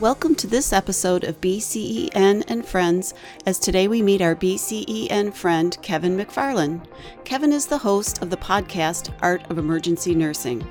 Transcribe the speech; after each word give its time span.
Welcome 0.00 0.36
to 0.36 0.46
this 0.46 0.72
episode 0.72 1.24
of 1.24 1.40
BCEN 1.40 2.44
and 2.46 2.64
Friends, 2.64 3.14
as 3.46 3.58
today 3.58 3.88
we 3.88 4.00
meet 4.00 4.22
our 4.22 4.36
BCEN 4.36 5.34
friend, 5.34 5.76
Kevin 5.82 6.16
McFarland. 6.16 6.86
Kevin 7.24 7.52
is 7.52 7.66
the 7.66 7.78
host 7.78 8.22
of 8.22 8.30
the 8.30 8.36
podcast 8.36 9.12
Art 9.22 9.42
of 9.50 9.58
Emergency 9.58 10.14
Nursing. 10.14 10.64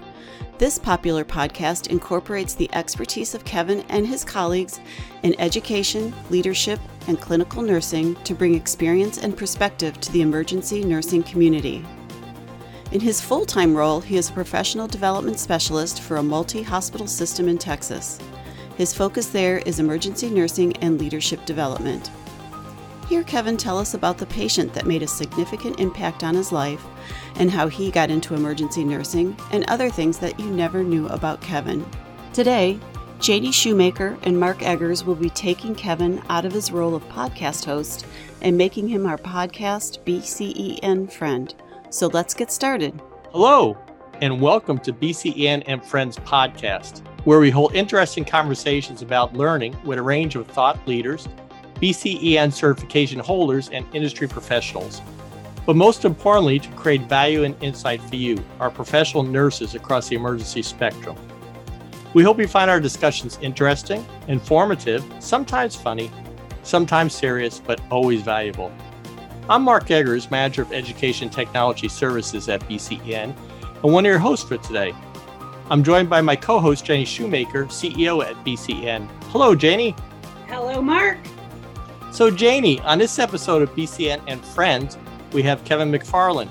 This 0.59 0.79
popular 0.79 1.25
podcast 1.25 1.87
incorporates 1.87 2.53
the 2.53 2.73
expertise 2.73 3.35
of 3.35 3.43
Kevin 3.43 3.81
and 3.89 4.07
his 4.07 4.23
colleagues 4.23 4.79
in 5.23 5.37
education, 5.41 6.15
leadership, 6.29 6.79
and 7.09 7.19
clinical 7.19 7.61
nursing 7.61 8.15
to 8.23 8.33
bring 8.33 8.55
experience 8.55 9.17
and 9.17 9.35
perspective 9.35 9.99
to 9.99 10.11
the 10.13 10.21
emergency 10.21 10.85
nursing 10.85 11.21
community. 11.23 11.85
In 12.93 13.01
his 13.01 13.19
full 13.19 13.45
time 13.45 13.75
role, 13.75 13.99
he 13.99 14.15
is 14.15 14.29
a 14.29 14.33
professional 14.33 14.87
development 14.87 15.37
specialist 15.37 15.99
for 15.99 16.15
a 16.15 16.23
multi 16.23 16.61
hospital 16.61 17.07
system 17.07 17.49
in 17.49 17.57
Texas. 17.57 18.21
His 18.77 18.93
focus 18.93 19.25
there 19.29 19.57
is 19.65 19.79
emergency 19.79 20.29
nursing 20.29 20.77
and 20.77 20.99
leadership 20.99 21.43
development. 21.47 22.11
Hear 23.09 23.23
Kevin 23.23 23.57
tell 23.57 23.79
us 23.79 23.95
about 23.95 24.19
the 24.19 24.27
patient 24.27 24.71
that 24.75 24.85
made 24.85 25.01
a 25.01 25.07
significant 25.07 25.79
impact 25.79 26.23
on 26.23 26.35
his 26.35 26.51
life 26.51 26.85
and 27.37 27.49
how 27.49 27.69
he 27.69 27.89
got 27.89 28.11
into 28.11 28.35
emergency 28.35 28.83
nursing 28.83 29.35
and 29.51 29.65
other 29.67 29.89
things 29.89 30.19
that 30.19 30.39
you 30.39 30.45
never 30.51 30.83
knew 30.83 31.07
about 31.07 31.41
Kevin. 31.41 31.83
Today, 32.33 32.79
Janie 33.19 33.51
Shoemaker 33.51 34.15
and 34.21 34.39
Mark 34.39 34.61
Eggers 34.61 35.03
will 35.03 35.15
be 35.15 35.31
taking 35.31 35.73
Kevin 35.73 36.21
out 36.29 36.45
of 36.45 36.53
his 36.53 36.71
role 36.71 36.93
of 36.93 37.03
podcast 37.05 37.65
host 37.65 38.05
and 38.43 38.55
making 38.55 38.87
him 38.87 39.07
our 39.07 39.17
podcast 39.17 40.03
BCEN 40.03 41.11
friend. 41.11 41.55
So 41.89 42.05
let's 42.07 42.35
get 42.35 42.51
started. 42.51 43.01
Hello, 43.31 43.75
and 44.21 44.39
welcome 44.39 44.77
to 44.79 44.93
BCEN 44.93 45.63
and 45.65 45.83
Friends 45.83 46.17
podcast 46.17 47.01
where 47.27 47.41
we 47.41 47.49
hold 47.49 47.75
interesting 47.75 48.23
conversations 48.23 49.01
about 49.01 49.33
learning 49.33 49.75
with 49.83 49.99
a 49.99 50.01
range 50.01 50.37
of 50.37 50.47
thought 50.47 50.79
leaders, 50.87 51.27
BCEN 51.81 52.53
certification 52.53 53.19
holders, 53.19 53.67
and 53.67 53.85
industry 53.93 54.29
professionals. 54.29 55.01
But 55.65 55.75
most 55.75 56.05
importantly, 56.05 56.57
to 56.59 56.69
create 56.69 57.01
value 57.01 57.43
and 57.43 57.61
insight 57.61 58.01
for 58.01 58.15
you, 58.15 58.41
our 58.61 58.71
professional 58.71 59.23
nurses 59.23 59.75
across 59.75 60.07
the 60.07 60.15
emergency 60.15 60.61
spectrum. 60.61 61.17
We 62.13 62.23
hope 62.23 62.39
you 62.39 62.47
find 62.47 62.71
our 62.71 62.79
discussions 62.79 63.37
interesting, 63.41 64.05
informative, 64.29 65.03
sometimes 65.19 65.75
funny, 65.75 66.09
sometimes 66.63 67.13
serious, 67.13 67.59
but 67.59 67.81
always 67.91 68.21
valuable. 68.21 68.71
I'm 69.49 69.63
Mark 69.63 69.91
Eggers, 69.91 70.31
Manager 70.31 70.61
of 70.61 70.71
Education 70.71 71.29
Technology 71.29 71.89
Services 71.89 72.47
at 72.47 72.61
BCEN, 72.69 73.35
and 73.83 73.93
one 73.93 74.05
of 74.05 74.09
your 74.09 74.17
hosts 74.17 74.47
for 74.47 74.55
today. 74.59 74.93
I'm 75.69 75.83
joined 75.83 76.09
by 76.09 76.21
my 76.21 76.37
co 76.37 76.59
host, 76.59 76.85
Jenny 76.85 77.03
Shoemaker, 77.03 77.65
CEO 77.65 78.23
at 78.23 78.35
BCEN. 78.45 79.05
Hello, 79.31 79.53
Janie. 79.53 79.93
Hello, 80.47 80.81
Mark. 80.81 81.17
So, 82.13 82.31
Janie, 82.31 82.79
on 82.81 82.99
this 82.99 83.19
episode 83.19 83.61
of 83.61 83.75
BCEN 83.75 84.21
and 84.27 84.43
Friends, 84.45 84.97
we 85.33 85.43
have 85.43 85.65
Kevin 85.65 85.91
McFarland, 85.91 86.49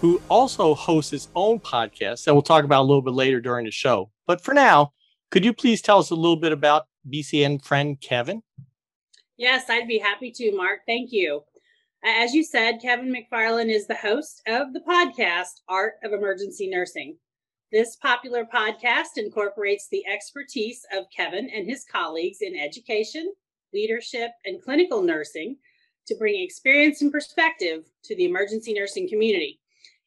who 0.00 0.22
also 0.28 0.72
hosts 0.72 1.10
his 1.10 1.28
own 1.34 1.58
podcast 1.58 2.24
that 2.24 2.32
we'll 2.32 2.42
talk 2.42 2.64
about 2.64 2.82
a 2.82 2.86
little 2.86 3.02
bit 3.02 3.14
later 3.14 3.40
during 3.40 3.64
the 3.64 3.72
show. 3.72 4.12
But 4.24 4.40
for 4.40 4.54
now, 4.54 4.92
could 5.32 5.44
you 5.44 5.52
please 5.52 5.82
tell 5.82 5.98
us 5.98 6.10
a 6.10 6.14
little 6.14 6.36
bit 6.36 6.52
about 6.52 6.86
BCEN 7.10 7.64
friend 7.64 8.00
Kevin? 8.00 8.44
Yes, 9.36 9.64
I'd 9.68 9.88
be 9.88 9.98
happy 9.98 10.30
to, 10.30 10.56
Mark. 10.56 10.82
Thank 10.86 11.10
you. 11.10 11.42
As 12.04 12.34
you 12.34 12.44
said, 12.44 12.80
Kevin 12.80 13.12
McFarland 13.12 13.74
is 13.74 13.88
the 13.88 13.96
host 13.96 14.42
of 14.46 14.72
the 14.72 14.80
podcast 14.80 15.60
Art 15.68 15.94
of 16.04 16.12
Emergency 16.12 16.68
Nursing. 16.68 17.16
This 17.74 17.96
popular 17.96 18.44
podcast 18.44 19.16
incorporates 19.16 19.88
the 19.88 20.06
expertise 20.06 20.86
of 20.96 21.10
Kevin 21.10 21.50
and 21.50 21.68
his 21.68 21.84
colleagues 21.84 22.38
in 22.40 22.54
education, 22.54 23.34
leadership, 23.72 24.30
and 24.44 24.62
clinical 24.62 25.02
nursing 25.02 25.56
to 26.06 26.14
bring 26.14 26.40
experience 26.40 27.02
and 27.02 27.10
perspective 27.10 27.86
to 28.04 28.14
the 28.14 28.26
emergency 28.26 28.74
nursing 28.74 29.08
community. 29.08 29.58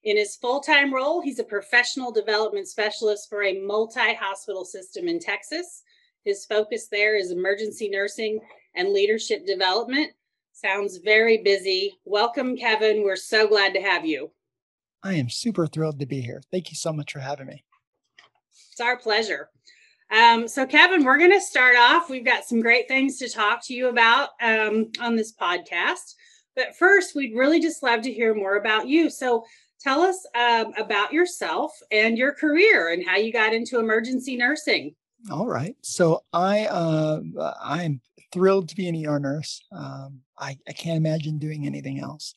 In 0.06 0.16
his 0.16 0.38
full 0.38 0.62
time 0.62 0.94
role, 0.94 1.20
he's 1.20 1.40
a 1.40 1.44
professional 1.44 2.10
development 2.10 2.70
specialist 2.70 3.28
for 3.30 3.44
a 3.44 3.60
multi 3.60 4.14
hospital 4.14 4.64
system 4.64 5.10
in 5.10 5.20
Texas. 5.20 5.84
His 6.24 6.46
focus 6.46 6.88
there 6.90 7.18
is 7.18 7.32
emergency 7.32 7.90
nursing 7.90 8.40
and 8.76 8.94
leadership 8.94 9.46
development. 9.46 10.14
Sounds 10.54 11.00
very 11.04 11.40
busy. 11.40 12.00
Welcome, 12.06 12.56
Kevin. 12.56 13.04
We're 13.04 13.18
so 13.18 13.46
glad 13.46 13.74
to 13.74 13.82
have 13.82 14.06
you. 14.06 14.32
I 15.04 15.14
am 15.14 15.30
super 15.30 15.68
thrilled 15.68 16.00
to 16.00 16.06
be 16.06 16.22
here. 16.22 16.42
Thank 16.52 16.70
you 16.70 16.76
so 16.76 16.92
much 16.92 17.14
for 17.14 17.20
having 17.20 17.48
me. 17.48 17.64
It's 18.78 18.86
our 18.86 18.96
pleasure. 18.96 19.50
Um, 20.16 20.48
so, 20.48 20.64
Kevin, 20.68 21.04
we're 21.04 21.18
going 21.18 21.32
to 21.32 21.42
start 21.42 21.76
off. 21.76 22.12
We've 22.12 22.24
got 22.24 22.46
some 22.46 22.62
great 22.62 22.88
things 22.88 23.18
to 23.18 23.28
talk 23.28 23.66
to 23.66 23.74
you 23.74 23.88
about 23.88 24.30
um, 24.40 24.92
on 25.02 25.16
this 25.16 25.34
podcast. 25.34 26.14
But 26.56 26.76
first, 26.76 27.16
we'd 27.16 27.36
really 27.36 27.60
just 27.60 27.82
love 27.82 28.04
to 28.04 28.14
hear 28.14 28.36
more 28.36 28.58
about 28.58 28.88
you. 28.88 29.10
So, 29.10 29.44
tell 29.80 30.02
us 30.02 30.24
um, 30.36 30.74
about 30.78 31.12
yourself 31.12 31.72
and 31.92 32.20
your 32.20 32.34
career 32.34 32.94
and 32.94 33.04
how 33.04 33.16
you 33.16 33.34
got 33.34 33.52
into 33.52 33.80
emergency 33.80 34.38
nursing. 34.38 34.94
All 35.32 35.48
right. 35.48 35.76
So, 35.82 36.22
I 36.32 36.68
uh, 36.68 37.22
I'm 37.60 38.00
thrilled 38.32 38.70
to 38.70 38.76
be 38.76 38.88
an 38.88 39.08
ER 39.08 39.18
nurse. 39.18 39.60
Um, 39.72 40.20
I, 40.38 40.56
I 40.68 40.74
can't 40.74 40.98
imagine 40.98 41.40
doing 41.40 41.66
anything 41.66 42.00
else. 42.00 42.36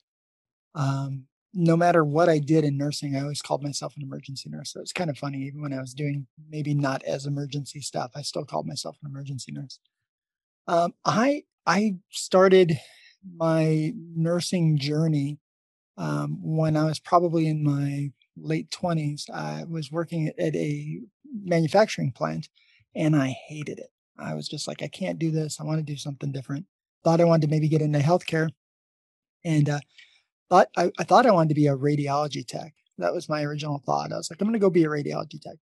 Um, 0.74 1.26
no 1.52 1.76
matter 1.76 2.04
what 2.04 2.28
I 2.28 2.38
did 2.38 2.64
in 2.64 2.76
nursing, 2.76 3.16
I 3.16 3.22
always 3.22 3.42
called 3.42 3.62
myself 3.62 3.96
an 3.96 4.02
emergency 4.02 4.48
nurse. 4.48 4.72
So 4.72 4.80
it's 4.80 4.92
kind 4.92 5.10
of 5.10 5.18
funny, 5.18 5.42
even 5.42 5.60
when 5.60 5.72
I 5.72 5.80
was 5.80 5.94
doing 5.94 6.26
maybe 6.48 6.74
not 6.74 7.02
as 7.04 7.26
emergency 7.26 7.80
stuff, 7.80 8.12
I 8.14 8.22
still 8.22 8.44
called 8.44 8.66
myself 8.66 8.96
an 9.02 9.10
emergency 9.10 9.52
nurse. 9.52 9.80
Um, 10.68 10.94
I 11.04 11.44
I 11.66 11.96
started 12.10 12.78
my 13.36 13.92
nursing 14.14 14.78
journey 14.78 15.38
um, 15.96 16.38
when 16.40 16.76
I 16.76 16.84
was 16.84 17.00
probably 17.00 17.48
in 17.48 17.64
my 17.64 18.12
late 18.36 18.70
twenties. 18.70 19.26
I 19.32 19.64
was 19.68 19.90
working 19.90 20.28
at, 20.28 20.54
a 20.54 21.00
manufacturing 21.42 22.12
plant, 22.12 22.48
and 22.94 23.16
I 23.16 23.36
hated 23.48 23.78
it. 23.78 23.90
I 24.18 24.34
was 24.34 24.48
just 24.48 24.68
like, 24.68 24.82
I 24.82 24.88
can't 24.88 25.18
do 25.18 25.30
this. 25.30 25.60
I 25.60 25.64
want 25.64 25.78
to 25.78 25.92
do 25.92 25.96
something 25.96 26.30
different. 26.30 26.66
Thought 27.02 27.20
I 27.20 27.24
wanted 27.24 27.46
to 27.46 27.50
maybe 27.50 27.68
get 27.68 27.82
into 27.82 27.98
healthcare, 27.98 28.50
and 29.44 29.68
uh, 29.68 29.80
thought 30.50 30.68
I, 30.76 30.90
I 30.98 31.04
thought 31.04 31.26
I 31.26 31.30
wanted 31.30 31.50
to 31.50 31.54
be 31.54 31.68
a 31.68 31.76
radiology 31.76 32.46
tech. 32.46 32.74
That 32.98 33.14
was 33.14 33.28
my 33.28 33.42
original 33.42 33.82
thought. 33.86 34.12
I 34.12 34.16
was 34.16 34.30
like, 34.30 34.40
I'm 34.40 34.46
going 34.46 34.52
to 34.52 34.58
go 34.58 34.68
be 34.68 34.84
a 34.84 34.88
radiology 34.88 35.40
tech. 35.40 35.56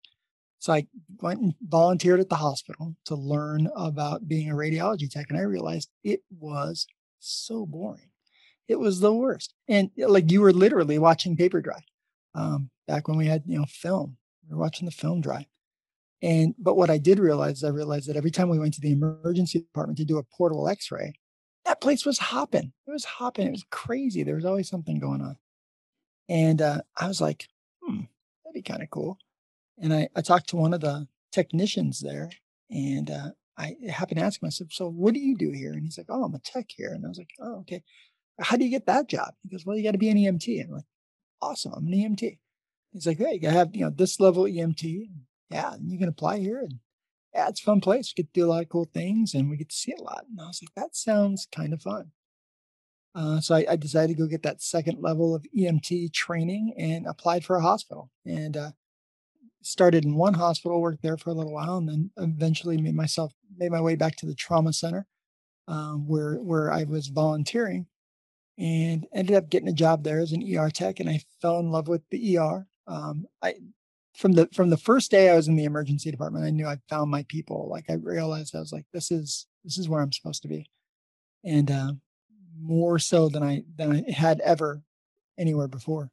So 0.60 0.72
I 0.72 0.86
went 1.20 1.40
and 1.40 1.54
volunteered 1.60 2.20
at 2.20 2.28
the 2.28 2.36
hospital 2.36 2.94
to 3.06 3.16
learn 3.16 3.68
about 3.76 4.28
being 4.28 4.50
a 4.50 4.54
radiology 4.54 5.10
tech, 5.10 5.26
and 5.28 5.38
I 5.38 5.42
realized 5.42 5.90
it 6.02 6.20
was 6.30 6.86
so 7.18 7.66
boring. 7.66 8.10
It 8.66 8.78
was 8.78 9.00
the 9.00 9.12
worst, 9.12 9.52
and 9.68 9.90
like 9.98 10.30
you 10.30 10.40
were 10.40 10.52
literally 10.52 10.98
watching 10.98 11.36
paper 11.36 11.60
dry. 11.60 11.82
Um, 12.34 12.70
back 12.88 13.08
when 13.08 13.18
we 13.18 13.26
had 13.26 13.42
you 13.46 13.58
know 13.58 13.66
film, 13.68 14.16
we 14.48 14.54
were 14.54 14.62
watching 14.62 14.86
the 14.86 14.92
film 14.92 15.20
dry. 15.20 15.46
And 16.22 16.54
but 16.58 16.78
what 16.78 16.88
I 16.88 16.96
did 16.96 17.18
realize, 17.18 17.62
I 17.62 17.68
realized 17.68 18.08
that 18.08 18.16
every 18.16 18.30
time 18.30 18.48
we 18.48 18.58
went 18.58 18.72
to 18.74 18.80
the 18.80 18.92
emergency 18.92 19.58
department 19.58 19.98
to 19.98 20.06
do 20.06 20.16
a 20.16 20.22
portable 20.22 20.66
X-ray, 20.66 21.12
that 21.64 21.80
place 21.80 22.04
was 22.04 22.18
hopping. 22.18 22.72
It 22.86 22.90
was 22.90 23.04
hopping. 23.04 23.46
It 23.46 23.52
was 23.52 23.64
crazy. 23.70 24.22
There 24.22 24.34
was 24.34 24.44
always 24.44 24.68
something 24.68 24.98
going 24.98 25.20
on. 25.20 25.36
And 26.28 26.60
uh, 26.60 26.82
I 26.96 27.08
was 27.08 27.20
like, 27.20 27.48
hmm, 27.82 28.02
that'd 28.44 28.54
be 28.54 28.62
kind 28.62 28.82
of 28.82 28.90
cool. 28.90 29.18
And 29.78 29.92
I, 29.92 30.08
I 30.14 30.20
talked 30.20 30.48
to 30.50 30.56
one 30.56 30.74
of 30.74 30.80
the 30.80 31.08
technicians 31.32 32.00
there 32.00 32.30
and 32.70 33.10
uh, 33.10 33.30
I 33.56 33.76
happened 33.88 34.18
to 34.18 34.24
ask 34.24 34.42
him, 34.42 34.46
I 34.46 34.50
said, 34.50 34.72
So 34.72 34.88
what 34.88 35.14
do 35.14 35.20
you 35.20 35.36
do 35.36 35.50
here? 35.50 35.72
And 35.72 35.82
he's 35.82 35.98
like, 35.98 36.06
Oh, 36.08 36.24
I'm 36.24 36.34
a 36.34 36.38
tech 36.38 36.66
here. 36.68 36.92
And 36.92 37.04
I 37.04 37.08
was 37.08 37.18
like, 37.18 37.30
Oh, 37.40 37.60
okay. 37.60 37.82
How 38.40 38.56
do 38.56 38.64
you 38.64 38.70
get 38.70 38.86
that 38.86 39.08
job? 39.08 39.34
He 39.42 39.50
goes, 39.50 39.64
Well, 39.64 39.76
you 39.76 39.84
got 39.84 39.92
to 39.92 39.98
be 39.98 40.08
an 40.08 40.16
EMT. 40.16 40.60
And 40.60 40.68
I'm 40.70 40.76
like, 40.76 40.84
Awesome. 41.40 41.72
I'm 41.74 41.86
an 41.86 41.92
EMT. 41.92 42.38
He's 42.92 43.06
like, 43.06 43.18
Hey, 43.18 43.34
you 43.34 43.40
got 43.40 43.48
to 43.50 43.58
have, 43.58 43.74
you 43.74 43.84
know, 43.84 43.90
this 43.90 44.18
level 44.20 44.44
EMT. 44.44 45.08
Yeah, 45.50 45.74
and 45.74 45.90
you 45.90 45.98
can 45.98 46.08
apply 46.08 46.38
here 46.38 46.60
and 46.60 46.78
yeah, 47.34 47.48
it's 47.48 47.60
a 47.60 47.64
fun 47.64 47.80
place. 47.80 48.12
We 48.16 48.22
get 48.22 48.32
to 48.32 48.40
do 48.40 48.46
a 48.46 48.50
lot 48.50 48.62
of 48.62 48.68
cool 48.68 48.88
things 48.92 49.34
and 49.34 49.50
we 49.50 49.56
get 49.56 49.70
to 49.70 49.76
see 49.76 49.94
a 49.98 50.02
lot. 50.02 50.24
And 50.28 50.40
I 50.40 50.46
was 50.46 50.62
like, 50.62 50.74
that 50.76 50.94
sounds 50.94 51.48
kind 51.50 51.72
of 51.72 51.82
fun. 51.82 52.12
Uh, 53.14 53.40
so 53.40 53.54
I, 53.54 53.64
I, 53.70 53.76
decided 53.76 54.16
to 54.16 54.22
go 54.22 54.28
get 54.28 54.42
that 54.42 54.60
second 54.60 55.00
level 55.00 55.36
of 55.36 55.46
EMT 55.56 56.12
training 56.12 56.74
and 56.76 57.06
applied 57.06 57.44
for 57.44 57.54
a 57.54 57.62
hospital. 57.62 58.10
And 58.26 58.56
uh, 58.56 58.70
started 59.62 60.04
in 60.04 60.14
one 60.14 60.34
hospital, 60.34 60.80
worked 60.80 61.02
there 61.02 61.16
for 61.16 61.30
a 61.30 61.34
little 61.34 61.52
while, 61.52 61.78
and 61.78 61.88
then 61.88 62.10
eventually 62.16 62.76
made 62.76 62.94
myself 62.94 63.32
made 63.56 63.70
my 63.70 63.80
way 63.80 63.96
back 63.96 64.16
to 64.16 64.26
the 64.26 64.34
trauma 64.34 64.72
center, 64.72 65.06
um, 65.68 66.06
where 66.06 66.36
where 66.36 66.72
I 66.72 66.84
was 66.84 67.08
volunteering, 67.08 67.86
and 68.58 69.06
ended 69.12 69.36
up 69.36 69.50
getting 69.50 69.68
a 69.68 69.72
job 69.72 70.04
there 70.04 70.20
as 70.20 70.32
an 70.32 70.44
ER 70.56 70.70
tech. 70.70 71.00
And 71.00 71.08
I 71.08 71.20
fell 71.40 71.58
in 71.60 71.70
love 71.70 71.88
with 71.88 72.02
the 72.10 72.38
ER. 72.38 72.66
Um, 72.86 73.26
I 73.42 73.54
from 74.16 74.32
the 74.32 74.48
from 74.52 74.70
the 74.70 74.76
first 74.76 75.10
day 75.10 75.30
I 75.30 75.36
was 75.36 75.48
in 75.48 75.56
the 75.56 75.64
emergency 75.64 76.10
department, 76.10 76.44
I 76.44 76.50
knew 76.50 76.66
I 76.66 76.78
found 76.88 77.10
my 77.10 77.24
people. 77.28 77.68
Like 77.70 77.86
I 77.88 77.94
realized 77.94 78.54
I 78.54 78.60
was 78.60 78.72
like, 78.72 78.86
this 78.92 79.10
is 79.10 79.46
this 79.64 79.78
is 79.78 79.88
where 79.88 80.00
I'm 80.00 80.12
supposed 80.12 80.42
to 80.42 80.48
be, 80.48 80.70
and 81.44 81.70
uh, 81.70 81.92
more 82.60 82.98
so 82.98 83.28
than 83.28 83.42
I 83.42 83.64
than 83.76 83.92
I 83.92 84.10
had 84.10 84.40
ever 84.40 84.82
anywhere 85.38 85.68
before, 85.68 86.10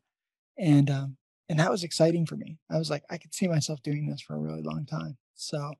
and 0.57 0.89
um, 0.89 1.17
and 1.49 1.59
that 1.59 1.71
was 1.71 1.83
exciting 1.83 2.25
for 2.25 2.35
me. 2.37 2.57
I 2.69 2.77
was 2.77 2.89
like, 2.89 3.03
I 3.09 3.17
could 3.17 3.33
see 3.33 3.47
myself 3.47 3.81
doing 3.83 4.07
this 4.07 4.21
for 4.21 4.35
a 4.35 4.39
really 4.39 4.63
long 4.63 4.85
time. 4.85 5.17
So 5.35 5.73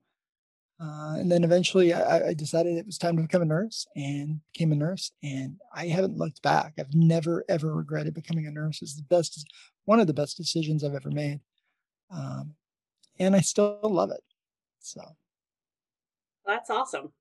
Uh, 0.81 1.13
and 1.19 1.31
then 1.31 1.43
eventually 1.43 1.93
I, 1.93 2.29
I, 2.29 2.33
decided 2.33 2.75
it 2.75 2.87
was 2.87 2.97
time 2.97 3.15
to 3.15 3.21
become 3.21 3.43
a 3.43 3.45
nurse 3.45 3.85
and 3.95 4.41
became 4.51 4.71
a 4.71 4.75
nurse. 4.75 5.11
And 5.21 5.57
I 5.75 5.85
haven't 5.87 6.17
looked 6.17 6.41
back. 6.41 6.73
I've 6.79 6.95
never, 6.95 7.45
ever 7.47 7.75
regretted 7.75 8.15
becoming 8.15 8.47
a 8.47 8.51
nurse. 8.51 8.81
It's 8.81 8.95
the 8.95 9.03
best, 9.03 9.47
one 9.85 9.99
of 9.99 10.07
the 10.07 10.13
best 10.13 10.37
decisions 10.37 10.83
I've 10.83 10.95
ever 10.95 11.11
made. 11.11 11.39
Um, 12.13 12.55
and 13.19 13.35
I 13.35 13.41
still 13.41 13.79
love 13.83 14.11
it. 14.11 14.21
So 14.79 15.01
that's 16.45 16.69
awesome. 16.69 17.11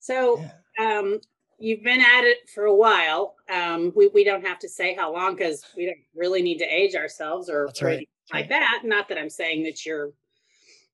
So 0.00 0.40
yeah. 0.78 0.98
um, 0.98 1.20
you've 1.58 1.82
been 1.82 2.00
at 2.00 2.24
it 2.24 2.50
for 2.52 2.64
a 2.64 2.74
while. 2.74 3.36
Um, 3.52 3.92
we, 3.94 4.08
we 4.08 4.24
don't 4.24 4.44
have 4.44 4.58
to 4.60 4.68
say 4.68 4.94
how 4.94 5.12
long 5.12 5.36
because 5.36 5.64
we 5.76 5.86
don't 5.86 5.98
really 6.14 6.42
need 6.42 6.58
to 6.58 6.64
age 6.64 6.94
ourselves 6.94 7.48
or 7.48 7.70
right. 7.82 8.08
like 8.32 8.48
that. 8.48 8.80
Not 8.84 9.08
that 9.08 9.18
I'm 9.18 9.30
saying 9.30 9.62
that 9.64 9.86
you're 9.86 10.12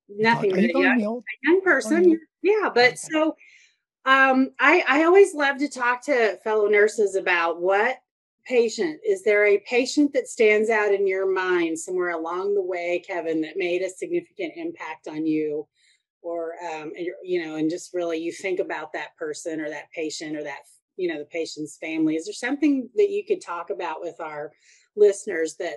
nothing 0.09 0.51
but 0.51 0.59
a 0.61 0.73
young, 0.73 1.23
young 1.43 1.63
person. 1.63 2.21
Yeah, 2.43 2.71
but 2.75 2.99
so 2.99 3.35
um, 4.05 4.51
I 4.59 4.85
I 4.89 5.05
always 5.05 5.35
love 5.35 5.59
to 5.59 5.69
talk 5.69 6.03
to 6.05 6.39
fellow 6.45 6.69
nurses 6.69 7.15
about 7.15 7.61
what 7.61 7.97
patient? 8.49 9.01
Is 9.07 9.23
there 9.23 9.47
a 9.47 9.59
patient 9.59 10.13
that 10.15 10.27
stands 10.27 10.71
out 10.71 10.93
in 10.93 11.07
your 11.07 11.31
mind 11.31 11.79
somewhere 11.79 12.11
along 12.11 12.55
the 12.55 12.63
way, 12.63 13.03
Kevin, 13.07 13.41
that 13.43 13.57
made 13.57 13.83
a 13.83 13.91
significant 13.91 14.55
impact 14.57 15.07
on 15.07 15.27
you, 15.27 15.67
or 16.23 16.55
um, 16.73 16.93
you 17.23 17.45
know, 17.45 17.57
and 17.57 17.71
just 17.71 17.93
really 17.93 18.19
you 18.19 18.33
think 18.33 18.59
about 18.59 18.93
that 18.95 19.17
person 19.17 19.61
or 19.61 19.69
that 19.69 19.91
patient 19.95 20.37
or 20.37 20.43
that 20.43 20.61
you 20.97 21.09
know 21.09 21.19
the 21.19 21.27
patient's 21.27 21.77
family. 21.77 22.17
Is 22.17 22.25
there 22.25 22.35
something 22.35 22.89
that 22.97 23.11
you 23.11 23.25
could 23.27 23.41
talk 23.41 23.71
about 23.71 24.01
with 24.01 24.21
our 24.21 24.53
listeners 24.97 25.55
that 25.57 25.77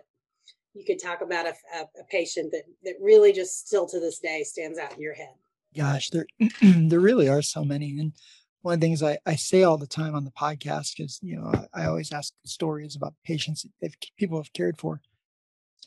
you 0.74 0.86
could 0.86 1.02
talk 1.02 1.22
about 1.22 1.46
a, 1.46 1.54
a, 1.76 1.82
a, 2.00 2.04
patient 2.10 2.52
that 2.54 2.64
that 2.84 2.96
really 3.02 3.34
just 3.34 3.68
still 3.68 3.86
to 3.88 4.00
this 4.00 4.20
day 4.20 4.44
stands 4.44 4.80
out 4.80 4.94
in 4.94 5.02
your 5.02 5.14
head? 5.14 5.34
Gosh 5.76 6.10
there 6.10 6.26
there 6.62 7.00
really 7.00 7.28
are 7.28 7.42
so 7.42 7.64
many. 7.64 8.00
And 8.00 8.14
one 8.62 8.75
of 8.75 8.80
the 8.80 8.86
things 8.86 9.02
I, 9.02 9.18
I 9.25 9.36
say 9.36 9.63
all 9.63 9.78
the 9.78 9.88
time 9.88 10.16
on 10.16 10.25
the 10.25 10.31
podcast 10.31 11.00
is 11.00 11.19
you 11.22 11.36
know 11.36 11.52
I, 11.74 11.84
I 11.84 11.86
always 11.88 12.12
ask 12.12 12.34
stories 12.46 12.96
about 12.96 13.13
patients 13.25 13.66
that 13.81 13.94
people 14.18 14.38
have 14.38 14.54
cared 14.54 14.78
for 14.78 15.02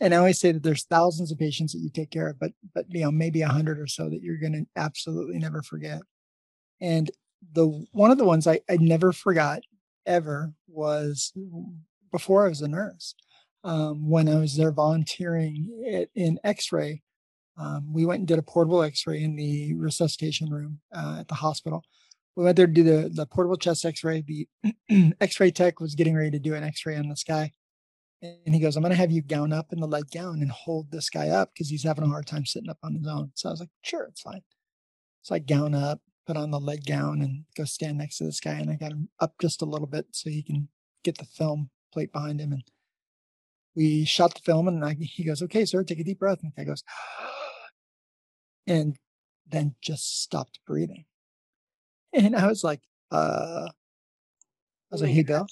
and 0.01 0.15
i 0.15 0.17
always 0.17 0.41
say 0.41 0.53
that 0.53 0.63
there's 0.63 0.85
thousands 0.85 1.31
of 1.31 1.39
patients 1.39 1.73
that 1.73 1.79
you 1.79 1.91
take 1.91 2.11
care 2.11 2.29
of 2.29 2.39
but 2.39 2.53
but 2.75 2.87
you 2.89 3.03
know 3.03 3.13
maybe 3.13 3.43
a 3.43 3.49
hundred 3.49 3.79
or 3.79 3.87
so 3.87 4.09
that 4.09 4.23
you're 4.23 4.39
going 4.39 4.53
to 4.53 4.67
absolutely 4.81 5.39
never 5.39 5.63
forget 5.63 6.01
and 6.81 7.11
the 7.53 7.67
one 7.93 8.11
of 8.11 8.19
the 8.19 8.25
ones 8.25 8.47
I, 8.47 8.61
I 8.69 8.77
never 8.81 9.13
forgot 9.13 9.61
ever 10.07 10.53
was 10.69 11.33
before 12.11 12.47
i 12.47 12.49
was 12.49 12.63
a 12.63 12.69
nurse 12.69 13.15
um, 13.65 14.09
when 14.09 14.29
I 14.29 14.37
was 14.37 14.57
there 14.57 14.71
volunteering 14.71 15.85
at, 15.91 16.09
in 16.15 16.39
X-ray. 16.45 17.03
Um, 17.57 17.93
we 17.93 18.05
went 18.05 18.21
and 18.21 18.29
did 18.29 18.39
a 18.39 18.43
portable 18.43 18.83
X-ray 18.83 19.23
in 19.23 19.37
the 19.37 19.75
resuscitation 19.75 20.51
room 20.51 20.81
uh, 20.95 21.17
at 21.21 21.29
the 21.29 21.35
hospital. 21.35 21.83
We 22.37 22.45
went 22.45 22.57
there 22.57 22.67
to 22.67 22.73
do 22.73 22.83
the, 22.83 23.09
the 23.13 23.27
portable 23.27 23.57
chest 23.57 23.85
X-ray. 23.85 24.23
The 24.23 24.49
X-ray 25.21 25.53
tech 25.53 25.81
was 25.81 25.95
getting 25.95 26.17
ready 26.17 26.33
to 26.33 26.39
do 26.39 26.55
an 26.55 26.65
X-ray 26.65 26.97
on 26.97 27.09
this 27.09 27.23
guy, 27.23 27.53
and 28.23 28.55
he 28.55 28.61
goes, 28.61 28.77
"I'm 28.77 28.83
going 28.83 28.91
to 28.91 28.97
have 28.97 29.13
you 29.13 29.23
gown 29.23 29.53
up 29.53 29.73
in 29.73 29.81
the 29.81 29.87
lead 29.87 30.11
gown 30.11 30.41
and 30.41 30.51
hold 30.51 30.91
this 30.91 31.11
guy 31.11 31.29
up 31.29 31.51
because 31.55 31.69
he's 31.69 31.85
having 31.85 32.05
a 32.05 32.09
hard 32.09 32.27
time 32.27 32.45
sitting 32.45 32.71
up 32.71 32.79
on 32.83 32.95
his 32.95 33.07
own." 33.07 33.31
So 33.35 33.49
I 33.49 33.53
was 33.53 33.61
like, 33.61 33.71
"Sure, 33.83 34.05
it's 34.05 34.23
fine." 34.23 34.43
So 35.23 35.35
I 35.35 35.39
gown 35.39 35.75
up, 35.75 36.01
put 36.27 36.37
on 36.37 36.51
the 36.51 36.61
lead 36.61 36.87
gown, 36.87 37.23
and 37.23 37.45
go 37.57 37.65
stand 37.65 37.99
next 37.99 38.19
to 38.19 38.25
this 38.25 38.41
guy, 38.41 38.55
and 38.55 38.71
I 38.71 38.75
got 38.77 38.93
him 38.93 39.09
up 39.21 39.35
just 39.41 39.63
a 39.63 39.67
little 39.67 39.87
bit 39.87 40.07
so 40.13 40.31
he 40.31 40.43
can 40.43 40.69
get 41.05 41.19
the 41.19 41.25
film 41.25 41.71
plate 41.93 42.13
behind 42.13 42.41
him 42.41 42.53
and 42.53 42.65
we 43.75 44.05
shot 44.05 44.35
the 44.35 44.41
film 44.41 44.69
and 44.69 44.85
I, 44.85 44.95
he 44.95 45.25
goes, 45.25 45.43
okay, 45.43 45.65
sir, 45.65 45.83
take 45.83 46.01
a 46.01 46.05
deep 46.05 46.21
breath. 46.21 46.41
And 46.43 46.53
the 46.53 46.57
guy 46.57 46.65
goes, 46.65 46.85
and 48.67 48.97
then 49.49 49.75
just 49.81 50.23
stopped 50.23 50.61
breathing. 50.67 51.05
And 52.15 52.37
I 52.37 52.47
was 52.47 52.63
like, 52.63 52.81
uh, 53.11 53.67
I 53.69 54.93
was 54.93 55.03
like, 55.03 55.11
hey, 55.11 55.23
Bill. 55.23 55.47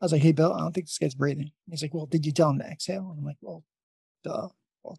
I 0.00 0.04
was 0.04 0.12
like, 0.12 0.22
hey, 0.22 0.32
Bill, 0.32 0.52
I 0.52 0.60
don't 0.60 0.72
think 0.72 0.86
this 0.86 0.98
guy's 0.98 1.14
breathing. 1.14 1.50
he's 1.68 1.82
like, 1.82 1.94
well, 1.94 2.06
did 2.06 2.26
you 2.26 2.32
tell 2.32 2.50
him 2.50 2.58
to 2.58 2.64
exhale? 2.66 3.08
And 3.10 3.18
I'm 3.18 3.24
like, 3.24 3.38
well, 3.40 3.64
duh. 4.22 4.48
Well, 4.82 4.98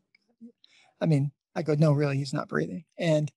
I 0.99 1.05
mean, 1.05 1.31
I 1.55 1.61
go, 1.61 1.75
no, 1.75 1.91
really, 1.91 2.17
he's 2.17 2.33
not 2.33 2.49
breathing. 2.49 2.83
And 2.97 3.31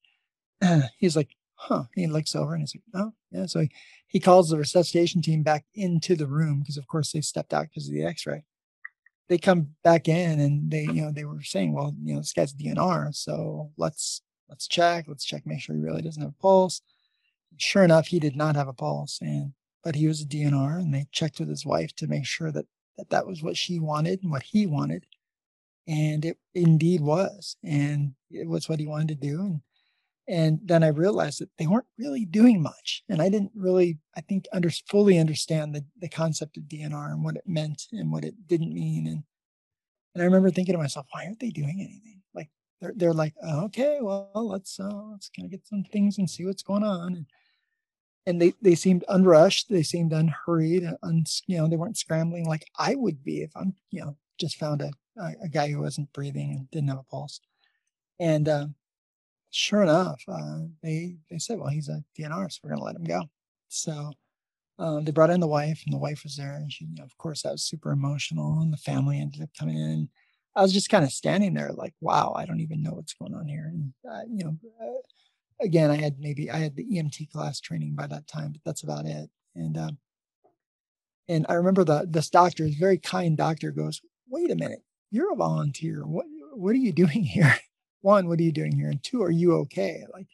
he's 0.99 1.17
like, 1.17 1.37
huh. 1.55 1.85
He 1.95 2.07
looks 2.07 2.35
over 2.35 2.55
and 2.55 2.63
he's 2.63 2.75
like, 2.75 3.05
oh, 3.05 3.13
yeah. 3.31 3.47
So 3.47 3.61
he, 3.61 3.71
he 4.09 4.21
calls 4.21 4.49
the 4.49 4.57
resuscitation 4.57 5.23
team 5.23 5.43
back 5.43 5.65
into 5.75 6.17
the 6.17 6.27
room 6.27 6.61
because, 6.61 6.77
of 6.77 6.87
course, 6.87 7.13
they 7.13 7.21
stepped 7.21 7.53
out 7.53 7.69
because 7.69 7.87
of 7.87 7.95
the 7.95 8.05
x 8.05 8.27
ray 8.27 8.43
they 9.31 9.39
come 9.39 9.69
back 9.85 10.09
in 10.09 10.41
and 10.41 10.71
they, 10.71 10.83
you 10.83 11.03
know, 11.03 11.13
they 11.13 11.25
were 11.25 11.41
saying, 11.41 11.73
well, 11.73 11.95
you 12.03 12.13
know, 12.15 12.21
this 12.21 12.33
guy's 12.33 12.53
DNR, 12.53 13.15
so 13.15 13.71
let's 13.79 14.23
let's 14.49 14.67
check, 14.67 15.05
let's 15.07 15.25
check, 15.25 15.47
make 15.47 15.61
sure 15.61 15.77
he 15.77 15.81
really 15.81 16.03
doesn't 16.03 16.21
have 16.21 16.33
a 16.37 16.43
pulse. 16.43 16.83
Sure 17.59 17.85
enough, 17.85 18.09
he 18.09 18.19
did 18.19 18.37
not 18.37 18.57
have 18.57 18.69
a 18.69 18.73
pulse, 18.73 19.19
and 19.21 19.53
but 19.85 19.95
he 19.95 20.07
was 20.07 20.23
a 20.23 20.27
DNR, 20.27 20.79
and 20.79 20.95
they 20.95 21.07
checked 21.13 21.41
with 21.41 21.49
his 21.49 21.67
wife 21.67 21.95
to 21.97 22.07
make 22.07 22.27
sure 22.27 22.53
that 22.53 22.67
that, 22.99 23.11
that 23.11 23.27
was 23.27 23.43
what 23.43 23.57
she 23.57 23.79
wanted 23.79 24.23
and 24.23 24.31
what 24.31 24.43
he 24.43 24.67
wanted, 24.67 25.07
and 25.87 26.25
it 26.25 26.39
indeed 26.55 27.01
was, 27.01 27.57
and 27.65 28.15
it 28.31 28.49
was 28.49 28.69
what 28.69 28.81
he 28.81 28.87
wanted 28.87 29.09
to 29.09 29.29
do, 29.29 29.41
and 29.41 29.61
and 30.31 30.61
then 30.63 30.85
I 30.85 30.89
realized 30.89 31.41
that 31.41 31.51
they 31.59 31.67
weren't 31.67 31.89
really 31.99 32.25
doing 32.25 32.63
much. 32.63 33.03
And 33.09 33.21
I 33.21 33.29
didn't 33.29 33.51
really, 33.53 33.99
I 34.17 34.21
think, 34.21 34.47
under, 34.53 34.71
fully 34.71 35.19
understand 35.19 35.75
the, 35.75 35.85
the 35.99 36.09
concept 36.09 36.57
of 36.57 36.65
DNR 36.65 37.11
and 37.11 37.25
what 37.25 37.35
it 37.35 37.43
meant 37.49 37.83
and 37.91 38.13
what 38.13 38.25
it 38.25 38.47
didn't 38.47 38.73
mean. 38.73 39.09
And 39.09 39.25
and 40.15 40.23
I 40.23 40.25
remember 40.25 40.51
thinking 40.51 40.75
to 40.75 40.79
myself, 40.79 41.07
why 41.13 41.25
aren't 41.25 41.41
they 41.41 41.51
doing 41.51 41.81
anything? 41.81 42.23
Like 42.33 42.49
they're 42.81 42.93
they're 42.95 43.13
like, 43.13 43.35
okay, 43.45 43.99
well, 44.01 44.31
let's 44.35 44.79
uh, 44.79 45.03
let's 45.11 45.31
kind 45.37 45.47
of 45.47 45.51
get 45.51 45.67
some 45.67 45.83
things 45.85 46.19
and 46.19 46.31
see 46.31 46.45
what's 46.45 46.63
going 46.63 46.85
on. 46.85 47.15
And 47.15 47.27
and 48.27 48.41
they 48.41 48.55
they 48.63 48.75
seemed 48.75 49.05
unrushed, 49.09 49.69
they 49.69 49.83
seemed 49.83 50.13
unhurried, 50.13 50.85
un, 51.03 51.25
you 51.47 51.59
know, 51.59 51.69
they 51.69 51.77
weren't 51.77 51.99
scrambling 51.99 52.47
like 52.47 52.65
I 52.79 52.95
would 52.95 53.25
be 53.25 53.43
if 53.43 53.51
I'm, 53.57 53.75
you 53.91 54.01
know, 54.01 54.17
just 54.39 54.57
found 54.57 54.83
a 54.83 54.91
a, 55.43 55.49
guy 55.49 55.69
who 55.69 55.81
wasn't 55.81 56.13
breathing 56.13 56.51
and 56.53 56.71
didn't 56.71 56.89
have 56.89 56.99
a 56.99 57.05
pulse. 57.05 57.41
And 58.19 58.49
uh, 58.49 58.67
sure 59.51 59.83
enough, 59.83 60.23
uh, 60.29 60.61
they 60.83 61.17
they 61.31 61.39
said, 61.39 61.59
well, 61.59 61.69
he's 61.69 61.89
a 61.89 62.03
DNR, 62.19 62.51
so 62.51 62.61
we're 62.63 62.71
going 62.71 62.81
to 62.81 62.85
let 62.85 62.97
him 62.97 63.05
go. 63.05 63.23
So 63.69 64.13
uh, 64.79 65.01
they 65.01 65.13
brought 65.13 65.31
in 65.31 65.41
the 65.41 65.47
wife, 65.47 65.83
and 65.85 65.93
the 65.93 65.99
wife 65.99 66.23
was 66.23 66.37
there, 66.37 66.55
and 66.55 66.73
she, 66.73 66.85
you 66.85 66.97
know, 66.97 67.05
of 67.05 67.17
course, 67.19 67.43
that 67.43 67.53
was 67.53 67.65
super 67.65 67.91
emotional, 67.91 68.61
and 68.61 68.73
the 68.73 68.79
family 68.79 69.21
ended 69.21 69.43
up 69.43 69.51
coming 69.59 69.77
in. 69.77 70.09
I 70.57 70.63
was 70.63 70.73
just 70.73 70.91
kind 70.91 71.05
of 71.05 71.13
standing 71.13 71.55
there, 71.55 71.71
like, 71.73 71.95
wow, 72.01 72.35
I 72.37 72.45
don't 72.45 72.61
even 72.61 72.83
know 72.83 72.93
what's 72.93 73.15
going 73.15 73.35
on 73.35 73.47
here, 73.49 73.67
and 73.67 73.93
uh, 74.11 74.23
you 74.29 74.45
know, 74.45 74.57
uh, 74.81 75.01
again, 75.61 75.91
I 75.91 75.97
had 75.97 76.19
maybe 76.19 76.51
I 76.51 76.59
had 76.59 76.77
the 76.77 76.85
EMT 76.85 77.31
class 77.31 77.61
training 77.61 77.95
by 77.95 78.07
that 78.07 78.27
time, 78.27 78.53
but 78.53 78.63
that's 78.65 78.83
about 78.83 79.07
it. 79.07 79.31
And 79.55 79.77
um, 79.79 79.99
and 81.29 81.47
I 81.49 81.55
remember 81.55 81.85
the 81.85 82.07
this 82.09 82.31
doctor, 82.31 82.65
this 82.67 82.77
very 82.77 82.99
kind 82.99 83.37
doctor, 83.37 83.71
goes, 83.71 84.01
wait 84.29 84.51
a 84.51 84.57
minute, 84.57 84.83
you're 85.11 85.33
a 85.33 85.37
volunteer. 85.37 86.07
What 86.07 86.27
what 86.55 86.71
are 86.71 86.79
you 86.79 86.93
doing 87.05 87.25
here? 87.25 87.55
one, 88.03 88.29
what 88.29 88.39
are 88.39 88.43
you 88.43 88.53
doing 88.53 88.73
here? 88.73 88.89
And 88.89 89.03
two, 89.03 89.23
are 89.23 89.31
you 89.31 89.55
okay? 89.59 90.05
Like, 90.13 90.27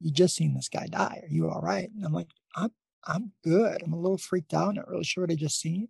you 0.00 0.10
just 0.10 0.34
seen 0.34 0.54
this 0.54 0.68
guy 0.68 0.86
die. 0.86 1.20
Are 1.22 1.28
you 1.28 1.50
all 1.50 1.60
right? 1.60 1.90
And 1.94 2.04
I'm 2.04 2.12
like, 2.12 2.28
I'm 2.56 2.70
I'm 3.06 3.32
good. 3.44 3.82
I'm 3.82 3.92
a 3.92 4.00
little 4.00 4.18
freaked 4.18 4.54
out, 4.54 4.74
not 4.74 4.88
really 4.88 5.04
sure 5.04 5.24
what 5.24 5.30
I 5.30 5.36
just 5.36 5.60
seen. 5.60 5.88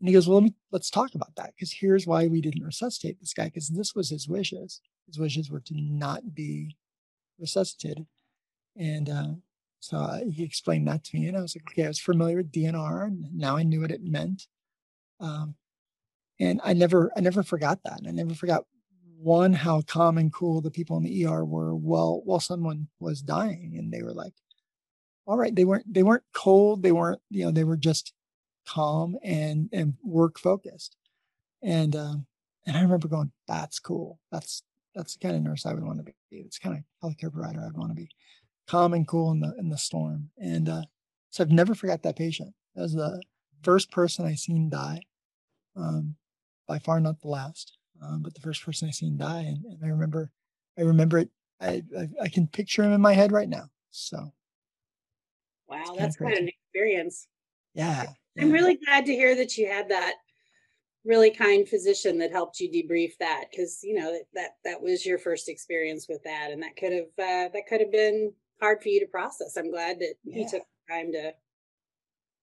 And 0.00 0.08
he 0.08 0.12
goes, 0.14 0.28
Well, 0.28 0.36
let 0.36 0.44
me 0.44 0.54
let's 0.72 0.90
talk 0.90 1.14
about 1.14 1.36
that. 1.36 1.54
Because 1.54 1.72
here's 1.72 2.06
why 2.06 2.26
we 2.26 2.40
didn't 2.40 2.64
resuscitate 2.64 3.20
this 3.20 3.34
guy, 3.34 3.46
because 3.46 3.68
this 3.68 3.94
was 3.94 4.10
his 4.10 4.28
wishes. 4.28 4.80
His 5.06 5.18
wishes 5.18 5.50
were 5.50 5.60
to 5.60 5.74
not 5.74 6.34
be 6.34 6.76
resuscitated. 7.38 8.06
And 8.76 9.08
uh, 9.08 9.28
so 9.80 9.98
uh, 9.98 10.20
he 10.30 10.44
explained 10.44 10.88
that 10.88 11.04
to 11.04 11.16
me. 11.16 11.28
And 11.28 11.36
I 11.36 11.40
was 11.40 11.56
like, 11.56 11.70
okay, 11.70 11.84
I 11.84 11.88
was 11.88 12.00
familiar 12.00 12.38
with 12.38 12.52
DNR. 12.52 13.06
And 13.06 13.34
now 13.34 13.56
I 13.56 13.62
knew 13.62 13.80
what 13.80 13.90
it 13.90 14.02
meant. 14.02 14.46
Um, 15.20 15.54
and 16.40 16.60
I 16.64 16.72
never, 16.72 17.12
I 17.16 17.20
never 17.20 17.42
forgot 17.42 17.80
that. 17.84 18.00
I 18.06 18.10
never 18.10 18.34
forgot 18.34 18.64
one 19.24 19.54
how 19.54 19.80
calm 19.80 20.18
and 20.18 20.32
cool 20.32 20.60
the 20.60 20.70
people 20.70 20.98
in 20.98 21.02
the 21.02 21.26
ER 21.26 21.44
were 21.44 21.74
while 21.74 22.20
while 22.24 22.40
someone 22.40 22.88
was 23.00 23.22
dying, 23.22 23.74
and 23.78 23.90
they 23.90 24.02
were 24.02 24.12
like, 24.12 24.34
"All 25.26 25.38
right." 25.38 25.54
They 25.54 25.64
weren't 25.64 25.92
they 25.92 26.02
weren't 26.02 26.24
cold. 26.34 26.82
They 26.82 26.92
weren't 26.92 27.22
you 27.30 27.46
know 27.46 27.50
they 27.50 27.64
were 27.64 27.78
just 27.78 28.12
calm 28.66 29.16
and 29.22 29.70
and 29.72 29.94
work 30.02 30.38
focused. 30.38 30.96
And 31.62 31.96
um, 31.96 32.26
and 32.66 32.76
I 32.76 32.82
remember 32.82 33.08
going, 33.08 33.32
"That's 33.48 33.78
cool. 33.78 34.20
That's 34.30 34.62
that's 34.94 35.16
the 35.16 35.26
kind 35.26 35.36
of 35.36 35.42
nurse 35.42 35.66
I 35.66 35.74
would 35.74 35.84
want 35.84 35.98
to 35.98 36.04
be. 36.04 36.14
It's 36.30 36.58
kind 36.58 36.76
of 36.76 36.82
healthcare 37.02 37.32
provider 37.32 37.64
I'd 37.64 37.76
want 37.76 37.90
to 37.90 37.94
be, 37.94 38.08
calm 38.68 38.92
and 38.94 39.06
cool 39.06 39.30
in 39.32 39.40
the 39.40 39.54
in 39.58 39.68
the 39.68 39.78
storm." 39.78 40.30
And 40.38 40.68
uh, 40.68 40.82
so 41.30 41.42
I've 41.42 41.50
never 41.50 41.74
forgot 41.74 42.02
that 42.02 42.16
patient. 42.16 42.54
That 42.74 42.82
was 42.82 42.94
the 42.94 43.22
first 43.62 43.90
person 43.90 44.24
I 44.24 44.34
seen 44.34 44.70
die. 44.70 45.00
Um, 45.76 46.16
by 46.66 46.78
far 46.78 47.00
not 47.00 47.20
the 47.20 47.28
last 47.28 47.76
um, 48.02 48.22
but 48.22 48.34
the 48.34 48.40
first 48.40 48.64
person 48.64 48.88
I 48.88 48.90
seen 48.90 49.16
die, 49.16 49.40
and, 49.40 49.64
and 49.64 49.78
I 49.82 49.88
remember, 49.88 50.30
I 50.78 50.82
remember 50.82 51.18
it. 51.18 51.30
I, 51.60 51.82
I, 51.98 52.08
I 52.22 52.28
can 52.28 52.46
picture 52.48 52.82
him 52.82 52.92
in 52.92 53.00
my 53.00 53.12
head 53.12 53.32
right 53.32 53.48
now. 53.48 53.64
So, 53.90 54.32
wow, 55.68 55.94
that's 55.96 56.16
quite 56.16 56.38
an 56.38 56.48
experience. 56.48 57.26
Yeah, 57.74 58.06
I'm 58.38 58.50
really 58.50 58.78
glad 58.84 59.06
to 59.06 59.12
hear 59.12 59.34
that 59.36 59.56
you 59.56 59.68
had 59.68 59.88
that 59.88 60.14
really 61.04 61.30
kind 61.30 61.68
physician 61.68 62.18
that 62.18 62.32
helped 62.32 62.60
you 62.60 62.70
debrief 62.70 63.12
that 63.20 63.44
because 63.50 63.80
you 63.82 63.94
know 63.94 64.18
that, 64.34 64.56
that 64.64 64.80
was 64.80 65.04
your 65.04 65.18
first 65.18 65.48
experience 65.48 66.06
with 66.08 66.22
that 66.24 66.50
and 66.50 66.62
that 66.62 66.76
could 66.76 66.92
have 66.92 67.04
uh, 67.18 67.48
that 67.52 67.66
could 67.68 67.80
have 67.80 67.92
been 67.92 68.32
hard 68.60 68.82
for 68.82 68.88
you 68.88 69.00
to 69.00 69.06
process. 69.06 69.56
I'm 69.56 69.70
glad 69.70 69.98
that 70.00 70.14
yeah. 70.24 70.38
he 70.38 70.48
took 70.48 70.62
time 70.88 71.12
to 71.12 71.32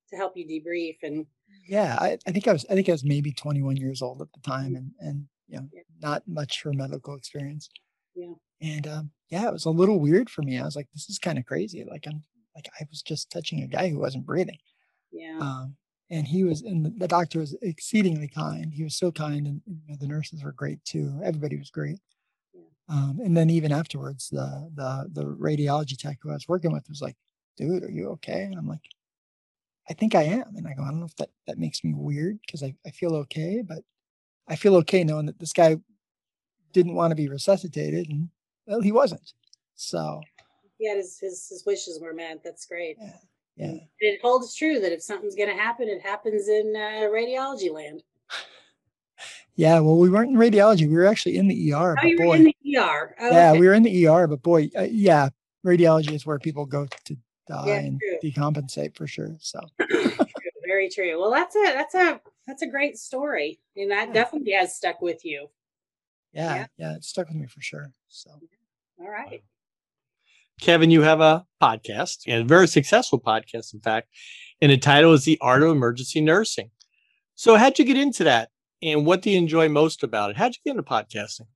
to 0.10 0.18
help 0.18 0.34
you 0.36 0.46
debrief 0.46 0.98
and 1.04 1.26
yeah 1.68 1.98
I, 2.00 2.18
I 2.28 2.32
think 2.32 2.48
i 2.48 2.54
was 2.54 2.66
i 2.70 2.74
think 2.74 2.90
i 2.90 2.92
was 2.92 3.04
maybe 3.04 3.32
21 3.32 3.78
years 3.78 4.02
old 4.02 4.22
at 4.22 4.28
the 4.34 4.42
time 4.42 4.76
and 4.76 4.92
and 5.00 5.26
you 5.48 5.58
know 5.58 5.68
yeah. 5.74 5.82
not 6.02 6.24
much 6.28 6.62
for 6.62 6.74
medical 6.74 7.16
experience. 7.16 7.70
Yeah. 8.16 8.34
And 8.62 8.88
um 8.88 9.12
yeah 9.30 9.48
it 9.48 9.54
was 9.54 9.66
a 9.66 9.70
little 9.70 10.00
weird 10.00 10.30
for 10.30 10.42
me. 10.42 10.60
I 10.60 10.66
was 10.66 10.76
like 10.76 10.88
this 10.94 11.10
is 11.10 11.20
kind 11.20 11.38
of 11.38 11.46
crazy. 11.46 11.86
Like 11.90 12.06
i'm 12.08 12.22
like 12.56 12.68
i 12.80 12.86
was 12.90 13.02
just 13.02 13.32
touching 13.32 13.64
a 13.64 13.68
guy 13.68 13.90
who 13.90 14.00
wasn't 14.00 14.26
breathing. 14.26 14.58
Yeah. 15.12 15.38
Um 15.40 15.76
and 16.12 16.28
he 16.28 16.44
was 16.44 16.62
and 16.62 17.00
the 17.00 17.08
doctor 17.08 17.40
was 17.40 17.56
exceedingly 17.62 18.28
kind. 18.28 18.74
He 18.74 18.84
was 18.84 18.96
so 18.96 19.12
kind 19.12 19.48
and 19.48 19.62
you 19.66 19.80
know, 19.88 19.96
the 20.00 20.08
nurses 20.08 20.44
were 20.44 20.52
great 20.52 20.84
too. 20.84 21.20
Everybody 21.24 21.58
was 21.58 21.72
great. 21.72 22.00
Um, 22.90 23.20
and 23.24 23.36
then 23.36 23.50
even 23.50 23.72
afterwards 23.72 24.30
the 24.30 24.70
the 24.76 25.10
the 25.12 25.24
radiology 25.24 25.98
tech 25.98 26.18
who 26.22 26.30
i 26.30 26.34
was 26.34 26.50
working 26.50 26.74
with 26.74 26.84
was 26.90 27.02
like 27.02 27.16
dude 27.58 27.84
are 27.84 27.90
you 27.90 28.10
okay? 28.10 28.44
And 28.44 28.56
i'm 28.56 28.68
like 28.68 28.84
i 29.90 29.94
think 29.94 30.14
i 30.14 30.24
am. 30.24 30.54
And 30.56 30.68
i 30.68 30.74
go 30.74 30.84
i 30.84 30.90
don't 30.90 31.00
know 31.00 31.06
if 31.06 31.16
that 31.16 31.30
that 31.48 31.58
makes 31.58 31.84
me 31.84 31.94
weird 31.96 32.40
because 32.46 32.62
I, 32.62 32.76
I 32.86 32.92
feel 32.92 33.16
okay 33.16 33.64
but 33.66 33.80
i 34.50 34.56
feel 34.58 34.76
okay 34.78 35.04
knowing 35.06 35.28
that 35.28 35.40
this 35.40 35.54
guy 35.54 35.78
didn't 36.74 36.96
want 36.96 37.12
to 37.12 37.16
be 37.16 37.30
resuscitated 37.30 38.10
and 38.10 38.30
well 38.66 38.82
he 38.82 38.92
wasn't. 38.92 39.34
So 39.76 40.22
yeah 40.78 40.96
his 40.96 41.18
his, 41.20 41.48
his 41.48 41.66
wishes 41.66 42.00
were 42.02 42.14
met. 42.14 42.44
That's 42.44 42.66
great. 42.66 42.98
Yeah 43.00 43.14
yeah. 43.56 43.76
It 44.00 44.20
holds 44.22 44.56
true 44.56 44.80
that 44.80 44.92
if 44.92 45.02
something's 45.02 45.36
going 45.36 45.50
to 45.50 45.56
happen, 45.56 45.88
it 45.88 46.02
happens 46.02 46.48
in 46.48 46.74
uh, 46.76 47.08
radiology 47.10 47.72
land. 47.72 48.04
Yeah, 49.56 49.80
well, 49.80 49.98
we 49.98 50.10
weren't 50.10 50.32
in 50.32 50.38
radiology. 50.38 50.88
We 50.88 50.96
were 50.96 51.06
actually 51.06 51.38
in 51.38 51.48
the 51.48 51.74
ER. 51.74 51.96
Oh, 52.02 52.06
you 52.06 52.18
were 52.18 52.26
boy, 52.26 52.36
in 52.38 52.44
the 52.46 52.78
ER. 52.78 53.16
Oh, 53.20 53.30
yeah, 53.30 53.52
okay. 53.52 53.60
we 53.60 53.68
were 53.68 53.74
in 53.74 53.84
the 53.84 54.08
ER, 54.08 54.26
but 54.26 54.42
boy, 54.42 54.70
uh, 54.78 54.88
yeah, 54.90 55.30
radiology 55.66 56.14
is 56.14 56.26
where 56.26 56.40
people 56.40 56.66
go 56.66 56.88
to 57.06 57.18
die 57.48 57.68
yeah, 57.68 57.80
and 57.80 58.00
true. 58.00 58.32
decompensate 58.32 58.96
for 58.96 59.08
sure. 59.08 59.36
So 59.40 59.60
very 60.66 60.90
true. 60.90 61.20
Well, 61.20 61.32
that's 61.32 61.56
a 61.56 61.74
that's 61.74 61.96
a 61.96 62.22
that's 62.48 62.62
a 62.62 62.68
great 62.68 62.98
story, 62.98 63.60
and 63.76 63.92
that 63.92 64.08
yeah. 64.08 64.14
definitely 64.14 64.54
has 64.54 64.76
stuck 64.76 65.02
with 65.02 65.24
you. 65.26 65.48
Yeah, 66.34 66.56
yeah, 66.56 66.66
yeah, 66.78 66.96
it 66.96 67.04
stuck 67.04 67.28
with 67.28 67.38
me 67.38 67.48
for 67.48 67.62
sure. 67.62 67.92
So, 68.08 68.32
all 69.00 69.10
right. 69.10 69.44
Kevin, 70.62 70.92
you 70.92 71.02
have 71.02 71.22
a 71.22 71.44
podcast, 71.60 72.20
and 72.28 72.44
a 72.44 72.46
very 72.46 72.68
successful 72.68 73.20
podcast, 73.20 73.74
in 73.74 73.80
fact, 73.80 74.10
and 74.62 74.72
the 74.72 74.78
title 74.78 75.12
is 75.12 75.26
The 75.26 75.40
Art 75.42 75.64
of 75.64 75.70
Emergency 75.70 76.22
Nursing. 76.22 76.70
So, 77.34 77.56
how'd 77.56 77.80
you 77.80 77.84
get 77.84 77.98
into 77.98 78.24
that, 78.26 78.50
and 78.80 79.04
what 79.04 79.24
do 79.24 79.32
you 79.32 79.40
enjoy 79.40 79.70
most 79.70 80.04
about 80.04 80.30
it? 80.30 80.38
How'd 80.38 80.54
you 80.54 80.60
get 80.64 80.78
into 80.78 80.84
podcasting? 80.84 81.48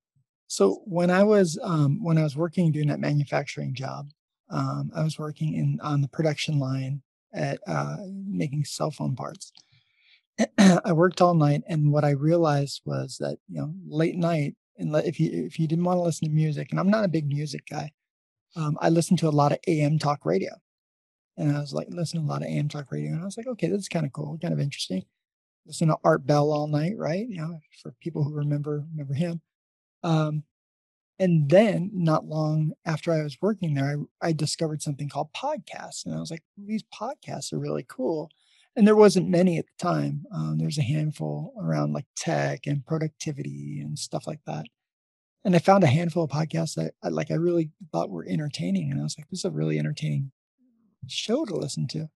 So, 0.48 0.82
when 0.86 1.12
I 1.12 1.24
was 1.24 1.60
um, 1.62 2.04
when 2.04 2.18
I 2.18 2.24
was 2.24 2.36
working 2.36 2.72
doing 2.72 2.88
that 2.88 3.00
manufacturing 3.00 3.76
job, 3.76 4.08
um, 4.50 4.90
I 4.96 5.04
was 5.04 5.20
working 5.20 5.54
in 5.54 5.80
on 5.84 6.02
the 6.02 6.10
production 6.10 6.58
line 6.58 7.04
at 7.32 7.60
uh, 7.68 7.98
making 8.10 8.66
cell 8.66 8.90
phone 8.90 9.16
parts. 9.16 9.52
I 10.58 10.94
worked 10.94 11.22
all 11.22 11.36
night, 11.36 11.62
and 11.68 11.92
what 11.92 12.04
I 12.04 12.10
realized 12.10 12.82
was 12.86 13.18
that 13.20 13.38
you 13.50 13.60
know 13.60 13.72
late 13.88 14.16
night, 14.16 14.56
and 14.80 14.96
if 14.96 15.20
you 15.20 15.30
if 15.46 15.60
you 15.60 15.68
didn't 15.68 15.86
want 15.86 15.98
to 15.98 16.02
listen 16.02 16.28
to 16.28 16.34
music, 16.34 16.70
and 16.72 16.80
I'm 16.80 16.90
not 16.90 17.06
a 17.06 17.10
big 17.10 17.28
music 17.28 17.68
guy, 17.70 17.92
um, 18.56 18.78
I 18.82 18.90
listened 18.90 19.20
to 19.20 19.28
a 19.28 19.30
lot 19.30 19.52
of 19.52 19.60
AM 19.68 20.00
talk 20.00 20.26
radio. 20.26 20.52
And 21.38 21.56
I 21.56 21.60
was 21.60 21.74
like, 21.74 21.88
listening 21.90 22.26
to 22.26 22.30
a 22.30 22.32
lot 22.32 22.42
of 22.42 22.48
AM 22.48 22.70
talk 22.70 22.92
radio. 22.92 23.12
And 23.12 23.22
I 23.22 23.26
was 23.26 23.38
like, 23.38 23.48
okay, 23.48 23.68
this 23.68 23.82
is 23.82 23.90
kind 23.90 24.06
of 24.06 24.14
cool, 24.14 24.38
kind 24.42 24.54
of 24.54 24.60
interesting. 24.60 25.04
Listen 25.66 25.90
to 25.90 25.98
Art 26.04 26.26
Bell 26.26 26.52
all 26.52 26.68
night, 26.68 26.94
right? 26.98 27.28
You 27.28 27.38
know, 27.38 27.60
for 27.82 27.92
people 28.00 28.24
who 28.24 28.34
remember 28.34 28.86
remember 28.92 29.14
him. 29.14 29.42
Um, 30.04 30.44
and 31.20 31.50
then 31.50 31.92
not 31.94 32.26
long 32.26 32.74
after 32.86 33.12
I 33.12 33.24
was 33.24 33.38
working 33.42 33.74
there, 33.74 33.98
I, 34.22 34.28
I 34.28 34.32
discovered 34.34 34.82
something 34.82 35.10
called 35.10 35.34
podcasts. 35.34 36.06
And 36.06 36.14
I 36.14 36.20
was 36.20 36.30
like, 36.32 36.44
these 36.58 36.84
podcasts 36.84 37.52
are 37.52 37.60
really 37.60 37.86
cool. 37.88 38.30
And 38.76 38.86
there 38.86 38.96
wasn't 38.96 39.30
many 39.30 39.58
at 39.58 39.66
the 39.66 39.84
time. 39.84 40.26
Um, 40.34 40.58
there's 40.58 40.78
a 40.78 40.84
handful 40.84 41.54
around 41.58 41.94
like 41.94 42.06
tech 42.16 42.68
and 42.68 42.86
productivity 42.86 43.80
and 43.82 43.98
stuff 43.98 44.28
like 44.28 44.42
that 44.46 44.66
and 45.46 45.56
I 45.56 45.60
found 45.60 45.84
a 45.84 45.88
handful 45.88 46.24
of 46.24 46.32
podcasts 46.32 46.74
that 46.76 46.94
I, 47.04 47.10
like 47.10 47.30
I 47.32 47.36
really 47.36 47.70
thought 47.92 48.10
were 48.10 48.26
entertaining, 48.28 48.92
and 48.92 49.00
I 49.00 49.04
was 49.04 49.16
like, 49.18 49.30
this 49.30 49.40
is 49.40 49.46
a 49.46 49.52
really 49.52 49.78
entertaining 49.80 50.32
show 51.08 51.46
to 51.46 51.56
listen 51.56 51.88
to. 51.90 52.00
And 52.00 52.10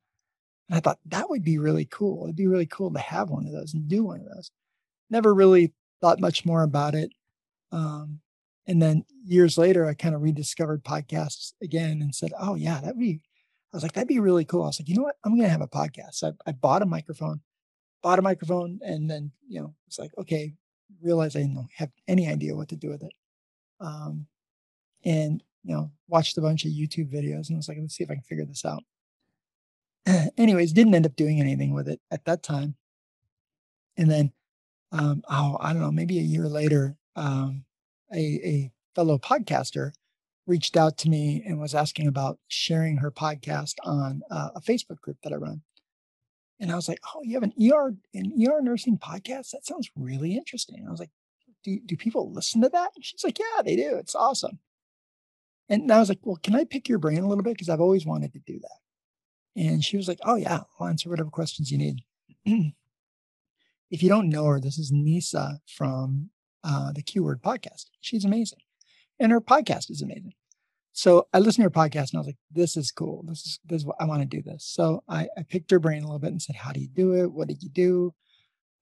I 0.77 0.79
thought 0.79 0.99
that 1.05 1.29
would 1.29 1.43
be 1.43 1.59
really 1.59 1.85
cool. 1.85 2.25
It'd 2.25 2.35
be 2.35 2.47
really 2.47 2.65
cool 2.65 2.91
to 2.91 2.99
have 2.99 3.29
one 3.29 3.45
of 3.45 3.53
those 3.53 3.73
and 3.73 3.87
do 3.87 4.03
one 4.03 4.19
of 4.19 4.25
those. 4.25 4.51
Never 5.09 5.33
really 5.33 5.73
thought 6.01 6.19
much 6.19 6.45
more 6.45 6.63
about 6.63 6.95
it. 6.95 7.11
Um, 7.71 8.21
and 8.67 8.81
then 8.81 9.05
years 9.23 9.57
later, 9.57 9.85
I 9.85 9.93
kind 9.93 10.15
of 10.15 10.21
rediscovered 10.21 10.83
podcasts 10.83 11.53
again 11.61 12.01
and 12.01 12.13
said, 12.13 12.31
oh, 12.39 12.55
yeah, 12.55 12.81
that'd 12.81 12.99
be, 12.99 13.21
I 13.73 13.77
was 13.77 13.83
like, 13.83 13.93
that'd 13.93 14.07
be 14.07 14.19
really 14.19 14.45
cool. 14.45 14.63
I 14.63 14.67
was 14.67 14.79
like, 14.79 14.89
you 14.89 14.95
know 14.95 15.03
what? 15.03 15.17
I'm 15.23 15.31
going 15.31 15.43
to 15.43 15.49
have 15.49 15.61
a 15.61 15.67
podcast. 15.67 16.15
So 16.15 16.33
I, 16.45 16.49
I 16.49 16.51
bought 16.51 16.81
a 16.81 16.87
microphone, 16.87 17.41
bought 18.01 18.19
a 18.19 18.23
microphone, 18.23 18.79
and 18.83 19.09
then, 19.09 19.31
you 19.47 19.61
know, 19.61 19.75
it's 19.87 19.99
like, 19.99 20.11
okay, 20.17 20.53
realize 21.01 21.35
I 21.35 21.41
didn't 21.41 21.67
have 21.77 21.89
any 22.07 22.27
idea 22.27 22.55
what 22.55 22.69
to 22.69 22.75
do 22.75 22.89
with 22.89 23.03
it. 23.03 23.11
Um, 23.79 24.27
and 25.05 25.43
you 25.63 25.75
know, 25.75 25.91
watched 26.07 26.37
a 26.37 26.41
bunch 26.41 26.65
of 26.65 26.71
YouTube 26.71 27.13
videos 27.13 27.47
and 27.47 27.55
I 27.55 27.57
was 27.57 27.67
like, 27.67 27.77
let's 27.79 27.95
see 27.95 28.03
if 28.03 28.11
I 28.11 28.15
can 28.15 28.23
figure 28.23 28.45
this 28.45 28.65
out. 28.65 28.83
Anyways, 30.37 30.73
didn't 30.73 30.95
end 30.95 31.05
up 31.05 31.15
doing 31.15 31.39
anything 31.39 31.73
with 31.73 31.87
it 31.87 31.99
at 32.11 32.25
that 32.25 32.43
time. 32.43 32.75
And 33.97 34.09
then, 34.09 34.31
um, 34.91 35.23
oh, 35.29 35.57
I 35.59 35.73
don't 35.73 35.81
know, 35.81 35.91
maybe 35.91 36.17
a 36.19 36.23
year 36.23 36.47
later, 36.47 36.95
um, 37.15 37.65
a, 38.13 38.17
a 38.17 38.71
fellow 38.95 39.17
podcaster 39.17 39.91
reached 40.47 40.75
out 40.75 40.97
to 40.97 41.09
me 41.09 41.43
and 41.45 41.59
was 41.59 41.75
asking 41.75 42.07
about 42.07 42.39
sharing 42.47 42.97
her 42.97 43.11
podcast 43.11 43.75
on 43.83 44.21
uh, 44.31 44.49
a 44.55 44.61
Facebook 44.61 44.99
group 45.01 45.17
that 45.23 45.33
I 45.33 45.35
run. 45.35 45.61
And 46.59 46.71
I 46.71 46.75
was 46.75 46.89
like, 46.89 46.99
"Oh, 47.15 47.21
you 47.23 47.35
have 47.35 47.43
an 47.43 47.53
ER 47.61 47.95
an 48.13 48.33
ER 48.45 48.61
nursing 48.61 48.97
podcast? 48.97 49.51
That 49.51 49.65
sounds 49.65 49.89
really 49.95 50.35
interesting." 50.35 50.85
I 50.85 50.91
was 50.91 50.99
like, 50.99 51.11
"Do 51.63 51.79
do 51.85 51.97
people 51.97 52.31
listen 52.31 52.61
to 52.61 52.69
that?" 52.69 52.91
And 52.95 53.03
she's 53.03 53.23
like, 53.23 53.39
"Yeah, 53.39 53.61
they 53.63 53.75
do. 53.75 53.95
It's 53.97 54.15
awesome." 54.15 54.59
And 55.67 55.91
I 55.91 55.99
was 55.99 56.09
like, 56.09 56.19
"Well, 56.23 56.39
can 56.41 56.55
I 56.55 56.63
pick 56.63 56.89
your 56.89 56.99
brain 56.99 57.19
a 57.19 57.27
little 57.27 57.43
bit 57.43 57.53
because 57.53 57.69
I've 57.69 57.81
always 57.81 58.05
wanted 58.05 58.33
to 58.33 58.39
do 58.39 58.59
that." 58.59 59.61
And 59.61 59.83
she 59.83 59.97
was 59.97 60.07
like, 60.07 60.19
"Oh 60.23 60.35
yeah, 60.35 60.61
I'll 60.79 60.87
answer 60.87 61.09
whatever 61.09 61.29
questions 61.29 61.71
you 61.71 61.77
need." 61.77 62.03
if 63.91 64.03
you 64.03 64.09
don't 64.09 64.29
know 64.29 64.45
her, 64.45 64.59
this 64.59 64.77
is 64.77 64.91
Nisa 64.91 65.59
from 65.67 66.29
uh, 66.63 66.91
the 66.93 67.03
Keyword 67.03 67.41
podcast. 67.41 67.85
She's 68.01 68.25
amazing, 68.25 68.59
and 69.19 69.31
her 69.31 69.41
podcast 69.41 69.89
is 69.89 70.01
amazing. 70.01 70.33
So 70.99 71.27
I 71.33 71.39
listened 71.39 71.63
to 71.63 71.67
her 71.79 71.87
podcast 71.87 72.11
and 72.11 72.15
I 72.15 72.17
was 72.17 72.27
like, 72.27 72.37
this 72.51 72.75
is 72.75 72.91
cool. 72.91 73.23
This 73.25 73.45
is 73.45 73.59
this 73.65 73.81
is 73.81 73.85
what 73.85 73.95
I 74.01 74.05
want 74.05 74.21
to 74.21 74.25
do 74.25 74.41
this. 74.41 74.65
So 74.65 75.01
I, 75.07 75.27
I 75.37 75.43
picked 75.43 75.71
her 75.71 75.79
brain 75.79 76.03
a 76.03 76.05
little 76.05 76.19
bit 76.19 76.31
and 76.31 76.41
said, 76.41 76.57
How 76.57 76.73
do 76.73 76.81
you 76.81 76.89
do 76.89 77.13
it? 77.13 77.31
What 77.31 77.47
did 77.47 77.63
you 77.63 77.69
do? 77.69 78.13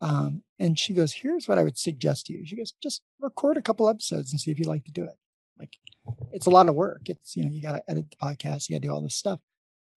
Um, 0.01 0.43
and 0.59 0.77
she 0.77 0.93
goes, 0.93 1.13
Here's 1.13 1.47
what 1.47 1.57
I 1.57 1.63
would 1.63 1.77
suggest 1.77 2.27
to 2.27 2.33
you. 2.33 2.45
She 2.45 2.55
goes, 2.55 2.73
just 2.81 3.01
record 3.19 3.57
a 3.57 3.61
couple 3.61 3.89
episodes 3.89 4.31
and 4.31 4.39
see 4.39 4.51
if 4.51 4.59
you 4.59 4.65
like 4.65 4.85
to 4.85 4.91
do 4.91 5.03
it. 5.03 5.17
Like 5.59 5.75
it's 6.31 6.45
a 6.45 6.51
lot 6.51 6.69
of 6.69 6.75
work. 6.75 7.01
It's 7.09 7.35
you 7.35 7.43
know, 7.43 7.51
you 7.51 7.61
gotta 7.61 7.83
edit 7.87 8.05
the 8.11 8.17
podcast, 8.17 8.69
you 8.69 8.75
gotta 8.75 8.87
do 8.87 8.93
all 8.93 9.01
this 9.01 9.15
stuff. 9.15 9.39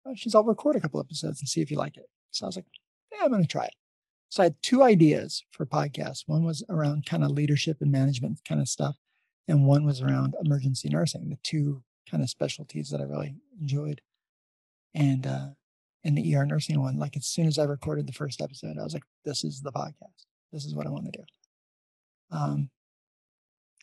Oh, 0.06 0.14
she's 0.14 0.34
I'll 0.34 0.44
record 0.44 0.76
a 0.76 0.80
couple 0.80 1.00
episodes 1.00 1.40
and 1.40 1.48
see 1.48 1.60
if 1.60 1.70
you 1.70 1.76
like 1.76 1.96
it. 1.96 2.06
So 2.30 2.46
I 2.46 2.48
was 2.48 2.56
like, 2.56 2.66
Yeah, 3.12 3.24
I'm 3.24 3.30
gonna 3.30 3.46
try 3.46 3.66
it. 3.66 3.74
So 4.30 4.42
I 4.42 4.46
had 4.46 4.62
two 4.62 4.82
ideas 4.82 5.44
for 5.50 5.66
podcasts. 5.66 6.22
One 6.26 6.44
was 6.44 6.64
around 6.68 7.04
kind 7.04 7.24
of 7.24 7.32
leadership 7.32 7.78
and 7.80 7.90
management 7.90 8.40
kind 8.48 8.60
of 8.60 8.68
stuff, 8.68 8.96
and 9.48 9.66
one 9.66 9.84
was 9.84 10.00
around 10.00 10.34
emergency 10.42 10.88
nursing, 10.88 11.28
the 11.28 11.38
two 11.42 11.82
kind 12.10 12.22
of 12.22 12.30
specialties 12.30 12.90
that 12.90 13.00
I 13.00 13.04
really 13.04 13.34
enjoyed. 13.60 14.00
And 14.94 15.26
uh 15.26 15.48
in 16.04 16.14
the 16.14 16.34
ER 16.34 16.46
nursing 16.46 16.80
one, 16.80 16.98
like 16.98 17.16
as 17.16 17.26
soon 17.26 17.46
as 17.46 17.58
I 17.58 17.64
recorded 17.64 18.06
the 18.06 18.12
first 18.12 18.40
episode, 18.40 18.78
I 18.78 18.82
was 18.82 18.94
like, 18.94 19.04
this 19.24 19.44
is 19.44 19.60
the 19.60 19.72
podcast. 19.72 20.24
This 20.52 20.64
is 20.64 20.74
what 20.74 20.86
I 20.86 20.90
want 20.90 21.06
to 21.06 21.18
do. 21.18 21.24
Um 22.30 22.70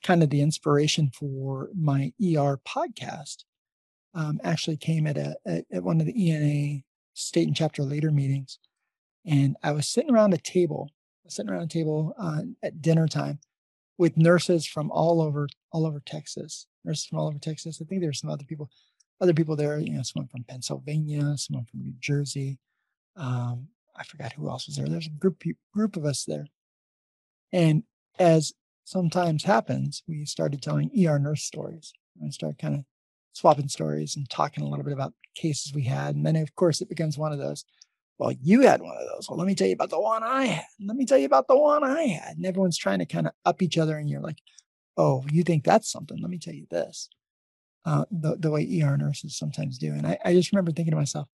kind 0.03 0.21
of 0.21 0.29
the 0.29 0.41
inspiration 0.41 1.09
for 1.09 1.69
my 1.75 2.13
ER 2.21 2.59
podcast 2.67 3.43
um, 4.13 4.39
actually 4.43 4.77
came 4.77 5.07
at 5.07 5.17
a 5.17 5.35
at, 5.45 5.65
at 5.71 5.83
one 5.83 5.99
of 5.99 6.05
the 6.05 6.29
ENA 6.29 6.81
state 7.13 7.47
and 7.47 7.55
chapter 7.55 7.83
leader 7.83 8.11
meetings. 8.11 8.59
And 9.25 9.57
I 9.63 9.71
was 9.71 9.87
sitting 9.87 10.11
around 10.11 10.33
a 10.33 10.37
table, 10.37 10.89
sitting 11.27 11.51
around 11.51 11.63
a 11.63 11.67
table 11.67 12.13
uh, 12.17 12.41
at 12.63 12.81
dinner 12.81 13.07
time 13.07 13.39
with 13.97 14.17
nurses 14.17 14.65
from 14.65 14.91
all 14.91 15.21
over 15.21 15.47
all 15.71 15.85
over 15.85 15.99
Texas 15.99 16.67
nurses 16.87 17.05
from 17.05 17.19
all 17.19 17.27
over 17.27 17.37
Texas. 17.37 17.79
I 17.81 17.85
think 17.85 18.01
there 18.01 18.09
were 18.09 18.13
some 18.13 18.29
other 18.29 18.45
people, 18.45 18.71
other 19.19 19.33
people 19.33 19.55
there. 19.55 19.79
You 19.79 19.93
know, 19.93 20.03
someone 20.03 20.27
from 20.27 20.43
Pennsylvania, 20.43 21.37
someone 21.37 21.65
from 21.65 21.81
New 21.83 21.95
Jersey. 21.99 22.59
Um, 23.15 23.67
I 23.95 24.03
forgot 24.03 24.33
who 24.33 24.49
else 24.49 24.67
was 24.67 24.75
there. 24.75 24.87
There's 24.87 25.07
a 25.07 25.11
group 25.11 25.43
group 25.73 25.95
of 25.97 26.05
us 26.05 26.23
there, 26.25 26.47
and 27.51 27.83
as 28.19 28.53
sometimes 28.83 29.43
happens, 29.43 30.03
we 30.07 30.25
started 30.25 30.61
telling 30.61 30.91
ER 31.05 31.19
nurse 31.19 31.43
stories. 31.43 31.93
And 32.19 32.33
start 32.33 32.57
kind 32.57 32.73
of 32.73 32.83
swapping 33.33 33.67
stories 33.67 34.15
and 34.15 34.27
talking 34.27 34.63
a 34.63 34.67
little 34.67 34.83
bit 34.83 34.93
about 34.93 35.13
cases 35.35 35.71
we 35.73 35.83
had, 35.83 36.15
and 36.15 36.25
then 36.25 36.35
of 36.35 36.55
course 36.55 36.81
it 36.81 36.89
becomes 36.89 37.17
one 37.17 37.31
of 37.31 37.37
those. 37.37 37.63
well, 38.17 38.31
you 38.41 38.61
had 38.61 38.81
one 38.81 38.97
of 38.97 39.07
those. 39.07 39.29
Well, 39.29 39.37
let 39.37 39.45
me 39.47 39.53
tell 39.55 39.67
you 39.67 39.73
about 39.73 39.91
the 39.91 39.99
one 39.99 40.23
I 40.23 40.45
had. 40.45 40.65
Let 40.83 40.97
me 40.97 41.05
tell 41.05 41.17
you 41.19 41.27
about 41.27 41.47
the 41.47 41.57
one 41.57 41.83
I 41.83 42.03
had. 42.03 42.37
And 42.37 42.45
everyone's 42.45 42.77
trying 42.77 42.99
to 42.99 43.05
kind 43.05 43.27
of 43.27 43.33
up 43.45 43.61
each 43.61 43.77
other. 43.77 43.97
And 43.97 44.09
you're 44.09 44.21
like, 44.21 44.39
oh, 44.97 45.23
you 45.31 45.43
think 45.43 45.63
that's 45.63 45.91
something. 45.91 46.19
Let 46.19 46.31
me 46.31 46.39
tell 46.39 46.55
you 46.55 46.65
this. 46.71 47.09
Uh, 47.87 48.03
the, 48.11 48.35
the 48.35 48.51
way 48.51 48.81
ER 48.83 48.97
nurses 48.97 49.37
sometimes 49.37 49.77
do. 49.77 49.93
And 49.93 50.05
I, 50.05 50.17
I 50.25 50.33
just 50.33 50.51
remember 50.51 50.73
thinking 50.73 50.91
to 50.91 50.97
myself, 50.97 51.29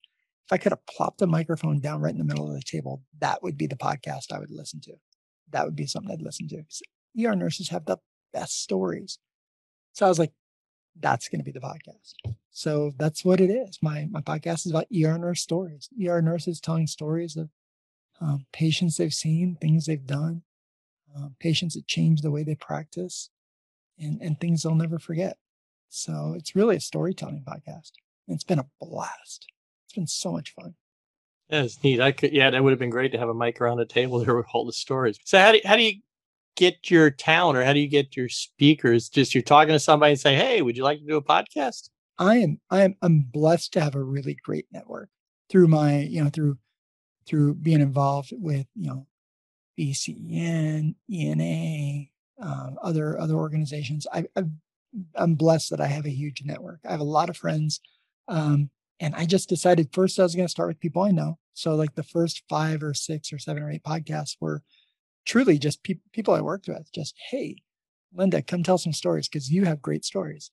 if 0.46 0.52
I 0.52 0.56
could 0.56 0.70
have 0.70 0.86
plopped 0.86 1.18
the 1.18 1.26
microphone 1.26 1.80
down 1.80 2.00
right 2.00 2.12
in 2.12 2.18
the 2.18 2.24
middle 2.24 2.46
of 2.46 2.54
the 2.54 2.62
table, 2.62 3.02
that 3.18 3.42
would 3.42 3.58
be 3.58 3.66
the 3.66 3.74
podcast 3.74 4.30
I 4.32 4.38
would 4.38 4.52
listen 4.52 4.80
to. 4.82 4.92
That 5.50 5.64
would 5.64 5.74
be 5.74 5.88
something 5.88 6.12
I'd 6.12 6.22
listen 6.22 6.46
to. 6.50 6.62
ER 7.26 7.34
nurses 7.34 7.70
have 7.70 7.86
the 7.86 7.96
best 8.32 8.62
stories. 8.62 9.18
So 9.94 10.06
I 10.06 10.08
was 10.08 10.20
like, 10.20 10.30
that's 11.00 11.28
going 11.28 11.40
to 11.40 11.44
be 11.44 11.50
the 11.50 11.58
podcast. 11.58 12.12
So 12.52 12.92
that's 12.98 13.24
what 13.24 13.40
it 13.40 13.50
is. 13.50 13.80
My 13.82 14.06
my 14.08 14.20
podcast 14.20 14.64
is 14.64 14.70
about 14.70 14.86
ER 14.94 15.18
nurse 15.18 15.42
stories. 15.42 15.88
ER 16.00 16.22
nurses 16.22 16.60
telling 16.60 16.86
stories 16.86 17.36
of 17.36 17.50
um, 18.20 18.46
patients 18.52 18.96
they've 18.96 19.12
seen, 19.12 19.56
things 19.60 19.86
they've 19.86 20.06
done, 20.06 20.42
um, 21.16 21.34
patients 21.40 21.74
that 21.74 21.88
change 21.88 22.20
the 22.20 22.30
way 22.30 22.44
they 22.44 22.54
practice, 22.54 23.30
and 23.98 24.22
and 24.22 24.38
things 24.38 24.62
they'll 24.62 24.76
never 24.76 25.00
forget. 25.00 25.36
So 25.94 26.34
it's 26.36 26.56
really 26.56 26.76
a 26.76 26.80
storytelling 26.80 27.44
podcast. 27.46 27.92
And 28.26 28.34
it's 28.34 28.44
been 28.44 28.58
a 28.58 28.66
blast. 28.80 29.46
It's 29.86 29.94
been 29.94 30.06
so 30.06 30.32
much 30.32 30.52
fun. 30.52 30.74
Yeah, 31.48 31.62
it's 31.62 31.82
neat. 31.84 32.00
I 32.00 32.10
could, 32.10 32.32
yeah, 32.32 32.50
that 32.50 32.64
would 32.64 32.70
have 32.70 32.78
been 32.80 32.90
great 32.90 33.12
to 33.12 33.18
have 33.18 33.28
a 33.28 33.34
mic 33.34 33.60
around 33.60 33.76
the 33.76 33.86
table 33.86 34.18
there 34.24 34.34
with 34.34 34.46
all 34.52 34.66
the 34.66 34.72
stories. 34.72 35.18
So 35.24 35.38
how 35.38 35.52
do 35.52 35.60
how 35.64 35.76
do 35.76 35.82
you 35.82 36.00
get 36.56 36.90
your 36.90 37.10
talent 37.10 37.58
or 37.58 37.64
how 37.64 37.72
do 37.72 37.78
you 37.78 37.88
get 37.88 38.16
your 38.16 38.28
speakers? 38.28 39.08
Just 39.08 39.34
you're 39.34 39.42
talking 39.42 39.72
to 39.72 39.78
somebody 39.78 40.12
and 40.12 40.20
say, 40.20 40.34
"Hey, 40.34 40.62
would 40.62 40.76
you 40.76 40.82
like 40.82 40.98
to 40.98 41.06
do 41.06 41.16
a 41.16 41.22
podcast?" 41.22 41.90
I 42.18 42.38
am 42.38 42.60
I 42.70 42.82
am 42.82 42.96
I'm 43.02 43.20
blessed 43.32 43.72
to 43.74 43.80
have 43.80 43.94
a 43.94 44.02
really 44.02 44.36
great 44.42 44.66
network 44.72 45.10
through 45.48 45.68
my 45.68 46.00
you 46.00 46.24
know 46.24 46.30
through 46.30 46.58
through 47.26 47.54
being 47.54 47.80
involved 47.80 48.32
with 48.32 48.66
you 48.74 48.88
know 48.88 49.06
BCEN, 49.78 50.94
ENA, 51.10 52.06
um, 52.40 52.78
other 52.82 53.18
other 53.18 53.34
organizations. 53.34 54.06
I, 54.12 54.24
i 54.36 54.42
am 55.16 55.34
blessed 55.34 55.70
that 55.70 55.80
I 55.80 55.86
have 55.86 56.06
a 56.06 56.10
huge 56.10 56.42
network. 56.44 56.80
I 56.86 56.90
have 56.92 57.00
a 57.00 57.04
lot 57.04 57.30
of 57.30 57.36
friends, 57.36 57.80
um, 58.28 58.70
and 59.00 59.14
I 59.14 59.26
just 59.26 59.48
decided 59.48 59.90
first 59.92 60.18
I 60.18 60.22
was 60.22 60.34
going 60.34 60.46
to 60.46 60.50
start 60.50 60.68
with 60.68 60.80
people 60.80 61.02
I 61.02 61.10
know. 61.10 61.38
So 61.54 61.74
like 61.74 61.94
the 61.94 62.02
first 62.02 62.42
five 62.48 62.82
or 62.82 62.94
six 62.94 63.32
or 63.32 63.38
seven 63.38 63.62
or 63.62 63.70
eight 63.70 63.84
podcasts 63.84 64.36
were 64.40 64.62
truly 65.24 65.58
just 65.58 65.82
pe- 65.82 66.00
people 66.12 66.34
I 66.34 66.40
worked 66.40 66.68
with. 66.68 66.90
Just 66.92 67.14
hey, 67.30 67.56
Linda, 68.12 68.42
come 68.42 68.62
tell 68.62 68.78
some 68.78 68.92
stories 68.92 69.28
because 69.28 69.50
you 69.50 69.64
have 69.64 69.82
great 69.82 70.04
stories. 70.04 70.50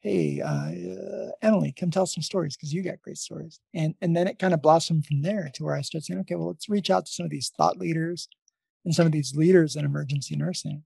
Hey, 0.00 0.40
uh, 0.40 1.30
Emily, 1.42 1.72
come 1.72 1.90
tell 1.90 2.06
some 2.06 2.22
stories 2.22 2.56
because 2.56 2.72
you 2.72 2.82
got 2.82 3.00
great 3.02 3.18
stories. 3.18 3.60
And 3.74 3.94
and 4.00 4.16
then 4.16 4.26
it 4.26 4.38
kind 4.38 4.54
of 4.54 4.62
blossomed 4.62 5.06
from 5.06 5.22
there 5.22 5.50
to 5.54 5.64
where 5.64 5.76
I 5.76 5.82
started 5.82 6.04
saying, 6.04 6.20
okay, 6.20 6.34
well, 6.34 6.48
let's 6.48 6.68
reach 6.68 6.90
out 6.90 7.06
to 7.06 7.12
some 7.12 7.24
of 7.24 7.30
these 7.30 7.52
thought 7.56 7.78
leaders 7.78 8.28
and 8.84 8.94
some 8.94 9.06
of 9.06 9.12
these 9.12 9.36
leaders 9.36 9.76
in 9.76 9.84
emergency 9.84 10.36
nursing. 10.36 10.82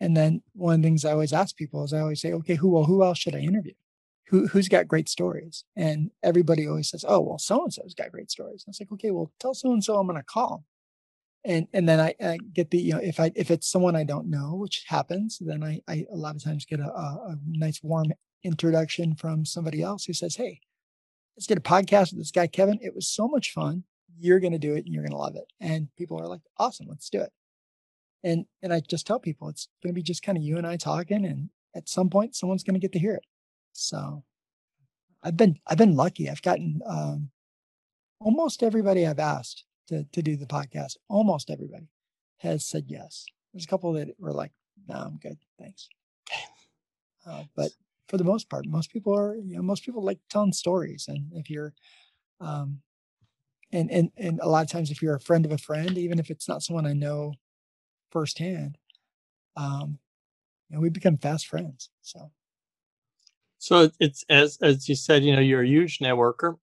And 0.00 0.16
then 0.16 0.42
one 0.54 0.76
of 0.76 0.82
the 0.82 0.88
things 0.88 1.04
I 1.04 1.12
always 1.12 1.32
ask 1.32 1.56
people 1.56 1.84
is 1.84 1.92
I 1.92 2.00
always 2.00 2.20
say, 2.20 2.32
okay, 2.32 2.56
who 2.56 2.68
well, 2.70 2.84
who 2.84 3.02
else 3.02 3.18
should 3.18 3.34
I 3.34 3.40
interview? 3.40 3.74
Who 4.28 4.48
who's 4.48 4.68
got 4.68 4.88
great 4.88 5.08
stories? 5.08 5.64
And 5.76 6.10
everybody 6.22 6.66
always 6.66 6.90
says, 6.90 7.04
oh, 7.06 7.20
well, 7.20 7.38
so 7.38 7.62
and 7.62 7.72
so's 7.72 7.94
got 7.94 8.12
great 8.12 8.30
stories. 8.30 8.64
And 8.66 8.72
it's 8.72 8.80
like, 8.80 8.92
okay, 8.92 9.10
well, 9.10 9.32
tell 9.40 9.54
so 9.54 9.72
and 9.72 9.84
so 9.84 9.96
I'm 9.96 10.06
going 10.06 10.18
to 10.18 10.24
call 10.24 10.64
and 11.44 11.68
and 11.72 11.88
then 11.88 12.00
I, 12.00 12.14
I, 12.20 12.38
get 12.52 12.70
the 12.70 12.78
you 12.78 12.94
know 12.94 13.00
if 13.00 13.20
I 13.20 13.30
if 13.34 13.50
it's 13.50 13.70
someone 13.70 13.96
I 13.96 14.04
don't 14.04 14.30
know, 14.30 14.54
which 14.54 14.84
happens, 14.88 15.38
then 15.40 15.62
I, 15.62 15.80
I 15.86 16.06
a 16.10 16.16
lot 16.16 16.36
of 16.36 16.42
times 16.42 16.64
get 16.64 16.80
a, 16.80 16.88
a, 16.88 17.32
a 17.32 17.38
nice 17.46 17.82
warm 17.82 18.12
introduction 18.42 19.14
from 19.14 19.44
somebody 19.44 19.82
else 19.82 20.04
who 20.04 20.12
says, 20.12 20.36
"Hey, 20.36 20.60
let's 21.36 21.46
get 21.46 21.58
a 21.58 21.62
podcast 21.62 22.12
with 22.12 22.18
this 22.18 22.30
guy 22.30 22.46
Kevin. 22.46 22.78
It 22.82 22.94
was 22.94 23.08
so 23.08 23.28
much 23.28 23.52
fun. 23.52 23.84
You're 24.18 24.40
going 24.40 24.52
to 24.52 24.58
do 24.58 24.74
it, 24.74 24.84
and 24.84 24.94
you're 24.94 25.02
going 25.02 25.12
to 25.12 25.18
love 25.18 25.36
it." 25.36 25.52
And 25.60 25.88
people 25.96 26.18
are 26.20 26.26
like, 26.26 26.42
"Awesome, 26.58 26.86
let's 26.88 27.10
do 27.10 27.20
it." 27.20 27.32
And 28.24 28.46
and 28.62 28.72
I 28.72 28.80
just 28.80 29.06
tell 29.06 29.20
people 29.20 29.48
it's 29.48 29.68
going 29.82 29.94
to 29.94 29.94
be 29.94 30.02
just 30.02 30.22
kind 30.22 30.36
of 30.36 30.42
you 30.42 30.58
and 30.58 30.66
I 30.66 30.76
talking, 30.76 31.24
and 31.24 31.50
at 31.76 31.88
some 31.88 32.10
point, 32.10 32.34
someone's 32.34 32.64
going 32.64 32.74
to 32.74 32.80
get 32.80 32.92
to 32.92 32.98
hear 32.98 33.14
it. 33.14 33.26
So 33.72 34.24
I've 35.22 35.36
been 35.36 35.58
I've 35.66 35.78
been 35.78 35.94
lucky. 35.94 36.28
I've 36.28 36.42
gotten 36.42 36.80
um, 36.86 37.30
almost 38.20 38.62
everybody 38.62 39.06
I've 39.06 39.18
asked 39.18 39.64
to, 39.88 40.04
to 40.12 40.22
do 40.22 40.36
the 40.36 40.46
podcast. 40.46 40.96
Almost 41.08 41.50
everybody 41.50 41.88
has 42.38 42.64
said 42.64 42.84
yes. 42.88 43.26
There's 43.52 43.64
a 43.64 43.68
couple 43.68 43.92
that 43.92 44.08
were 44.18 44.32
like, 44.32 44.52
no, 44.88 44.96
I'm 44.96 45.18
good. 45.18 45.38
Thanks. 45.58 45.88
Uh, 47.26 47.44
but 47.54 47.70
for 48.08 48.18
the 48.18 48.24
most 48.24 48.50
part, 48.50 48.66
most 48.66 48.90
people 48.90 49.16
are, 49.16 49.36
you 49.36 49.56
know, 49.56 49.62
most 49.62 49.84
people 49.84 50.02
like 50.02 50.18
telling 50.28 50.52
stories. 50.52 51.06
And 51.08 51.30
if 51.32 51.48
you're, 51.48 51.72
um, 52.40 52.80
and, 53.72 53.90
and, 53.90 54.10
and 54.16 54.40
a 54.42 54.48
lot 54.48 54.64
of 54.64 54.70
times 54.70 54.90
if 54.90 55.00
you're 55.00 55.14
a 55.14 55.20
friend 55.20 55.46
of 55.46 55.52
a 55.52 55.58
friend, 55.58 55.96
even 55.96 56.18
if 56.18 56.30
it's 56.30 56.48
not 56.48 56.62
someone 56.62 56.86
I 56.86 56.92
know 56.92 57.34
firsthand, 58.14 58.78
um, 59.56 59.98
know, 60.74 60.80
we 60.80 60.90
become 60.90 61.16
fast 61.16 61.46
friends. 61.46 61.90
So, 62.02 62.30
so 63.58 63.90
it's 64.00 64.24
as, 64.28 64.58
as 64.60 64.88
you 64.88 64.94
said, 64.94 65.24
you 65.24 65.34
know, 65.34 65.40
you're 65.40 65.62
a 65.62 65.66
huge 65.66 65.98
networker 65.98 66.56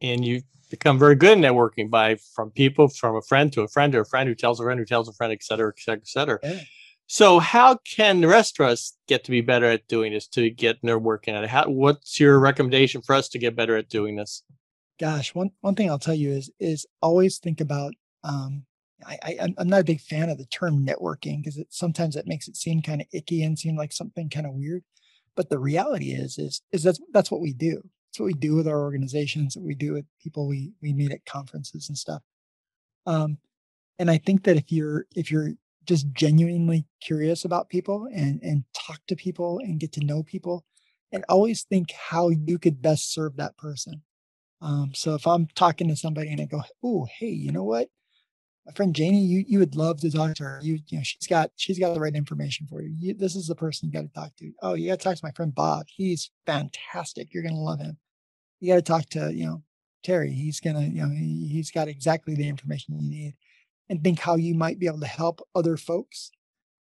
and 0.00 0.24
you 0.24 0.42
become 0.70 0.98
very 0.98 1.14
good 1.14 1.38
at 1.38 1.44
networking 1.44 1.90
by 1.90 2.16
from 2.34 2.50
people 2.50 2.88
from 2.88 3.16
a 3.16 3.22
friend 3.22 3.52
to 3.52 3.62
a 3.62 3.68
friend 3.68 3.92
to 3.92 4.00
a 4.00 4.04
friend 4.04 4.28
who 4.28 4.34
tells 4.34 4.60
a 4.60 4.64
friend 4.64 4.78
who 4.78 4.86
tells 4.86 5.08
a 5.08 5.12
friend, 5.12 5.32
et 5.32 5.42
cetera, 5.42 5.68
et 5.68 5.80
cetera, 5.80 6.00
et 6.00 6.08
cetera. 6.08 6.38
Yeah. 6.42 6.60
So 7.08 7.38
how 7.38 7.76
can 7.76 8.20
the 8.20 8.26
rest 8.26 8.58
of 8.58 8.66
us 8.66 8.96
get 9.06 9.22
to 9.24 9.30
be 9.30 9.40
better 9.40 9.66
at 9.66 9.86
doing 9.86 10.12
this 10.12 10.26
to 10.28 10.50
get 10.50 10.82
networking 10.82 11.34
at 11.34 11.44
it? 11.44 11.50
How, 11.50 11.68
what's 11.68 12.18
your 12.18 12.40
recommendation 12.40 13.00
for 13.00 13.14
us 13.14 13.28
to 13.28 13.38
get 13.38 13.54
better 13.54 13.76
at 13.76 13.88
doing 13.88 14.16
this? 14.16 14.42
Gosh, 14.98 15.34
one 15.34 15.50
one 15.60 15.74
thing 15.74 15.90
I'll 15.90 15.98
tell 15.98 16.14
you 16.14 16.30
is 16.30 16.50
is 16.58 16.86
always 17.00 17.38
think 17.38 17.60
about. 17.60 17.92
Um, 18.24 18.64
I, 19.06 19.18
I 19.22 19.48
I'm 19.58 19.68
not 19.68 19.80
a 19.80 19.84
big 19.84 20.00
fan 20.00 20.28
of 20.30 20.38
the 20.38 20.46
term 20.46 20.84
networking 20.84 21.42
because 21.42 21.56
it 21.56 21.68
sometimes 21.70 22.16
it 22.16 22.26
makes 22.26 22.48
it 22.48 22.56
seem 22.56 22.82
kind 22.82 23.00
of 23.00 23.06
icky 23.12 23.42
and 23.42 23.58
seem 23.58 23.76
like 23.76 23.92
something 23.92 24.28
kind 24.28 24.46
of 24.46 24.52
weird. 24.52 24.82
But 25.36 25.50
the 25.50 25.58
reality 25.58 26.10
is 26.12 26.38
is 26.38 26.62
is 26.72 26.82
that's 26.82 27.00
that's 27.12 27.30
what 27.30 27.40
we 27.40 27.52
do. 27.52 27.82
It's 28.10 28.20
what 28.20 28.26
we 28.26 28.34
do 28.34 28.54
with 28.56 28.68
our 28.68 28.80
organizations, 28.82 29.56
what 29.56 29.66
we 29.66 29.74
do 29.74 29.92
with 29.94 30.06
people 30.22 30.48
we 30.48 30.72
we 30.82 30.92
meet 30.92 31.12
at 31.12 31.24
conferences 31.26 31.88
and 31.88 31.96
stuff. 31.98 32.22
Um, 33.06 33.38
and 33.98 34.10
I 34.10 34.18
think 34.18 34.44
that 34.44 34.56
if 34.56 34.72
you're 34.72 35.06
if 35.16 35.30
you're 35.30 35.52
just 35.84 36.12
genuinely 36.12 36.86
curious 37.00 37.44
about 37.44 37.68
people 37.68 38.08
and 38.14 38.40
and 38.42 38.64
talk 38.74 39.00
to 39.08 39.16
people 39.16 39.60
and 39.60 39.80
get 39.80 39.92
to 39.92 40.04
know 40.04 40.22
people, 40.22 40.64
and 41.12 41.24
always 41.28 41.64
think 41.64 41.92
how 41.92 42.30
you 42.30 42.58
could 42.58 42.82
best 42.82 43.12
serve 43.12 43.36
that 43.36 43.56
person. 43.56 44.02
Um, 44.62 44.92
so 44.94 45.14
if 45.14 45.26
I'm 45.26 45.46
talking 45.54 45.88
to 45.88 45.96
somebody 45.96 46.30
and 46.30 46.40
I 46.40 46.46
go, 46.46 46.62
"Oh, 46.82 47.06
hey, 47.18 47.28
you 47.28 47.52
know 47.52 47.64
what? 47.64 47.88
My 48.66 48.72
friend 48.72 48.94
Janie, 48.94 49.24
you 49.24 49.44
you 49.46 49.60
would 49.60 49.76
love 49.76 50.00
to 50.00 50.10
talk 50.10 50.34
to 50.36 50.42
her. 50.42 50.60
You 50.62 50.80
you 50.88 50.98
know 50.98 51.04
she's 51.04 51.26
got 51.28 51.52
she's 51.56 51.78
got 51.78 51.94
the 51.94 52.00
right 52.00 52.14
information 52.14 52.66
for 52.66 52.82
you. 52.82 52.94
you 52.98 53.14
this 53.14 53.36
is 53.36 53.46
the 53.46 53.54
person 53.54 53.88
you 53.88 53.92
got 53.92 54.08
to 54.08 54.12
talk 54.12 54.34
to. 54.36 54.52
Oh, 54.60 54.74
you 54.74 54.88
got 54.88 54.98
to 54.98 55.04
talk 55.04 55.16
to 55.16 55.24
my 55.24 55.30
friend 55.30 55.54
Bob. 55.54 55.86
He's 55.88 56.30
fantastic. 56.46 57.32
You're 57.32 57.44
gonna 57.44 57.56
love 57.56 57.80
him 57.80 57.98
you 58.60 58.72
got 58.72 58.76
to 58.76 58.82
talk 58.82 59.08
to 59.10 59.32
you 59.34 59.46
know 59.46 59.62
Terry. 60.02 60.32
He's 60.32 60.60
gonna 60.60 60.82
you 60.82 61.02
know 61.02 61.08
he, 61.08 61.48
he's 61.48 61.70
got 61.70 61.88
exactly 61.88 62.34
the 62.34 62.48
information 62.48 62.98
you 62.98 63.08
need, 63.08 63.34
and 63.88 64.02
think 64.02 64.20
how 64.20 64.36
you 64.36 64.54
might 64.54 64.78
be 64.78 64.86
able 64.86 65.00
to 65.00 65.06
help 65.06 65.40
other 65.54 65.76
folks, 65.76 66.30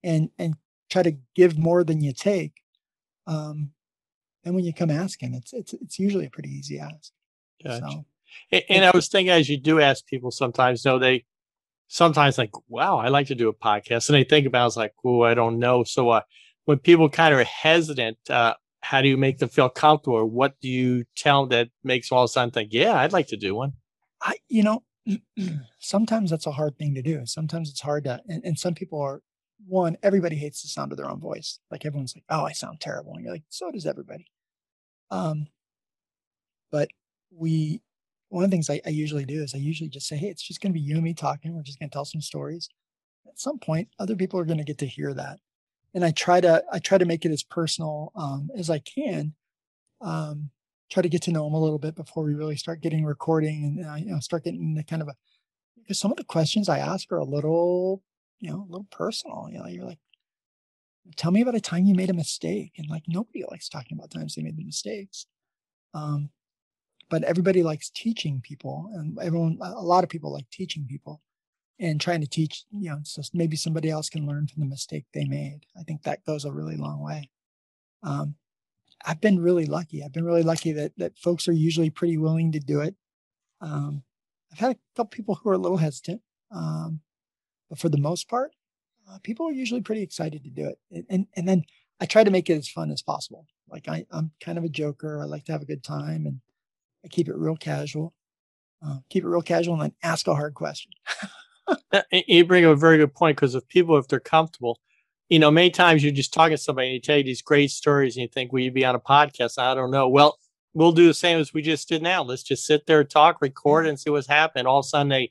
and 0.03 0.31
and 0.39 0.55
try 0.91 1.03
to 1.03 1.17
give 1.35 1.59
more 1.59 1.85
than 1.85 2.01
you 2.01 2.13
take. 2.13 2.53
Um, 3.27 3.71
and 4.45 4.55
when 4.55 4.65
you 4.65 4.73
come 4.73 4.91
asking, 4.91 5.35
it's 5.35 5.53
it's 5.53 5.73
it's 5.75 5.99
usually 5.99 6.27
a 6.27 6.31
pretty 6.31 6.51
easy 6.51 6.79
ask. 6.79 7.13
Gotcha. 7.65 7.87
So, 7.91 8.05
and, 8.51 8.63
and 8.69 8.85
I 8.85 8.91
was 8.95 9.09
thinking, 9.09 9.31
as 9.31 9.49
you 9.49 9.59
do 9.59 9.81
ask 9.81 10.07
people, 10.07 10.31
sometimes, 10.31 10.85
you 10.85 10.91
know, 10.91 10.99
they 10.99 11.25
sometimes 11.93 12.39
like, 12.39 12.53
wow, 12.69 12.97
I 12.97 13.09
like 13.09 13.27
to 13.27 13.35
do 13.35 13.49
a 13.49 13.55
podcast, 13.55 14.09
and 14.09 14.17
they 14.17 14.25
think 14.25 14.47
about, 14.47 14.69
it's 14.69 14.77
like, 14.77 14.95
oh, 15.05 15.23
I 15.23 15.35
don't 15.35 15.59
know. 15.59 15.85
So, 15.85 16.09
uh, 16.09 16.23
when 16.65 16.79
people 16.79 17.09
kind 17.11 17.35
of 17.35 17.41
are 17.41 17.45
hesitant, 17.45 18.19
uh, 18.31 18.55
how 18.83 19.01
do 19.01 19.09
you 19.09 19.17
make 19.17 19.39
them 19.39 19.49
feel 19.49 19.69
comfortable 19.69 20.17
or 20.17 20.27
what 20.27 20.59
do 20.61 20.69
you 20.69 21.05
tell 21.17 21.47
that 21.47 21.69
makes 21.85 22.09
them 22.09 22.19
all 22.19 22.25
of 22.25 22.29
a 22.29 22.33
sudden 22.33 22.51
think 22.51 22.71
yeah 22.73 22.97
i'd 22.97 23.13
like 23.13 23.29
to 23.29 23.37
do 23.37 23.55
one 23.55 23.73
i 24.21 24.37
you 24.49 24.63
know 24.63 24.83
sometimes 25.79 26.31
that's 26.31 26.47
a 26.47 26.53
hard 26.53 26.77
thing 26.79 26.95
to 26.95 27.03
do 27.03 27.25
sometimes 27.25 27.71
it's 27.71 27.81
hard 27.81 28.05
to 28.05 28.21
and, 28.29 28.45
and, 28.45 28.59
some 28.59 28.75
people 28.75 29.01
are 29.01 29.23
one 29.67 29.97
everybody 30.03 30.37
hates 30.37 30.63
the 30.63 30.69
sound 30.69 30.91
of 30.91 30.99
their 30.99 31.09
own 31.09 31.21
voice 31.21 31.61
like 31.71 31.85
everyone's 31.87 32.15
like 32.17 32.25
oh 32.29 32.45
i 32.45 32.53
sound 32.53 32.81
terrible 32.81 33.15
and 33.15 33.23
you're 33.23 33.33
like 33.33 33.45
so 33.49 33.71
does 33.71 33.87
everybody 33.87 34.27
um 35.11 35.47
but 36.73 36.89
we 37.31 37.81
one 38.33 38.45
of 38.45 38.51
the 38.51 38.55
things 38.55 38.71
I, 38.71 38.81
I 38.87 38.91
usually 38.91 39.25
do 39.25 39.43
is 39.43 39.55
i 39.55 39.59
usually 39.59 39.91
just 39.91 40.07
say 40.07 40.17
hey 40.17 40.29
it's 40.29 40.43
just 40.43 40.61
going 40.61 40.73
to 40.73 40.79
be 40.79 40.85
you 40.85 40.95
and 40.95 41.05
me 41.05 41.15
talking 41.15 41.55
we're 41.55 41.63
just 41.63 41.79
going 41.79 41.91
to 41.91 41.93
tell 41.93 42.05
some 42.05 42.21
stories 42.21 42.69
at 43.27 43.39
some 43.39 43.59
point 43.59 43.89
other 43.99 44.17
people 44.17 44.39
are 44.41 44.45
going 44.45 44.59
to 44.59 44.65
get 44.65 44.79
to 44.79 44.87
hear 44.87 45.15
that 45.15 45.39
and 45.95 46.05
I 46.05 46.11
try 46.11 46.41
to 46.41 46.63
I 46.73 46.79
try 46.79 46.99
to 46.99 47.05
make 47.05 47.25
it 47.25 47.33
as 47.33 47.43
personal 47.43 48.13
um, 48.15 48.51
as 48.57 48.71
I 48.71 48.79
can. 48.79 49.35
Um, 50.01 50.51
try 50.91 51.03
to 51.03 51.09
get 51.09 51.23
to 51.23 51.33
know 51.33 51.45
them 51.45 51.55
a 51.55 51.61
little 51.61 51.79
bit 51.79 51.95
before 51.95 52.23
we 52.25 52.35
really 52.35 52.57
start 52.57 52.83
getting 52.83 53.05
recording 53.05 53.65
and 53.65 53.87
uh, 53.87 53.95
you 53.95 54.07
know 54.07 54.21
start 54.21 54.45
getting 54.45 54.75
the 54.75 54.85
kind 54.85 55.03
of 55.03 55.09
a 55.09 55.15
because 55.77 55.99
some 55.99 56.11
of 56.11 56.17
the 56.17 56.25
questions 56.25 56.69
I 56.69 56.79
ask 56.79 57.11
are 57.13 57.19
a 57.19 57.25
little 57.25 58.03
you 58.41 58.51
know 58.51 58.67
a 58.69 58.71
little 58.71 58.89
personal. 58.91 59.49
You 59.51 59.59
know, 59.59 59.67
you're 59.67 59.85
like, 59.85 59.99
tell 61.17 61.31
me 61.31 61.43
about 61.43 61.55
a 61.55 61.61
time 61.61 61.85
you 61.85 61.95
made 61.95 62.11
a 62.11 62.15
mistake, 62.15 62.73
and 62.79 62.89
like 62.89 63.05
nobody 63.07 63.45
likes 63.51 63.69
talking 63.69 63.97
about 63.99 64.11
times 64.11 64.35
they 64.35 64.43
made 64.43 64.57
the 64.57 64.65
mistakes. 64.65 65.27
Um, 65.95 66.31
but 67.13 67.25
everybody 67.25 67.63
likes 67.63 67.91
teaching 67.91 68.41
people, 68.41 68.91
and 68.95 69.19
everyone, 69.21 69.59
a 69.61 69.83
lot 69.83 70.03
of 70.03 70.09
people 70.09 70.33
like 70.33 70.49
teaching 70.51 70.87
people, 70.89 71.21
and 71.79 72.01
trying 72.01 72.23
to 72.23 72.27
teach. 72.27 72.65
You 72.71 72.89
know, 72.89 73.01
so 73.03 73.21
maybe 73.35 73.55
somebody 73.55 73.91
else 73.91 74.09
can 74.09 74.27
learn 74.27 74.47
from 74.47 74.61
the 74.61 74.67
mistake 74.67 75.05
they 75.13 75.27
made. 75.27 75.67
I 75.79 75.83
think 75.83 76.05
that 76.05 76.25
goes 76.25 76.47
a 76.47 76.51
really 76.51 76.79
long 76.79 77.01
way. 77.01 77.29
Um, 78.03 78.37
I've 79.05 79.21
been 79.21 79.39
really 79.39 79.67
lucky. 79.67 80.03
I've 80.03 80.15
been 80.15 80.25
really 80.25 80.43
lucky 80.43 80.73
that 80.73 80.93
that 80.97 81.19
folks 81.19 81.47
are 81.49 81.53
usually 81.53 81.91
pretty 81.91 82.17
willing 82.17 82.51
to 82.53 82.61
do 82.61 82.81
it. 82.81 82.95
Um, 83.61 84.05
I've 84.51 84.59
had 84.59 84.71
a 84.73 84.79
couple 84.97 85.15
people 85.15 85.35
who 85.35 85.51
are 85.51 85.55
a 85.55 85.59
little 85.59 85.77
hesitant, 85.77 86.23
um, 86.51 87.01
but 87.69 87.79
for 87.79 87.91
the 87.91 87.99
most 87.99 88.27
part, 88.27 88.53
uh, 89.07 89.19
people 89.23 89.47
are 89.47 89.53
usually 89.53 89.83
pretty 89.83 90.03
excited 90.03 90.45
to 90.45 90.51
do 90.51 90.67
it. 90.67 90.79
And, 90.91 91.05
and 91.11 91.27
and 91.37 91.47
then 91.47 91.65
I 92.01 92.07
try 92.07 92.25
to 92.25 92.31
make 92.31 92.49
it 92.49 92.57
as 92.57 92.71
fun 92.71 92.91
as 92.91 93.03
possible. 93.03 93.47
Like 93.69 93.87
I, 93.87 94.07
I'm 94.11 94.31
kind 94.41 94.57
of 94.57 94.65
a 94.65 94.71
joker. 94.71 95.21
I 95.21 95.25
like 95.27 95.45
to 95.45 95.53
have 95.53 95.61
a 95.61 95.67
good 95.67 95.85
time, 95.85 96.25
and 96.25 96.41
I 97.05 97.09
keep 97.09 97.29
it 97.29 97.37
real 97.37 97.57
casual. 97.57 98.15
Uh, 98.85 98.99
keep 99.11 99.25
it 99.25 99.29
real 99.29 99.43
casual, 99.43 99.75
and 99.75 99.83
then 99.83 99.93
ask 100.03 100.27
a 100.27 100.35
hard 100.35 100.55
question. 100.55 100.91
you 102.13 102.45
bring 102.45 102.65
up 102.65 102.73
a 102.73 102.77
very 102.77 102.99
good 102.99 103.15
point 103.15 103.37
because 103.37 103.55
if 103.55 103.67
people, 103.69 103.97
if 103.97 104.09
they're 104.09 104.21
comfortable, 104.21 104.81
you 105.29 105.39
know, 105.39 105.51
many 105.51 105.71
times 105.71 106.03
you're 106.03 106.13
just 106.13 106.35
talking 106.35 106.57
to 106.57 106.63
somebody 106.63 106.89
and 106.89 106.95
you 106.95 107.01
tell 107.01 107.17
you 107.17 107.25
these 107.25 107.43
great 107.43 107.71
stories 107.71 108.17
and 108.17 108.23
you 108.23 108.29
think, 108.29 108.53
will 108.53 108.61
you 108.61 108.71
be 108.71 108.85
on 108.85 108.95
a 108.95 109.01
podcast? 109.01 109.57
I 109.57 109.75
don't 109.75 109.91
know. 109.91 110.09
Well, 110.09 110.39
we'll 110.75 110.93
do 110.93 111.07
the 111.07 111.15
same 111.15 111.39
as 111.39 111.55
we 111.55 111.63
just 111.63 111.89
did 111.89 112.03
now. 112.03 112.23
Let's 112.23 112.43
just 112.43 112.67
sit 112.67 112.87
there, 112.87 113.05
talk, 113.05 113.41
record, 113.41 113.87
and 113.87 113.99
see 113.99 114.11
what's 114.11 114.27
happening. 114.27 114.67
All 114.67 114.81
of 114.81 114.85
a 114.85 114.89
sudden, 114.89 115.09
they 115.09 115.31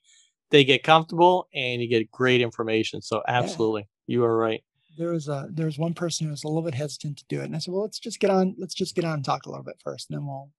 they 0.50 0.64
get 0.64 0.84
comfortable 0.84 1.48
and 1.54 1.82
you 1.82 1.88
get 1.88 2.12
great 2.12 2.42
information. 2.42 3.02
So, 3.02 3.22
absolutely, 3.28 3.88
yeah. 4.08 4.14
you 4.14 4.24
are 4.24 4.38
right. 4.38 4.64
There 4.98 5.12
was 5.12 5.28
a 5.28 5.48
there 5.52 5.66
was 5.66 5.78
one 5.78 5.94
person 5.94 6.26
who 6.26 6.32
was 6.32 6.44
a 6.44 6.48
little 6.48 6.64
bit 6.64 6.74
hesitant 6.74 7.18
to 7.20 7.26
do 7.30 7.42
it, 7.42 7.46
and 7.46 7.56
I 7.56 7.60
said, 7.60 7.74
"Well, 7.74 7.84
let's 7.84 8.00
just 8.00 8.20
get 8.20 8.30
on. 8.30 8.56
Let's 8.58 8.74
just 8.74 8.96
get 8.96 9.06
on 9.06 9.16
and 9.16 9.26
talk 9.26 9.46
a 9.46 9.50
little 9.50 9.64
bit 9.64 9.80
first, 9.84 10.10
and 10.10 10.18
then 10.18 10.26
we'll, 10.26 10.50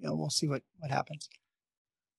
you 0.00 0.08
know, 0.08 0.14
we'll 0.14 0.30
see 0.30 0.48
what 0.48 0.62
what 0.78 0.90
happens." 0.90 1.28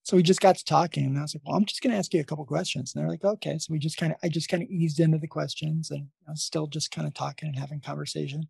So 0.04 0.18
we 0.18 0.24
just 0.24 0.42
got 0.42 0.58
to 0.58 0.66
talking, 0.66 1.06
and 1.06 1.18
I 1.18 1.22
was 1.22 1.36
like, 1.36 1.44
"Well, 1.46 1.56
I'm 1.56 1.66
just 1.66 1.82
going 1.82 1.92
to 1.92 1.98
ask 1.98 2.14
you 2.14 2.22
a 2.22 2.24
couple 2.24 2.46
questions." 2.46 2.94
And 2.94 3.02
they're 3.02 3.10
like, 3.10 3.24
"Okay." 3.24 3.58
So 3.60 3.72
we 3.72 3.80
just 3.80 3.98
kind 3.98 4.12
of, 4.14 4.18
I 4.24 4.30
just 4.30 4.50
kind 4.50 4.64
of 4.64 4.70
eased 4.70 5.00
into 5.00 5.18
the 5.20 5.28
questions, 5.28 5.92
and 5.92 6.08
I 6.28 6.32
was 6.32 6.44
still 6.44 6.68
just 6.68 6.92
kind 6.92 7.08
of 7.08 7.14
talking 7.14 7.50
and 7.50 7.58
having 7.60 7.82
conversation, 7.82 8.50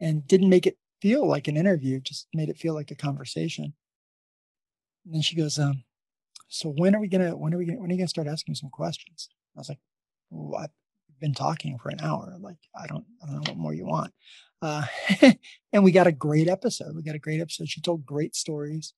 and 0.00 0.26
didn't 0.26 0.50
make 0.50 0.66
it 0.66 0.78
feel 1.02 1.26
like 1.26 1.48
an 1.48 1.56
interview, 1.56 2.00
just 2.00 2.28
made 2.34 2.48
it 2.50 2.58
feel 2.58 2.74
like 2.74 2.90
a 2.90 2.94
conversation. 2.96 3.74
And 5.04 5.14
then 5.14 5.22
she 5.22 5.36
goes, 5.36 5.58
um, 5.58 5.84
"So 6.48 6.70
when 6.70 6.94
are 6.94 7.00
we 7.00 7.08
gonna? 7.08 7.36
When 7.36 7.54
are 7.54 7.58
we 7.58 7.66
gonna? 7.66 7.80
When 7.80 7.90
are 7.90 7.94
you 7.94 7.98
gonna 7.98 8.08
start 8.08 8.28
asking 8.28 8.52
me 8.52 8.56
some 8.56 8.70
questions?" 8.70 9.28
I 9.56 9.60
was 9.60 9.68
like, 9.70 9.80
well, 10.30 10.62
"I've 10.62 10.70
been 11.20 11.34
talking 11.34 11.78
for 11.78 11.88
an 11.90 12.00
hour. 12.00 12.36
Like, 12.40 12.58
I 12.78 12.86
don't, 12.86 13.04
I 13.22 13.26
don't 13.26 13.34
know 13.36 13.52
what 13.52 13.58
more 13.58 13.74
you 13.74 13.86
want." 13.86 14.12
Uh, 14.60 14.84
and 15.72 15.84
we 15.84 15.92
got 15.92 16.06
a 16.06 16.12
great 16.12 16.48
episode. 16.48 16.94
We 16.96 17.02
got 17.02 17.14
a 17.14 17.20
great 17.20 17.40
episode. 17.40 17.68
She 17.68 17.80
told 17.80 18.06
great 18.06 18.34
stories, 18.34 18.94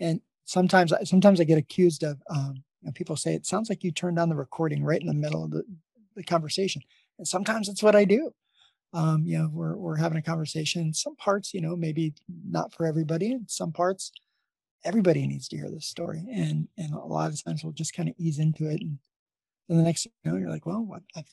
and 0.00 0.20
sometimes 0.44 0.92
sometimes 1.04 1.40
I 1.40 1.44
get 1.44 1.58
accused 1.58 2.02
of 2.04 2.20
um, 2.30 2.62
know, 2.84 2.92
people 2.92 3.16
say 3.16 3.34
it 3.34 3.46
sounds 3.46 3.68
like 3.68 3.82
you 3.82 3.90
turned 3.90 4.18
on 4.18 4.28
the 4.28 4.36
recording 4.36 4.84
right 4.84 5.00
in 5.00 5.06
the 5.06 5.14
middle 5.14 5.44
of 5.44 5.50
the, 5.50 5.64
the 6.14 6.22
conversation, 6.22 6.82
and 7.18 7.26
sometimes 7.26 7.68
it's 7.68 7.82
what 7.82 7.96
I 7.96 8.04
do. 8.04 8.32
Um, 8.92 9.24
you 9.24 9.38
know, 9.38 9.50
we're 9.52 9.76
we're 9.76 9.96
having 9.96 10.18
a 10.18 10.22
conversation. 10.22 10.92
Some 10.92 11.16
parts, 11.16 11.52
you 11.52 11.60
know, 11.60 11.76
maybe 11.76 12.14
not 12.46 12.72
for 12.72 12.86
everybody. 12.86 13.32
In 13.32 13.48
some 13.48 13.72
parts, 13.72 14.12
everybody 14.84 15.26
needs 15.26 15.48
to 15.48 15.56
hear 15.56 15.70
this 15.70 15.86
story, 15.86 16.24
and 16.32 16.68
and 16.78 16.92
a 16.94 16.98
lot 16.98 17.32
of 17.32 17.42
times 17.42 17.64
we'll 17.64 17.72
just 17.72 17.94
kind 17.94 18.08
of 18.08 18.14
ease 18.18 18.38
into 18.38 18.68
it, 18.68 18.80
and 18.80 18.98
then 19.68 19.78
the 19.78 19.84
next, 19.84 20.06
you 20.06 20.30
know, 20.30 20.36
you're 20.36 20.50
like, 20.50 20.66
well, 20.66 20.84
what, 20.84 21.02
I've 21.16 21.24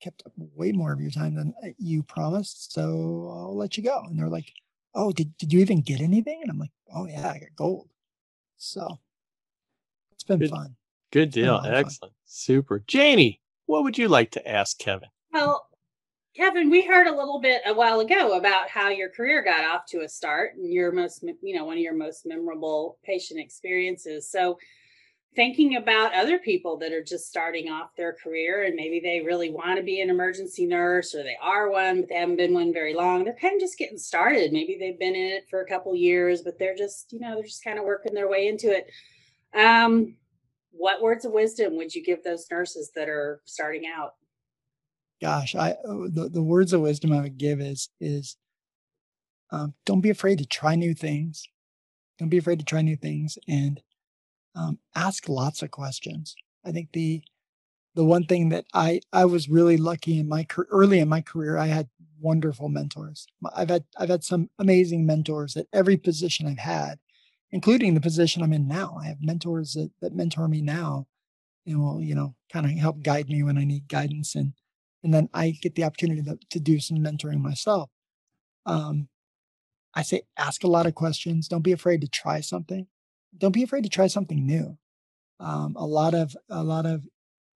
kept 0.00 0.22
up 0.26 0.32
way 0.36 0.72
more 0.72 0.92
of 0.92 1.00
your 1.00 1.10
time 1.10 1.34
than 1.34 1.54
uh, 1.64 1.68
you 1.78 2.02
promised, 2.02 2.72
so 2.72 3.30
I'll 3.32 3.56
let 3.56 3.76
you 3.76 3.82
go. 3.82 4.02
And 4.06 4.18
they're 4.18 4.28
like, 4.28 4.52
oh, 4.94 5.12
did 5.12 5.36
did 5.38 5.52
you 5.52 5.60
even 5.60 5.80
get 5.80 6.00
anything? 6.00 6.40
And 6.42 6.50
I'm 6.50 6.58
like, 6.58 6.72
oh 6.94 7.06
yeah, 7.06 7.28
I 7.28 7.38
got 7.38 7.56
gold. 7.56 7.88
So 8.56 8.98
it's 10.12 10.24
been 10.24 10.40
good, 10.40 10.50
fun. 10.50 10.76
Good 11.12 11.30
deal. 11.30 11.62
Excellent. 11.64 12.14
Super. 12.26 12.82
Janie, 12.86 13.40
what 13.66 13.82
would 13.84 13.96
you 13.96 14.08
like 14.08 14.30
to 14.32 14.48
ask 14.48 14.78
Kevin? 14.78 15.08
Well, 15.32 15.68
Kevin, 16.34 16.70
we 16.70 16.86
heard 16.86 17.06
a 17.06 17.14
little 17.14 17.40
bit 17.40 17.62
a 17.66 17.74
while 17.74 18.00
ago 18.00 18.38
about 18.38 18.68
how 18.68 18.90
your 18.90 19.08
career 19.08 19.42
got 19.42 19.64
off 19.64 19.86
to 19.86 20.02
a 20.02 20.08
start 20.08 20.54
and 20.56 20.72
your 20.72 20.92
most, 20.92 21.24
you 21.42 21.56
know, 21.56 21.64
one 21.64 21.76
of 21.76 21.82
your 21.82 21.96
most 21.96 22.26
memorable 22.26 22.98
patient 23.04 23.40
experiences. 23.40 24.30
So, 24.30 24.58
thinking 25.38 25.76
about 25.76 26.12
other 26.16 26.36
people 26.40 26.76
that 26.76 26.92
are 26.92 27.02
just 27.02 27.28
starting 27.28 27.70
off 27.70 27.94
their 27.96 28.12
career 28.12 28.64
and 28.64 28.74
maybe 28.74 28.98
they 28.98 29.20
really 29.24 29.50
want 29.50 29.76
to 29.76 29.84
be 29.84 30.00
an 30.00 30.10
emergency 30.10 30.66
nurse 30.66 31.14
or 31.14 31.22
they 31.22 31.36
are 31.40 31.70
one 31.70 32.00
but 32.00 32.08
they 32.08 32.16
haven't 32.16 32.34
been 32.34 32.52
one 32.52 32.72
very 32.72 32.92
long 32.92 33.22
they're 33.22 33.36
kind 33.40 33.54
of 33.54 33.60
just 33.60 33.78
getting 33.78 33.96
started. 33.96 34.50
Maybe 34.50 34.76
they've 34.80 34.98
been 34.98 35.14
in 35.14 35.28
it 35.28 35.44
for 35.48 35.60
a 35.60 35.68
couple 35.68 35.94
years 35.94 36.42
but 36.42 36.58
they're 36.58 36.74
just 36.74 37.12
you 37.12 37.20
know 37.20 37.36
they're 37.36 37.44
just 37.44 37.62
kind 37.62 37.78
of 37.78 37.84
working 37.84 38.14
their 38.14 38.28
way 38.28 38.48
into 38.48 38.66
it. 38.76 38.88
Um 39.56 40.16
what 40.72 41.00
words 41.00 41.24
of 41.24 41.30
wisdom 41.30 41.76
would 41.76 41.94
you 41.94 42.02
give 42.02 42.24
those 42.24 42.48
nurses 42.50 42.90
that 42.96 43.08
are 43.08 43.40
starting 43.44 43.84
out? 43.86 44.14
Gosh 45.22 45.54
i 45.54 45.76
oh, 45.86 46.08
the, 46.08 46.28
the 46.28 46.42
words 46.42 46.72
of 46.72 46.80
wisdom 46.80 47.12
i 47.12 47.20
would 47.20 47.38
give 47.38 47.60
is 47.60 47.90
is 48.00 48.36
um, 49.52 49.72
don't 49.86 50.00
be 50.00 50.10
afraid 50.10 50.38
to 50.38 50.46
try 50.46 50.74
new 50.74 50.94
things. 50.94 51.46
Don't 52.18 52.28
be 52.28 52.38
afraid 52.38 52.58
to 52.58 52.64
try 52.64 52.82
new 52.82 52.96
things 52.96 53.38
and 53.46 53.80
um, 54.54 54.78
ask 54.94 55.28
lots 55.28 55.62
of 55.62 55.70
questions. 55.70 56.34
I 56.64 56.72
think 56.72 56.92
the 56.92 57.22
the 57.94 58.04
one 58.04 58.24
thing 58.24 58.50
that 58.50 58.64
I 58.74 59.00
I 59.12 59.24
was 59.24 59.48
really 59.48 59.76
lucky 59.76 60.18
in 60.18 60.28
my 60.28 60.46
early 60.70 61.00
in 61.00 61.08
my 61.08 61.20
career, 61.20 61.56
I 61.56 61.66
had 61.66 61.88
wonderful 62.20 62.68
mentors. 62.68 63.26
I've 63.54 63.70
had 63.70 63.84
I've 63.96 64.08
had 64.08 64.24
some 64.24 64.50
amazing 64.58 65.06
mentors 65.06 65.56
at 65.56 65.66
every 65.72 65.96
position 65.96 66.46
I've 66.46 66.58
had, 66.58 66.98
including 67.50 67.94
the 67.94 68.00
position 68.00 68.42
I'm 68.42 68.52
in 68.52 68.68
now. 68.68 68.98
I 69.00 69.06
have 69.06 69.18
mentors 69.20 69.72
that, 69.74 69.90
that 70.00 70.14
mentor 70.14 70.48
me 70.48 70.60
now, 70.60 71.06
and 71.66 71.80
will 71.80 72.00
you 72.00 72.14
know 72.14 72.34
kind 72.52 72.66
of 72.66 72.72
help 72.72 73.02
guide 73.02 73.28
me 73.28 73.42
when 73.42 73.58
I 73.58 73.64
need 73.64 73.88
guidance, 73.88 74.34
and 74.34 74.52
and 75.02 75.14
then 75.14 75.28
I 75.32 75.50
get 75.50 75.74
the 75.74 75.84
opportunity 75.84 76.22
to, 76.22 76.38
to 76.50 76.60
do 76.60 76.80
some 76.80 76.98
mentoring 76.98 77.40
myself. 77.40 77.90
Um, 78.66 79.08
I 79.94 80.02
say 80.02 80.22
ask 80.36 80.64
a 80.64 80.68
lot 80.68 80.86
of 80.86 80.94
questions. 80.94 81.48
Don't 81.48 81.62
be 81.62 81.72
afraid 81.72 82.00
to 82.02 82.08
try 82.08 82.40
something 82.40 82.86
don't 83.36 83.52
be 83.52 83.62
afraid 83.62 83.84
to 83.84 83.90
try 83.90 84.06
something 84.06 84.46
new. 84.46 84.76
Um, 85.40 85.76
a 85.76 85.86
lot 85.86 86.14
of 86.14 86.36
a 86.48 86.64
lot 86.64 86.86
of 86.86 87.06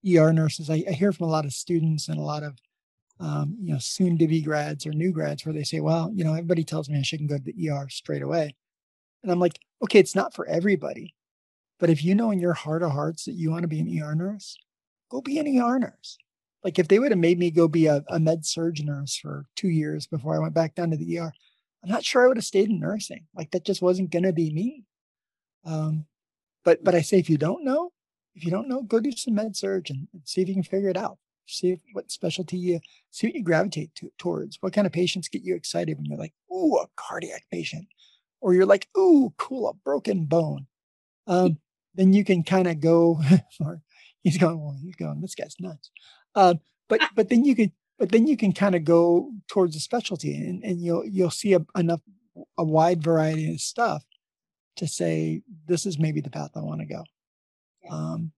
ER 0.07 0.33
nurses, 0.33 0.71
I, 0.71 0.85
I, 0.89 0.93
hear 0.93 1.13
from 1.13 1.27
a 1.27 1.31
lot 1.31 1.45
of 1.45 1.53
students 1.53 2.09
and 2.09 2.19
a 2.19 2.23
lot 2.23 2.43
of 2.43 2.59
um, 3.21 3.57
you 3.61 3.73
know 3.73 3.79
soon 3.79 4.19
to 4.19 4.27
be 4.27 4.43
grads 4.43 4.87
or 4.87 4.93
new 4.93 5.13
grads 5.13 5.45
where 5.45 5.53
they 5.53 5.65
say, 5.65 5.81
well, 5.81 6.11
you 6.15 6.25
know, 6.25 6.33
everybody 6.33 6.65
tells 6.65 6.89
me 6.89 6.99
I 6.99 7.03
shouldn't 7.03 7.31
go 7.31 7.39
to 7.39 7.43
the 7.43 7.71
ER 7.71 7.89
straight 7.89 8.23
away, 8.23 8.55
and 9.23 9.33
I'm 9.33 9.41
like, 9.41 9.59
okay, 9.83 9.99
it's 9.99 10.15
not 10.15 10.35
for 10.35 10.47
everybody, 10.47 11.15
but 11.81 11.91
if 11.91 12.05
you 12.05 12.15
know 12.15 12.31
in 12.31 12.39
your 12.39 12.53
heart 12.53 12.83
of 12.83 12.93
hearts 12.93 13.25
that 13.25 13.35
you 13.35 13.51
want 13.51 13.63
to 13.63 13.69
be 13.69 13.81
an 13.81 14.03
ER 14.03 14.15
nurse, 14.15 14.57
go 15.11 15.21
be 15.21 15.39
an 15.39 15.61
ER 15.61 15.79
nurse. 15.79 16.19
Like 16.65 16.79
if 16.79 16.89
they 16.89 16.99
would 16.99 17.11
have 17.11 17.19
made 17.19 17.39
me 17.39 17.51
go 17.51 17.67
be 17.67 17.87
a, 17.87 18.05
a 18.09 18.21
med 18.21 18.47
surg 18.47 18.85
nurse 18.85 19.17
for 19.17 19.47
two 19.57 19.69
years 19.69 20.07
before 20.07 20.37
I 20.37 20.39
went 20.39 20.55
back 20.55 20.75
down 20.75 20.91
to 20.91 20.97
the 20.97 21.19
ER, 21.19 21.33
I'm 21.83 21.91
not 21.91 22.05
sure 22.05 22.25
I 22.25 22.29
would 22.29 22.37
have 22.37 22.45
stayed 22.45 22.71
in 22.71 22.79
nursing. 22.79 23.27
Like 23.35 23.51
that 23.51 23.65
just 23.65 23.83
wasn't 23.83 24.11
going 24.11 24.23
to 24.23 24.33
be 24.33 24.53
me. 24.53 24.85
Um, 25.65 26.07
but 26.65 26.85
but 26.85 26.95
I 26.95 27.03
say 27.03 27.19
if 27.19 27.31
you 27.31 27.39
don't 27.39 27.65
know, 27.65 27.93
if 28.35 28.45
you 28.45 28.51
don't 28.51 28.69
know, 28.69 28.83
go 28.83 29.01
do 29.01 29.13
some 29.13 29.35
med 29.35 29.57
surg 29.57 29.91
and, 29.91 30.09
and 30.13 30.23
see 30.25 30.43
if 30.43 30.49
you 30.49 30.55
can 30.55 30.63
figure 30.63 30.89
it 30.89 30.97
out. 30.97 31.19
See 31.47 31.73
if, 31.73 31.81
what 31.93 32.11
specialty 32.11 32.57
you 32.57 32.81
see 33.11 33.27
what 33.27 33.35
you 33.35 33.43
gravitate 33.43 33.95
to, 33.97 34.11
towards. 34.19 34.59
What 34.61 34.73
kind 34.73 34.87
of 34.87 34.93
patients 34.93 35.29
get 35.29 35.43
you 35.43 35.55
excited 35.55 35.97
when 35.97 36.07
you're 36.07 36.19
like, 36.19 36.35
ooh, 36.53 36.77
a 36.77 36.87
cardiac 36.97 37.45
patient, 37.51 37.87
or 38.41 38.55
you're 38.55 38.67
like, 38.67 38.89
ooh, 38.97 39.35
cool, 39.37 39.69
a 39.69 39.75
broken 39.75 40.25
bone. 40.25 40.67
Um, 41.27 41.59
then 41.95 42.13
you 42.13 42.25
can 42.25 42.43
kind 42.43 42.69
of 42.69 42.81
go. 42.81 43.21
or 43.61 43.83
he's 44.23 44.39
going, 44.39 44.61
well, 44.61 44.77
he's 44.81 44.97
going. 44.97 45.21
This 45.21 45.35
guy's 45.35 45.57
nuts. 45.61 45.91
Um, 46.35 46.61
but 46.89 47.01
but 47.15 47.29
then 47.29 47.45
you 47.45 47.55
can 47.55 47.73
but 47.99 48.11
then 48.11 48.27
you 48.27 48.37
can 48.37 48.53
kind 48.53 48.75
of 48.75 48.85
go 48.85 49.31
towards 49.49 49.77
a 49.77 49.81
specialty 49.81 50.35
and, 50.35 50.63
and 50.65 50.81
you'll 50.81 51.05
you'll 51.07 51.31
see 51.31 51.55
a, 51.55 51.65
enough 51.77 52.01
a 52.57 52.65
wide 52.65 53.03
variety 53.03 53.53
of 53.53 53.61
stuff 53.61 54.05
to 54.77 54.87
say 54.87 55.43
this 55.67 55.87
is 55.87 55.99
maybe 55.99 56.21
the 56.21 56.31
path 56.31 56.51
I 56.57 56.61
want 56.61 56.81
to 56.81 56.87
go. 56.87 57.05
Yeah. 57.85 57.91
Um, 57.93 58.33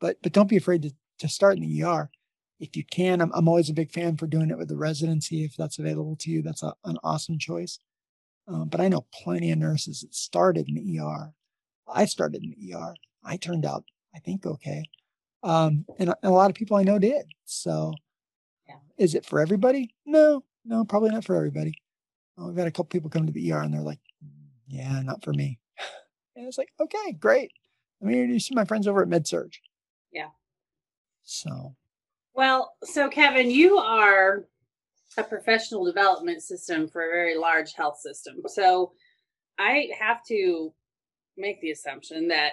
but 0.00 0.16
but 0.22 0.32
don't 0.32 0.48
be 0.48 0.56
afraid 0.56 0.82
to 0.82 0.90
to 1.18 1.28
start 1.28 1.56
in 1.56 1.62
the 1.62 1.82
ER 1.82 2.10
if 2.60 2.76
you 2.76 2.84
can. 2.84 3.20
I'm 3.20 3.32
I'm 3.34 3.48
always 3.48 3.70
a 3.70 3.74
big 3.74 3.90
fan 3.90 4.16
for 4.16 4.26
doing 4.26 4.50
it 4.50 4.58
with 4.58 4.68
the 4.68 4.76
residency 4.76 5.44
if 5.44 5.56
that's 5.56 5.78
available 5.78 6.16
to 6.16 6.30
you. 6.30 6.42
That's 6.42 6.62
a, 6.62 6.74
an 6.84 6.98
awesome 7.02 7.38
choice. 7.38 7.78
Um, 8.48 8.68
but 8.68 8.80
I 8.80 8.88
know 8.88 9.06
plenty 9.12 9.50
of 9.50 9.58
nurses 9.58 10.00
that 10.00 10.14
started 10.14 10.68
in 10.68 10.74
the 10.74 11.00
ER. 11.00 11.32
I 11.92 12.04
started 12.04 12.44
in 12.44 12.54
the 12.58 12.74
ER. 12.74 12.94
I 13.24 13.36
turned 13.36 13.66
out 13.66 13.84
I 14.14 14.18
think 14.20 14.46
okay, 14.46 14.84
um, 15.42 15.84
and, 15.98 16.08
and 16.08 16.16
a 16.22 16.30
lot 16.30 16.50
of 16.50 16.56
people 16.56 16.76
I 16.76 16.82
know 16.82 16.98
did. 16.98 17.26
So, 17.44 17.94
yeah. 18.68 18.76
is 18.98 19.14
it 19.14 19.24
for 19.24 19.40
everybody? 19.40 19.94
No, 20.04 20.42
no, 20.64 20.84
probably 20.84 21.10
not 21.10 21.24
for 21.24 21.36
everybody. 21.36 21.74
Uh, 22.38 22.46
we've 22.46 22.56
had 22.56 22.66
a 22.66 22.70
couple 22.70 22.86
people 22.86 23.10
come 23.10 23.26
to 23.26 23.32
the 23.32 23.52
ER 23.52 23.60
and 23.60 23.72
they're 23.72 23.80
like, 23.80 24.00
yeah, 24.66 25.00
not 25.02 25.22
for 25.22 25.32
me. 25.32 25.58
And 26.38 26.46
it's 26.46 26.58
like, 26.58 26.68
okay, 26.78 27.12
great. 27.12 27.50
Let 28.02 28.08
me 28.08 28.20
introduce 28.20 28.52
my 28.52 28.66
friends 28.66 28.86
over 28.86 29.00
at 29.00 29.08
MedSurg. 29.08 29.54
Yeah. 30.12 30.28
So. 31.22 31.74
Well, 32.34 32.74
so 32.84 33.08
Kevin, 33.08 33.50
you 33.50 33.78
are 33.78 34.44
a 35.16 35.24
professional 35.24 35.86
development 35.86 36.42
system 36.42 36.88
for 36.88 37.06
a 37.06 37.10
very 37.10 37.38
large 37.38 37.72
health 37.72 37.98
system. 37.98 38.42
So 38.48 38.92
I 39.58 39.88
have 39.98 40.22
to 40.28 40.74
make 41.38 41.60
the 41.62 41.70
assumption 41.70 42.28
that 42.28 42.52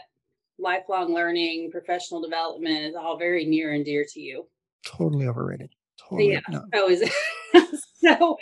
lifelong 0.57 1.13
learning, 1.13 1.71
professional 1.71 2.21
development 2.21 2.85
is 2.85 2.95
all 2.95 3.17
very 3.17 3.45
near 3.45 3.73
and 3.73 3.83
dear 3.83 4.05
to 4.13 4.19
you. 4.21 4.47
Totally 4.85 5.27
overrated. 5.27 5.71
Totally. 5.97 6.33
Yeah. 6.33 6.39
No. 6.49 6.63
Oh, 6.73 6.89
is 6.89 7.01
it? 7.01 7.11
so 7.95 8.37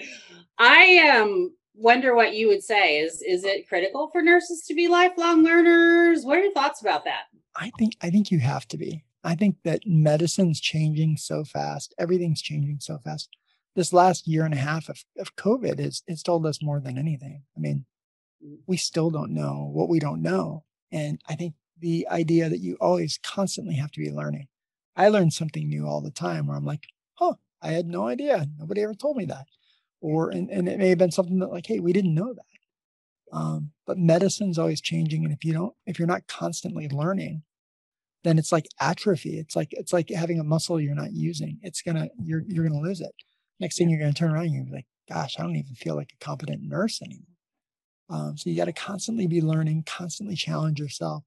I 0.58 1.10
um 1.10 1.52
wonder 1.74 2.16
what 2.16 2.34
you 2.34 2.48
would 2.48 2.64
say. 2.64 3.00
Is 3.00 3.22
is 3.22 3.44
it 3.44 3.68
critical 3.68 4.10
for 4.10 4.22
nurses 4.22 4.64
to 4.68 4.74
be 4.74 4.88
lifelong 4.88 5.44
learners? 5.44 6.24
What 6.24 6.38
are 6.38 6.44
your 6.44 6.54
thoughts 6.54 6.82
about 6.82 7.06
that? 7.06 7.24
I 7.56 7.72
think 7.78 7.96
I 8.02 8.10
think 8.10 8.32
you 8.32 8.40
have 8.40 8.68
to 8.70 8.78
be. 8.78 9.04
I 9.24 9.36
think 9.36 9.58
that 9.64 9.82
medicine's 9.86 10.60
changing 10.60 11.18
so 11.18 11.44
fast. 11.44 11.94
Everything's 11.98 12.42
changing 12.42 12.80
so 12.80 12.98
fast. 12.98 13.30
This 13.76 13.94
last 13.94 14.28
year 14.28 14.44
and 14.44 14.54
a 14.54 14.58
half 14.58 14.90
of, 14.90 15.04
of 15.18 15.36
COVID 15.36 15.80
has 15.80 16.04
it's 16.08 16.24
told 16.24 16.46
us 16.46 16.62
more 16.62 16.80
than 16.80 16.98
anything. 16.98 17.44
I 17.56 17.60
mean, 17.60 17.86
we 18.68 18.78
still 18.78 19.10
don't 19.10 19.32
know 19.32 19.70
what 19.72 19.90
we 19.90 20.00
don't 20.00 20.22
know. 20.22 20.64
And 20.92 21.22
I 21.30 21.36
think 21.36 21.54
the 21.80 22.08
idea 22.10 22.50
that 22.50 22.60
you 22.60 22.78
always 22.80 23.20
constantly 23.24 23.76
have 23.76 23.92
to 23.92 24.00
be 24.00 24.12
learning. 24.12 24.48
I 24.96 25.08
learn 25.08 25.32
something 25.32 25.68
new 25.68 25.88
all 25.88 26.02
the 26.02 26.12
time 26.12 26.48
where 26.48 26.58
I'm 26.58 26.66
like, 26.66 26.88
oh, 27.20 27.38
I 27.62 27.70
had 27.70 27.88
no 27.88 28.08
idea. 28.08 28.48
Nobody 28.60 28.82
ever 28.82 28.94
told 28.94 29.18
me 29.18 29.26
that. 29.26 29.46
Or 30.02 30.30
and, 30.30 30.50
and 30.50 30.68
it 30.68 30.80
may 30.80 30.90
have 30.90 30.98
been 30.98 31.12
something 31.12 31.40
that 31.40 31.52
like, 31.52 31.68
hey, 31.68 31.80
we 31.80 31.94
didn't 31.94 32.16
know 32.16 32.34
that. 32.34 33.38
Um, 33.38 33.72
but 33.88 33.98
medicine's 33.98 34.60
always 34.60 34.82
changing. 34.82 35.24
And 35.24 35.34
if 35.34 35.46
you 35.46 35.54
don't, 35.54 35.74
if 35.86 35.98
you're 36.00 36.08
not 36.08 36.28
constantly 36.28 36.90
learning, 36.90 37.44
then 38.24 38.38
it's 38.38 38.52
like 38.52 38.68
atrophy. 38.80 39.40
It's 39.40 39.56
like 39.56 39.70
it's 39.72 39.94
like 39.94 40.10
having 40.10 40.40
a 40.40 40.44
muscle 40.44 40.80
you're 40.80 40.96
not 40.96 41.14
using. 41.14 41.60
It's 41.62 41.82
gonna 41.82 42.10
you're 42.22 42.44
you're 42.48 42.68
gonna 42.68 42.82
lose 42.82 43.02
it. 43.02 43.14
Next 43.60 43.78
thing 43.78 43.90
you're 43.90 44.00
gonna 44.00 44.14
turn 44.14 44.32
around, 44.32 44.52
you're 44.52 44.66
like, 44.72 44.88
gosh, 45.08 45.40
I 45.40 45.44
don't 45.44 45.56
even 45.56 45.76
feel 45.76 45.96
like 45.96 46.12
a 46.14 46.24
competent 46.24 46.62
nurse 46.64 47.02
anymore. 47.02 47.26
Um, 48.10 48.38
so 48.38 48.50
you 48.50 48.58
got 48.58 48.66
to 48.66 48.74
constantly 48.74 49.26
be 49.26 49.42
learning, 49.42 49.84
constantly 49.86 50.36
challenge 50.36 50.80
yourself, 50.80 51.24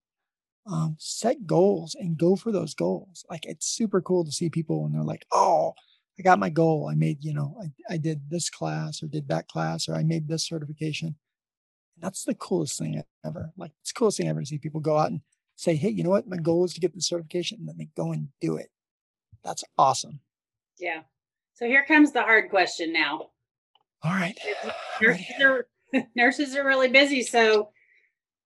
um, 0.66 0.96
set 0.98 1.46
goals, 1.46 1.96
and 1.98 2.18
go 2.18 2.36
for 2.36 2.52
those 2.52 2.74
goals. 2.74 3.24
Like 3.30 3.46
it's 3.46 3.66
super 3.66 4.02
cool 4.02 4.24
to 4.24 4.30
see 4.30 4.50
people 4.50 4.82
when 4.82 4.92
they're 4.92 5.02
like, 5.02 5.24
oh, 5.32 5.72
I 6.18 6.22
got 6.22 6.38
my 6.38 6.48
goal. 6.48 6.88
I 6.90 6.94
made, 6.94 7.24
you 7.24 7.34
know, 7.34 7.56
I, 7.60 7.94
I 7.94 7.96
did 7.96 8.30
this 8.30 8.48
class 8.48 9.02
or 9.02 9.06
did 9.06 9.28
that 9.28 9.48
class 9.48 9.88
or 9.88 9.94
I 9.94 10.04
made 10.04 10.28
this 10.28 10.46
certification. 10.46 11.16
That's 11.98 12.24
the 12.24 12.34
coolest 12.34 12.78
thing 12.78 13.02
ever. 13.24 13.52
Like 13.56 13.72
it's 13.80 13.92
the 13.92 13.98
coolest 13.98 14.18
thing 14.18 14.28
ever 14.28 14.40
to 14.40 14.46
see 14.46 14.58
people 14.58 14.80
go 14.80 14.96
out 14.96 15.10
and 15.10 15.20
say, 15.56 15.74
hey, 15.74 15.90
you 15.90 16.04
know 16.04 16.10
what? 16.10 16.28
My 16.28 16.36
goal 16.36 16.64
is 16.64 16.74
to 16.74 16.80
get 16.80 16.94
the 16.94 17.00
certification 17.00 17.58
and 17.58 17.68
then 17.68 17.76
they 17.78 17.88
go 17.96 18.12
and 18.12 18.28
do 18.40 18.56
it. 18.56 18.70
That's 19.42 19.64
awesome. 19.76 20.20
Yeah. 20.78 21.02
So 21.54 21.66
here 21.66 21.84
comes 21.84 22.12
the 22.12 22.22
hard 22.22 22.50
question 22.50 22.92
now. 22.92 23.30
All 24.02 24.12
right. 24.12 24.38
Nurses 25.02 25.40
are, 25.40 25.66
nurses 26.14 26.56
are 26.56 26.64
really 26.64 26.88
busy. 26.88 27.22
So 27.22 27.70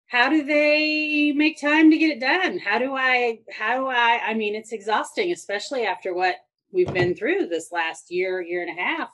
how 0.06 0.30
do 0.30 0.44
they 0.44 1.32
make 1.32 1.60
time 1.60 1.90
to 1.90 1.98
get 1.98 2.16
it 2.16 2.20
done? 2.20 2.58
How 2.58 2.78
do 2.78 2.94
I, 2.94 3.40
how 3.52 3.78
do 3.78 3.86
I, 3.88 4.20
I 4.24 4.34
mean, 4.34 4.54
it's 4.54 4.72
exhausting, 4.72 5.32
especially 5.32 5.84
after 5.84 6.14
what 6.14 6.36
we've 6.72 6.92
been 6.92 7.14
through 7.14 7.46
this 7.46 7.72
last 7.72 8.10
year, 8.10 8.40
year 8.40 8.62
and 8.62 8.78
a 8.78 8.80
half. 8.80 9.10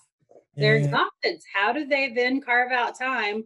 They're 0.57 0.77
Yeah. 0.79 0.85
exhausted. 0.87 1.41
How 1.53 1.73
do 1.73 1.87
they 1.87 2.13
then 2.13 2.41
carve 2.41 2.73
out 2.73 2.97
time, 2.99 3.45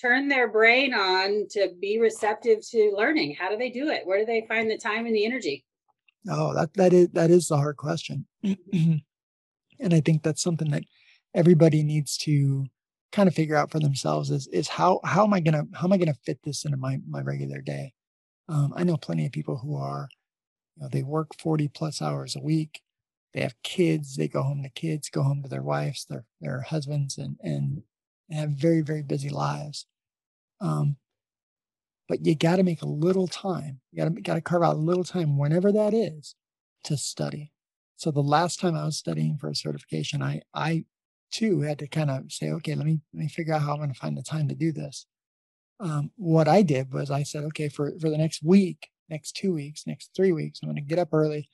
turn 0.00 0.28
their 0.28 0.48
brain 0.48 0.94
on 0.94 1.46
to 1.50 1.72
be 1.80 1.98
receptive 1.98 2.66
to 2.70 2.94
learning? 2.96 3.34
How 3.34 3.48
do 3.50 3.56
they 3.56 3.70
do 3.70 3.88
it? 3.88 4.06
Where 4.06 4.18
do 4.18 4.26
they 4.26 4.46
find 4.46 4.70
the 4.70 4.78
time 4.78 5.06
and 5.06 5.14
the 5.14 5.24
energy? 5.24 5.64
Oh, 6.28 6.54
that 6.54 6.74
that 6.74 6.92
is 6.92 7.08
that 7.10 7.30
is 7.30 7.48
the 7.48 7.56
hard 7.56 7.76
question. 7.76 8.26
and 8.42 9.02
I 9.80 10.00
think 10.00 10.22
that's 10.22 10.42
something 10.42 10.70
that 10.70 10.84
everybody 11.34 11.82
needs 11.82 12.16
to 12.18 12.66
kind 13.10 13.28
of 13.28 13.34
figure 13.34 13.56
out 13.56 13.70
for 13.70 13.78
themselves 13.80 14.30
is 14.30 14.46
is 14.48 14.68
how 14.68 15.00
how 15.04 15.24
am 15.24 15.34
I 15.34 15.40
gonna 15.40 15.64
how 15.74 15.86
am 15.86 15.92
I 15.92 15.98
gonna 15.98 16.14
fit 16.24 16.38
this 16.44 16.64
into 16.64 16.76
my 16.76 16.98
my 17.08 17.20
regular 17.20 17.60
day? 17.60 17.92
Um, 18.48 18.72
I 18.76 18.84
know 18.84 18.96
plenty 18.96 19.26
of 19.26 19.32
people 19.32 19.58
who 19.58 19.76
are, 19.76 20.08
you 20.76 20.82
know, 20.82 20.88
they 20.90 21.02
work 21.02 21.28
40 21.38 21.68
plus 21.68 22.02
hours 22.02 22.36
a 22.36 22.40
week. 22.40 22.80
They 23.34 23.40
have 23.40 23.54
kids, 23.62 24.16
they 24.16 24.28
go 24.28 24.42
home 24.42 24.62
to 24.62 24.68
kids, 24.68 25.08
go 25.08 25.22
home 25.22 25.42
to 25.42 25.48
their 25.48 25.62
wives, 25.62 26.06
their 26.08 26.24
their 26.40 26.60
husbands, 26.62 27.18
and 27.18 27.36
and, 27.42 27.82
have 28.30 28.50
very, 28.50 28.80
very 28.80 29.02
busy 29.02 29.28
lives. 29.28 29.86
Um, 30.60 30.96
but 32.08 32.24
you 32.24 32.34
got 32.34 32.56
to 32.56 32.62
make 32.62 32.80
a 32.80 32.86
little 32.88 33.26
time. 33.28 33.80
You 33.90 34.02
got 34.02 34.14
to 34.14 34.20
got 34.22 34.34
to 34.34 34.40
carve 34.40 34.62
out 34.62 34.76
a 34.76 34.78
little 34.78 35.04
time, 35.04 35.36
whenever 35.38 35.70
that 35.72 35.92
is, 35.92 36.34
to 36.84 36.96
study. 36.96 37.52
So 37.96 38.10
the 38.10 38.22
last 38.22 38.58
time 38.58 38.74
I 38.74 38.84
was 38.84 38.96
studying 38.96 39.36
for 39.38 39.48
a 39.48 39.54
certification, 39.54 40.22
I 40.22 40.42
I 40.54 40.84
too 41.30 41.60
had 41.60 41.78
to 41.80 41.88
kind 41.88 42.10
of 42.10 42.32
say, 42.32 42.50
okay, 42.50 42.74
let 42.74 42.86
me 42.86 43.00
let 43.12 43.20
me 43.22 43.28
figure 43.28 43.54
out 43.54 43.62
how 43.62 43.72
I'm 43.72 43.78
going 43.78 43.92
to 43.92 43.98
find 43.98 44.16
the 44.16 44.22
time 44.22 44.48
to 44.48 44.54
do 44.54 44.72
this. 44.72 45.06
Um, 45.80 46.10
what 46.16 46.48
I 46.48 46.62
did 46.62 46.92
was 46.92 47.10
I 47.10 47.22
said, 47.22 47.44
okay, 47.44 47.68
for 47.68 47.92
for 48.00 48.10
the 48.10 48.18
next 48.18 48.42
week, 48.42 48.88
next 49.08 49.32
two 49.32 49.52
weeks, 49.52 49.86
next 49.86 50.10
three 50.16 50.32
weeks, 50.32 50.60
I'm 50.62 50.68
going 50.68 50.76
to 50.76 50.82
get 50.82 50.98
up 50.98 51.12
early. 51.12 51.48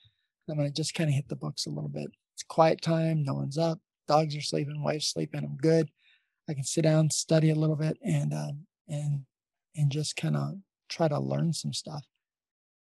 I'm 0.49 0.57
going 0.57 0.69
to 0.69 0.73
just 0.73 0.93
kind 0.93 1.09
of 1.09 1.15
hit 1.15 1.27
the 1.27 1.35
books 1.35 1.65
a 1.65 1.69
little 1.69 1.89
bit. 1.89 2.07
It's 2.33 2.43
quiet 2.43 2.81
time. 2.81 3.23
No 3.23 3.33
one's 3.33 3.57
up. 3.57 3.79
Dogs 4.07 4.35
are 4.35 4.41
sleeping. 4.41 4.83
Wife's 4.83 5.11
sleeping. 5.11 5.43
I'm 5.43 5.57
good. 5.57 5.89
I 6.49 6.53
can 6.53 6.63
sit 6.63 6.81
down, 6.81 7.11
study 7.11 7.51
a 7.51 7.55
little 7.55 7.75
bit, 7.75 7.97
and 8.03 8.33
um, 8.33 8.65
and 8.87 9.25
and 9.75 9.91
just 9.91 10.15
kind 10.15 10.35
of 10.35 10.55
try 10.89 11.07
to 11.07 11.19
learn 11.19 11.53
some 11.53 11.73
stuff. 11.73 12.03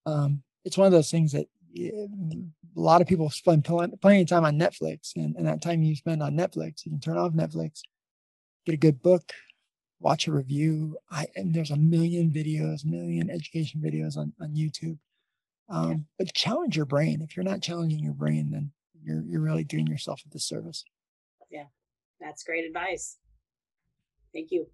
Um, 0.08 0.42
it's 0.66 0.78
one 0.78 0.88
of 0.88 0.92
those 0.92 1.12
things 1.12 1.32
that 1.34 1.48
a 1.78 2.48
lot 2.76 3.02
of 3.02 3.08
people 3.08 3.30
spend 3.30 3.64
plenty 3.64 4.22
of 4.22 4.28
time 4.28 4.46
on 4.46 4.60
Netflix, 4.60 5.16
and, 5.16 5.36
and 5.36 5.48
that 5.48 5.62
time 5.62 5.84
you 5.84 5.96
spend 5.96 6.24
on 6.24 6.34
Netflix, 6.36 6.86
you 6.86 6.92
can 6.92 7.00
turn 7.00 7.18
off 7.18 7.34
Netflix, 7.34 7.82
get 8.66 8.74
a 8.74 8.78
good 8.78 9.02
book, 9.02 9.32
watch 10.00 10.28
a 10.28 10.32
review. 10.32 10.98
I 11.12 11.28
and 11.36 11.54
there's 11.54 11.72
a 11.72 11.78
million 11.78 12.32
videos, 12.32 12.84
million 12.84 13.30
education 13.30 13.80
videos 13.80 14.18
on 14.18 14.34
on 14.42 14.56
YouTube. 14.56 14.98
Um, 15.70 16.06
but 16.18 16.34
challenge 16.34 16.76
your 16.76 16.86
brain. 16.86 17.22
If 17.22 17.36
you're 17.36 17.46
not 17.46 17.62
challenging 17.62 18.00
your 18.00 18.14
brain, 18.14 18.52
then 18.52 18.72
you're 19.04 19.24
you're 19.24 19.42
really 19.42 19.64
doing 19.64 19.88
yourself 19.88 20.22
a 20.26 20.30
disservice. 20.30 20.84
Yeah, 21.50 21.66
that's 22.20 22.44
great 22.44 22.66
advice. 22.66 23.18
Thank 24.34 24.52
you. 24.52 24.68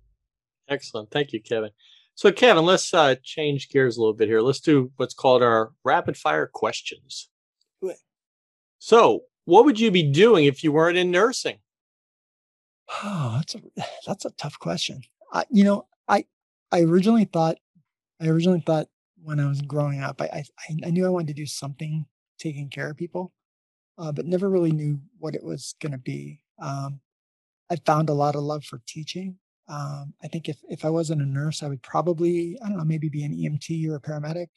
Excellent. 0.70 1.12
Thank 1.12 1.34
you, 1.34 1.42
Kevin. 1.42 1.72
So, 2.16 2.32
Kevin, 2.32 2.66
let's 2.66 2.94
uh, 2.94 3.16
change 3.24 3.70
gears 3.70 3.98
a 3.98 4.00
little 4.00 4.14
bit 4.14 4.28
here. 4.28 4.42
Let's 4.42 4.60
do 4.60 4.92
what's 4.98 5.14
called 5.14 5.44
our 5.44 5.72
rapid 5.84 6.18
fire 6.18 6.48
questions. 6.48 7.30
Do 7.82 7.90
it. 7.90 7.98
So, 8.80 9.26
what 9.46 9.66
would 9.66 9.80
you 9.80 9.92
be 9.92 10.04
doing 10.04 10.46
if 10.46 10.64
you 10.64 10.72
weren't 10.72 10.98
in 10.98 11.12
nursing? 11.12 11.60
Oh, 13.04 13.36
that's 13.38 13.56
a 13.56 13.62
that's 14.08 14.26
a 14.26 14.32
tough 14.32 14.58
question. 14.60 15.02
I, 15.32 15.46
you 15.52 15.64
know, 15.64 15.88
I 16.08 16.26
I 16.72 16.82
originally 16.82 17.26
thought 17.26 17.58
I 18.20 18.28
originally 18.28 18.64
thought 18.66 18.88
when 19.28 19.42
I 19.42 19.46
was 19.46 19.62
growing 19.62 20.00
up, 20.00 20.22
I 20.22 20.26
I, 20.32 20.44
I 20.86 20.90
knew 20.90 21.06
I 21.06 21.10
wanted 21.10 21.28
to 21.28 21.42
do 21.42 21.46
something 21.46 22.06
taking 22.40 22.70
care 22.70 22.90
of 22.90 22.96
people, 22.96 23.34
uh, 23.98 24.14
but 24.14 24.26
never 24.26 24.50
really 24.50 24.72
knew 24.72 25.02
what 25.20 25.36
it 25.36 25.44
was 25.44 25.76
going 25.82 25.92
to 25.92 25.98
be. 25.98 26.40
Um, 26.62 27.02
I 27.70 27.76
found 27.76 28.10
a 28.10 28.14
lot 28.14 28.36
of 28.36 28.44
love 28.44 28.64
for 28.64 28.82
teaching. 28.88 29.36
Um, 29.68 30.14
I 30.24 30.30
think 30.30 30.48
if 30.48 30.60
if 30.70 30.86
I 30.86 30.90
wasn't 30.90 31.22
a 31.22 31.26
nurse, 31.26 31.62
I 31.62 31.68
would 31.68 31.84
probably 31.84 32.58
I 32.64 32.70
don't 32.70 32.78
know 32.78 32.86
maybe 32.86 33.10
be 33.10 33.26
an 33.26 33.36
EMT 33.36 33.90
or 33.90 33.96
a 33.96 34.00
paramedic, 34.00 34.48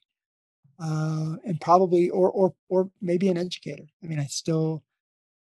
uh, 0.79 1.35
and 1.45 1.61
probably 1.61 2.09
or 2.11 2.31
or 2.31 2.55
or 2.69 2.91
maybe 3.03 3.29
an 3.29 3.37
educator. 3.37 3.87
I 4.05 4.07
mean, 4.07 4.21
I 4.21 4.27
still 4.27 4.85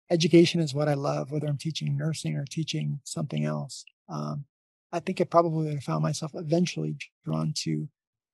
education 0.08 0.60
is 0.60 0.72
what 0.72 0.88
I 0.88 0.94
love, 0.94 1.32
whether 1.32 1.48
I'm 1.48 1.58
teaching 1.58 1.96
nursing 1.96 2.36
or 2.36 2.44
teaching 2.44 3.00
something 3.02 3.44
else. 3.44 3.84
Um, 4.08 4.44
I 4.92 5.00
think 5.00 5.20
I 5.20 5.24
probably 5.24 5.64
would 5.64 5.74
have 5.74 5.82
found 5.82 6.04
myself 6.04 6.30
eventually 6.36 6.96
drawn 7.24 7.52
to 7.64 7.88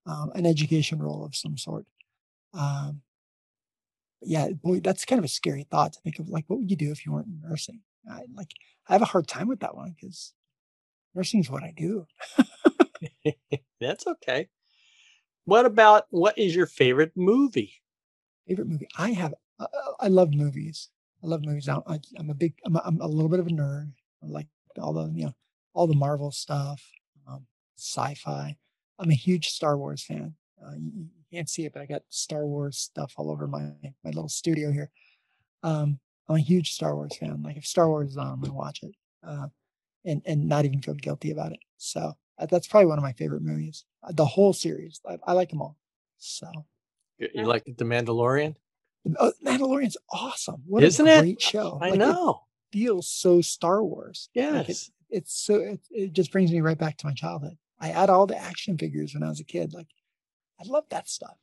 um, 0.06 0.32
an 0.34 0.46
education 0.46 0.98
role 1.00 1.24
of 1.24 1.34
some 1.34 1.56
sort. 1.56 1.86
Um, 2.54 3.02
yeah, 4.22 4.48
boy, 4.50 4.80
that's 4.80 5.04
kind 5.04 5.18
of 5.18 5.24
a 5.24 5.28
scary 5.28 5.66
thought 5.70 5.94
to 5.94 6.00
think 6.00 6.18
of. 6.18 6.28
Like, 6.28 6.44
what 6.46 6.58
would 6.58 6.70
you 6.70 6.76
do 6.76 6.90
if 6.90 7.04
you 7.04 7.12
weren't 7.12 7.26
in 7.26 7.40
nursing? 7.42 7.80
I, 8.08 8.22
like, 8.34 8.50
I 8.88 8.92
have 8.92 9.02
a 9.02 9.06
hard 9.06 9.26
time 9.26 9.48
with 9.48 9.60
that 9.60 9.76
one 9.76 9.94
because 9.98 10.32
nursing 11.14 11.40
is 11.40 11.50
what 11.50 11.62
I 11.62 11.72
do. 11.76 12.06
That's 13.80 14.06
okay. 14.06 14.48
What 15.44 15.66
about 15.66 16.06
what 16.10 16.38
is 16.38 16.54
your 16.54 16.66
favorite 16.66 17.12
movie? 17.16 17.74
Favorite 18.46 18.68
movie? 18.68 18.88
I 18.96 19.10
have. 19.10 19.34
Uh, 19.58 19.66
I 20.00 20.08
love 20.08 20.34
movies. 20.34 20.88
I 21.22 21.26
love 21.26 21.44
movies. 21.44 21.68
I, 21.68 21.80
I'm 22.18 22.30
a 22.30 22.34
big. 22.34 22.54
I'm 22.64 22.76
a, 22.76 22.82
I'm 22.84 23.00
a 23.00 23.06
little 23.06 23.28
bit 23.28 23.40
of 23.40 23.46
a 23.46 23.50
nerd. 23.50 23.92
I 24.22 24.26
like 24.26 24.46
all 24.80 24.92
the 24.92 25.10
you 25.14 25.26
know 25.26 25.34
all 25.74 25.86
the 25.86 25.94
Marvel 25.96 26.30
stuff, 26.30 26.82
um, 27.28 27.46
sci-fi. 27.76 28.56
I'm 28.98 29.10
a 29.10 29.14
huge 29.14 29.48
Star 29.48 29.76
Wars 29.76 30.04
fan. 30.04 30.34
Uh, 30.64 30.72
you, 30.76 30.92
you 30.94 31.24
can't 31.32 31.48
see 31.48 31.64
it, 31.64 31.72
but 31.72 31.82
I 31.82 31.86
got 31.86 32.02
Star 32.08 32.46
Wars 32.46 32.78
stuff 32.78 33.14
all 33.16 33.30
over 33.30 33.46
my 33.46 33.72
my 34.04 34.10
little 34.10 34.28
studio 34.28 34.70
here. 34.70 34.90
Um, 35.62 35.98
I'm 36.28 36.36
a 36.36 36.40
huge 36.40 36.72
Star 36.72 36.94
Wars 36.94 37.16
fan. 37.16 37.42
Like 37.42 37.56
if 37.56 37.66
Star 37.66 37.88
Wars 37.88 38.10
is 38.10 38.16
on, 38.16 38.26
I'm 38.28 38.40
gonna 38.40 38.52
watch 38.54 38.82
it, 38.82 38.94
uh, 39.26 39.48
and 40.04 40.22
and 40.24 40.48
not 40.48 40.64
even 40.64 40.80
feel 40.82 40.94
guilty 40.94 41.30
about 41.30 41.52
it. 41.52 41.60
So 41.78 42.12
uh, 42.38 42.46
that's 42.46 42.68
probably 42.68 42.86
one 42.86 42.98
of 42.98 43.02
my 43.04 43.12
favorite 43.12 43.42
movies. 43.42 43.84
Uh, 44.02 44.12
the 44.12 44.24
whole 44.26 44.52
series, 44.52 45.00
I, 45.08 45.18
I 45.26 45.32
like 45.32 45.50
them 45.50 45.62
all. 45.62 45.76
So 46.18 46.46
You 47.18 47.28
you 47.34 47.44
like 47.46 47.64
The 47.64 47.84
Mandalorian? 47.84 48.54
oh, 49.18 49.32
Mandalorian's 49.44 49.96
awesome. 50.12 50.62
What 50.66 50.84
Isn't 50.84 51.06
a 51.06 51.10
it? 51.16 51.20
great 51.20 51.42
show! 51.42 51.78
I 51.82 51.90
Like, 51.90 51.94
it 51.94 51.98
know. 51.98 52.42
feels 52.72 53.08
so 53.08 53.40
Star 53.40 53.82
Wars. 53.82 54.28
Like, 54.34 54.44
it, 54.44 54.68
Yes. 54.68 54.90
it's 55.10 55.34
so 55.34 55.56
it, 55.56 55.80
it 55.90 56.12
just 56.12 56.30
brings 56.30 56.52
me 56.52 56.60
right 56.60 56.78
back 56.78 56.96
to 56.98 57.06
my 57.06 57.14
childhood. 57.14 57.58
I 57.82 57.88
had 57.88 58.08
all 58.08 58.26
the 58.26 58.38
action 58.38 58.78
figures 58.78 59.12
when 59.12 59.22
I 59.22 59.28
was 59.28 59.40
a 59.40 59.44
kid. 59.44 59.74
Like, 59.74 59.88
I 60.58 60.64
love 60.66 60.84
that 60.90 61.08
stuff. 61.08 61.36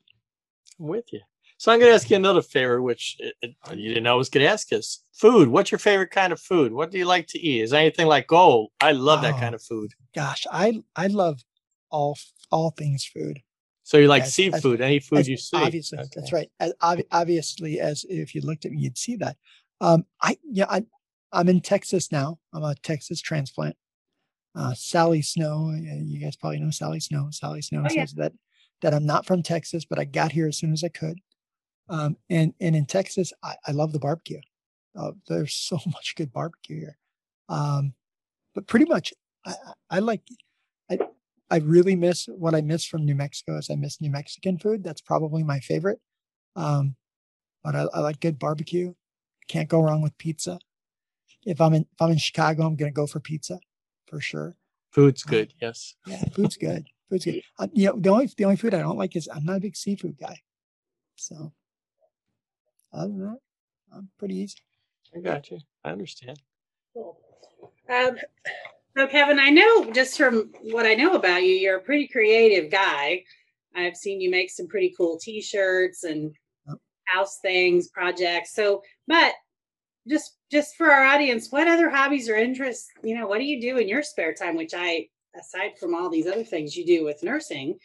I'm 0.79 0.87
with 0.87 1.11
you. 1.13 1.19
So 1.57 1.71
I'm 1.71 1.79
going 1.79 1.91
to 1.91 1.95
ask 1.95 2.09
you 2.09 2.15
another 2.15 2.41
favor, 2.41 2.81
which 2.81 3.17
it, 3.19 3.35
it, 3.41 3.55
you 3.77 3.89
didn't 3.89 4.03
know 4.05 4.13
I 4.13 4.17
was 4.17 4.29
going 4.29 4.45
to 4.45 4.51
ask 4.51 4.71
us. 4.71 5.03
Food. 5.13 5.49
What's 5.49 5.71
your 5.71 5.79
favorite 5.79 6.09
kind 6.11 6.31
of 6.31 6.39
food? 6.39 6.71
What 6.71 6.89
do 6.89 6.97
you 6.97 7.03
like 7.05 7.27
to 7.27 7.39
eat? 7.39 7.61
Is 7.61 7.73
anything 7.73 8.07
like, 8.07 8.31
oh, 8.31 8.69
I 8.79 8.93
love 8.93 9.21
that 9.23 9.35
Oh. 9.35 9.39
kind 9.39 9.53
of 9.53 9.61
food. 9.61 9.91
Gosh, 10.15 10.47
I 10.49 10.81
I 10.95 11.07
love 11.07 11.41
all 11.91 12.17
all 12.49 12.71
things 12.71 13.03
food. 13.03 13.41
So 13.83 13.97
you 13.97 14.07
like 14.07 14.21
As- 14.23 14.29
as- 14.29 14.33
seafood, 14.35 14.79
any 14.79 14.99
food 15.01 15.19
as- 15.19 15.27
you 15.27 15.35
see. 15.35 15.57
Obviously, 15.57 15.99
Okay. 15.99 16.07
that's 16.15 16.31
right. 16.31 16.49
As, 16.61 16.71
ob- 16.81 17.01
obviously, 17.11 17.81
as 17.81 18.05
if 18.07 18.33
you 18.33 18.39
looked 18.39 18.63
at 18.65 18.71
me, 18.71 18.79
you'd 18.79 18.97
see 18.97 19.17
that. 19.17 19.35
Um, 19.81 20.05
I 20.21 20.37
yeah, 20.49 20.67
I 20.69 20.85
I'm 21.33 21.49
in 21.49 21.59
Texas 21.59 22.09
now. 22.09 22.39
I'm 22.53 22.63
a 22.63 22.75
Texas 22.75 23.19
transplant. 23.19 23.75
Uh, 24.55 24.73
Sally 24.73 25.21
Snow, 25.21 25.69
uh, 25.71 25.75
you 26.03 26.19
guys 26.19 26.35
probably 26.35 26.59
know 26.59 26.71
Sally 26.71 26.99
Snow. 26.99 27.29
Sally 27.31 27.61
Snow 27.61 27.83
Oh, 27.85 27.93
yeah. 27.93 28.05
says 28.05 28.13
that 28.15 28.33
that 28.81 28.93
I'm 28.93 29.05
not 29.05 29.25
from 29.25 29.43
Texas, 29.43 29.85
but 29.85 29.99
I 29.99 30.05
got 30.05 30.31
here 30.31 30.47
as 30.47 30.57
soon 30.57 30.71
as 30.73 30.83
I 30.83 30.89
could. 30.89 31.19
Um, 31.89 32.17
and 32.29 32.53
and 32.59 32.75
in 32.75 32.85
Texas, 32.85 33.31
I, 33.43 33.55
I 33.67 33.71
love 33.71 33.93
the 33.93 33.99
barbecue. 33.99 34.41
Uh, 34.95 35.11
there's 35.27 35.53
so 35.69 35.77
much 35.85 36.15
good 36.15 36.31
barbecue 36.31 36.79
here. 36.79 36.97
Um, 37.47 37.93
but 38.55 38.67
pretty 38.67 38.85
much, 38.85 39.13
I, 39.45 39.51
I 39.51 39.97
I 39.97 39.99
like. 39.99 40.21
I 40.89 40.97
I 41.51 41.57
really 41.57 41.95
miss 41.95 42.25
what 42.27 42.53
I 42.55 42.61
miss 42.61 42.85
from 42.85 43.05
New 43.05 43.15
Mexico. 43.15 43.57
Is 43.57 43.69
I 43.69 43.75
miss 43.75 44.01
New 44.01 44.11
Mexican 44.11 44.57
food. 44.57 44.83
That's 44.83 45.01
probably 45.01 45.43
my 45.43 45.59
favorite. 45.59 45.99
Um, 46.55 46.95
but 47.63 47.75
I, 47.75 47.81
I 47.93 47.99
like 47.99 48.19
good 48.19 48.39
barbecue. 48.39 48.93
Can't 49.47 49.69
go 49.69 49.81
wrong 49.81 50.01
with 50.01 50.17
pizza. 50.17 50.59
If 51.45 51.59
I'm 51.61 51.73
in 51.73 51.81
if 51.83 52.01
I'm 52.01 52.11
in 52.11 52.17
Chicago, 52.17 52.65
I'm 52.65 52.75
gonna 52.75 52.91
go 52.91 53.07
for 53.07 53.19
pizza, 53.19 53.59
for 54.09 54.19
sure. 54.19 54.55
Food's 54.91 55.23
Uh, 55.25 55.29
good. 55.29 55.53
Yes. 55.61 55.95
Yeah, 56.07 56.23
food's 56.33 56.57
good. 56.57 56.87
Food's 57.09 57.25
good. 57.25 57.41
Uh, 57.59 57.67
you 57.73 57.87
know, 57.87 57.95
the 57.99 58.09
only 58.09 58.27
the 58.37 58.45
only 58.45 58.55
food 58.55 58.73
I 58.73 58.79
don't 58.81 58.97
like 58.97 59.15
is 59.15 59.27
I'm 59.33 59.43
not 59.45 59.57
a 59.57 59.59
big 59.59 59.75
seafood 59.75 60.17
guy. 60.19 60.37
So 61.15 61.53
other 62.93 63.07
than 63.09 63.19
that, 63.21 63.39
I'm 63.93 64.09
pretty 64.17 64.35
easy. 64.37 64.59
I 65.15 65.19
got 65.19 65.49
you. 65.51 65.59
I 65.83 65.91
understand. 65.91 66.39
Cool. 66.93 67.19
Um, 67.89 68.17
so 68.95 69.07
Kevin, 69.07 69.39
I 69.39 69.49
know 69.49 69.91
just 69.91 70.17
from 70.17 70.51
what 70.61 70.85
I 70.85 70.93
know 70.93 71.13
about 71.15 71.43
you, 71.43 71.49
you're 71.55 71.77
a 71.77 71.81
pretty 71.81 72.07
creative 72.07 72.71
guy. 72.71 73.23
I've 73.75 73.95
seen 73.95 74.21
you 74.21 74.29
make 74.31 74.49
some 74.49 74.67
pretty 74.67 74.93
cool 74.97 75.17
T-shirts 75.19 76.03
and 76.03 76.33
house 77.05 77.39
things, 77.41 77.89
projects. 77.89 78.53
So, 78.53 78.81
but 79.07 79.33
just 80.09 80.37
just 80.51 80.75
for 80.75 80.91
our 80.91 81.03
audience, 81.03 81.51
what 81.51 81.67
other 81.67 81.89
hobbies 81.89 82.27
or 82.29 82.35
interests? 82.35 82.87
You 83.03 83.15
know, 83.15 83.27
what 83.27 83.37
do 83.39 83.45
you 83.45 83.61
do 83.61 83.77
in 83.77 83.87
your 83.87 84.03
spare 84.03 84.33
time? 84.33 84.55
Which 84.55 84.73
I, 84.75 85.07
aside 85.39 85.77
from 85.79 85.93
all 85.93 86.09
these 86.09 86.27
other 86.27 86.43
things 86.43 86.75
you 86.75 86.85
do 86.85 87.05
with 87.05 87.23
nursing, 87.23 87.77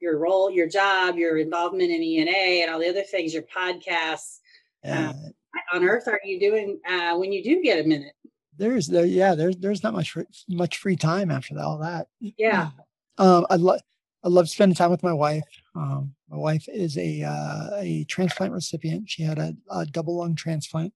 your 0.00 0.18
role, 0.18 0.50
your 0.50 0.68
job, 0.68 1.16
your 1.16 1.38
involvement 1.38 1.90
in 1.90 2.02
ENA, 2.02 2.62
and 2.62 2.70
all 2.70 2.78
the 2.78 2.88
other 2.88 3.02
things, 3.02 3.34
your 3.34 3.44
podcasts. 3.44 4.38
Yeah, 4.84 5.12
What 5.12 5.62
on 5.74 5.84
earth 5.84 6.08
are 6.08 6.20
you 6.24 6.38
doing 6.40 6.80
uh, 6.88 7.16
when 7.16 7.32
you 7.32 7.42
do 7.42 7.62
get 7.62 7.84
a 7.84 7.88
minute? 7.88 8.12
there's 8.56 8.86
there. 8.86 9.06
Yeah, 9.06 9.34
there's 9.34 9.56
there's 9.56 9.82
not 9.82 9.94
much 9.94 10.16
much 10.48 10.78
free 10.78 10.96
time 10.96 11.30
after 11.30 11.58
all 11.58 11.78
that. 11.78 12.08
Yeah. 12.20 12.70
Um, 13.18 13.46
I 13.50 13.56
love 13.56 13.80
I 14.24 14.28
love 14.28 14.48
spending 14.48 14.74
time 14.74 14.90
with 14.90 15.02
my 15.02 15.12
wife. 15.12 15.44
Um, 15.76 16.14
my 16.30 16.38
wife 16.38 16.64
is 16.66 16.96
a 16.96 17.22
uh, 17.22 17.76
a 17.76 18.04
transplant 18.04 18.54
recipient. 18.54 19.10
She 19.10 19.22
had 19.22 19.38
a, 19.38 19.54
a 19.70 19.84
double 19.84 20.16
lung 20.16 20.34
transplant 20.34 20.94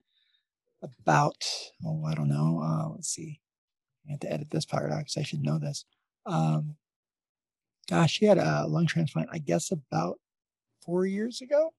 about 0.82 1.44
oh 1.84 2.04
I 2.04 2.14
don't 2.14 2.28
know. 2.28 2.60
Uh, 2.62 2.88
let's 2.90 3.08
see. 3.08 3.40
I 4.06 4.12
have 4.12 4.20
to 4.20 4.32
edit 4.32 4.50
this 4.50 4.64
part 4.64 4.92
out 4.92 4.98
because 4.98 5.16
I 5.16 5.22
should 5.22 5.42
know 5.42 5.58
this. 5.58 5.84
Um, 6.26 6.76
gosh, 7.88 8.12
she 8.12 8.26
had 8.26 8.38
a 8.38 8.66
lung 8.68 8.86
transplant. 8.86 9.30
I 9.32 9.38
guess 9.38 9.72
about 9.72 10.18
four 10.84 11.06
years 11.06 11.40
ago. 11.40 11.72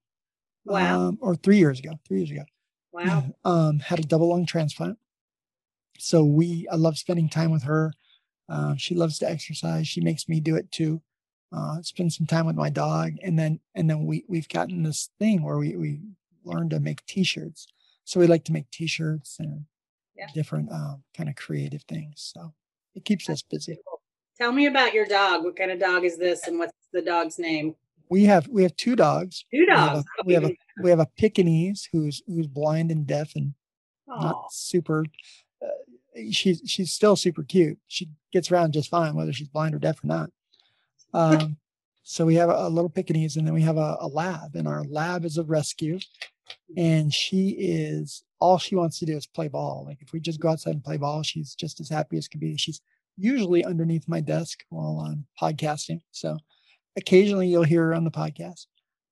Wow. 0.65 1.07
Um, 1.07 1.17
or 1.21 1.35
three 1.35 1.57
years 1.57 1.79
ago. 1.79 1.91
Three 2.05 2.19
years 2.19 2.31
ago 2.31 2.43
Wow. 2.91 3.25
um, 3.45 3.79
had 3.79 3.99
a 3.99 4.03
double 4.03 4.29
lung 4.29 4.45
transplant. 4.45 4.97
So 5.99 6.23
we, 6.23 6.67
I 6.71 6.75
love 6.75 6.97
spending 6.97 7.29
time 7.29 7.51
with 7.51 7.63
her. 7.63 7.93
Uh, 8.49 8.75
she 8.77 8.95
loves 8.95 9.17
to 9.19 9.29
exercise. 9.29 9.87
She 9.87 10.01
makes 10.01 10.29
me 10.29 10.39
do 10.39 10.55
it 10.55 10.71
too. 10.71 11.01
Uh, 11.51 11.81
spend 11.81 12.11
some 12.13 12.27
time 12.27 12.45
with 12.45 12.57
my 12.57 12.69
dog, 12.69 13.13
and 13.23 13.39
then 13.39 13.61
and 13.73 13.89
then 13.89 14.05
we 14.05 14.25
we've 14.27 14.49
gotten 14.49 14.83
this 14.83 15.09
thing 15.17 15.41
where 15.41 15.57
we 15.57 15.77
we 15.77 16.01
learn 16.43 16.69
to 16.69 16.79
make 16.79 17.05
T-shirts. 17.05 17.67
So 18.07 18.21
we 18.21 18.27
like 18.27 18.45
to 18.45 18.53
make 18.53 18.71
T-shirts 18.71 19.35
and 19.39 19.65
Yeah. 20.15 20.27
different 20.33 20.71
um, 20.71 21.03
kind 21.15 21.27
of 21.27 21.35
creative 21.35 21.83
things. 21.83 22.31
So 22.33 22.53
it 22.95 23.03
keeps 23.03 23.29
us 23.29 23.41
busy. 23.41 23.77
Tell 24.37 24.53
me 24.53 24.65
about 24.67 24.93
your 24.93 25.05
dog. 25.05 25.43
What 25.43 25.57
kind 25.57 25.71
of 25.71 25.79
dog 25.79 26.05
is 26.05 26.17
this, 26.17 26.47
and 26.47 26.57
what's 26.57 26.71
the 26.93 27.01
dog's 27.01 27.37
name? 27.37 27.75
We 28.09 28.23
have 28.23 28.47
we 28.47 28.63
have 28.63 28.73
two 28.77 28.95
dogs. 28.95 29.43
Two 29.53 29.65
We 29.67 29.73
have 29.73 29.93
dogs. 29.93 30.05
a, 30.19 30.23
we 30.25 30.33
have 30.35 30.45
a 30.45 30.55
we 30.81 30.89
have 30.89 30.99
a 31.01 31.07
Pekingese 31.17 31.89
who's 31.91 32.21
who's 32.27 32.47
blind 32.47 32.91
and 32.91 33.05
deaf 33.05 33.35
and 33.35 33.53
Oh, 34.09 34.21
not 34.21 34.53
super. 34.53 35.03
Uh, 35.61 35.67
she's 36.31 36.61
she's 36.65 36.93
still 36.93 37.17
super 37.17 37.43
cute. 37.43 37.77
She 37.87 38.07
gets 38.31 38.49
around 38.51 38.71
just 38.71 38.89
fine, 38.89 39.15
whether 39.15 39.33
she's 39.33 39.49
blind 39.49 39.75
or 39.75 39.79
deaf 39.79 40.01
or 40.01 40.07
not. 40.07 40.29
Um, 41.13 41.57
so 42.09 42.25
we 42.25 42.35
have 42.35 42.49
a, 42.49 42.69
little 42.69 42.89
Pekingese, 42.89 43.35
and 43.35 43.45
then 43.45 43.53
we 43.53 43.63
have 43.63 43.75
a, 43.75 43.97
a 43.99 44.07
lab, 44.07 44.55
and 44.55 44.65
our 44.65 44.85
lab 44.85 45.25
is 45.25 45.37
a 45.37 45.43
rescue, 45.43 45.99
and 46.77 47.13
she 47.13 47.49
is 47.49 48.23
all 48.39 48.57
she 48.57 48.77
wants 48.77 48.99
to 48.99 49.05
do 49.05 49.17
is 49.17 49.27
play 49.27 49.49
ball. 49.49 49.83
Like 49.85 50.01
if 50.01 50.13
we 50.13 50.21
just 50.21 50.39
go 50.39 50.47
outside 50.47 50.71
and 50.75 50.83
play 50.83 50.95
ball, 50.95 51.21
she's 51.21 51.53
just 51.53 51.81
as 51.81 51.89
happy 51.89 52.17
as 52.17 52.29
can 52.29 52.39
be. 52.39 52.55
She's 52.55 52.79
usually 53.17 53.65
underneath 53.65 54.07
my 54.07 54.21
desk 54.21 54.63
while 54.69 55.05
I'm 55.05 55.25
podcasting, 55.37 55.99
so 56.11 56.37
occasionally 56.95 57.49
you'll 57.49 57.63
hear 57.63 57.87
her 57.87 57.93
on 57.93 58.05
the 58.05 58.09
podcast. 58.11 58.67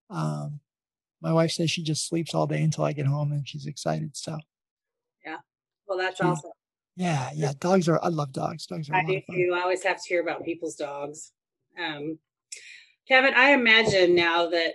Um, 0.10 0.62
my 1.22 1.34
wife 1.34 1.52
says 1.52 1.70
she 1.70 1.84
just 1.84 2.08
sleeps 2.08 2.34
all 2.34 2.48
day 2.48 2.62
until 2.62 2.86
I 2.86 2.94
get 2.94 3.08
home, 3.08 3.34
and 3.34 3.46
she's 3.46 3.66
excited. 3.66 4.16
So. 4.16 4.38
Yeah. 5.26 5.40
Well, 5.86 5.98
that's 5.98 6.22
awesome. 6.22 6.52
Yeah, 6.96 7.30
yeah. 7.36 7.52
Dogs 7.60 7.90
are. 7.90 8.00
I 8.02 8.08
love 8.08 8.32
dogs. 8.32 8.66
Dogs 8.68 8.90
are. 8.90 8.96
I 8.96 9.04
do 9.04 9.20
too. 9.30 9.54
I 9.54 9.64
always 9.64 9.84
have 9.84 9.98
to 9.98 10.04
hear 10.08 10.22
about 10.22 10.46
people's 10.46 10.76
dogs. 10.76 11.34
Um, 11.78 12.20
Kevin, 13.08 13.34
I 13.36 13.52
imagine 13.52 14.16
now 14.16 14.50
that 14.50 14.74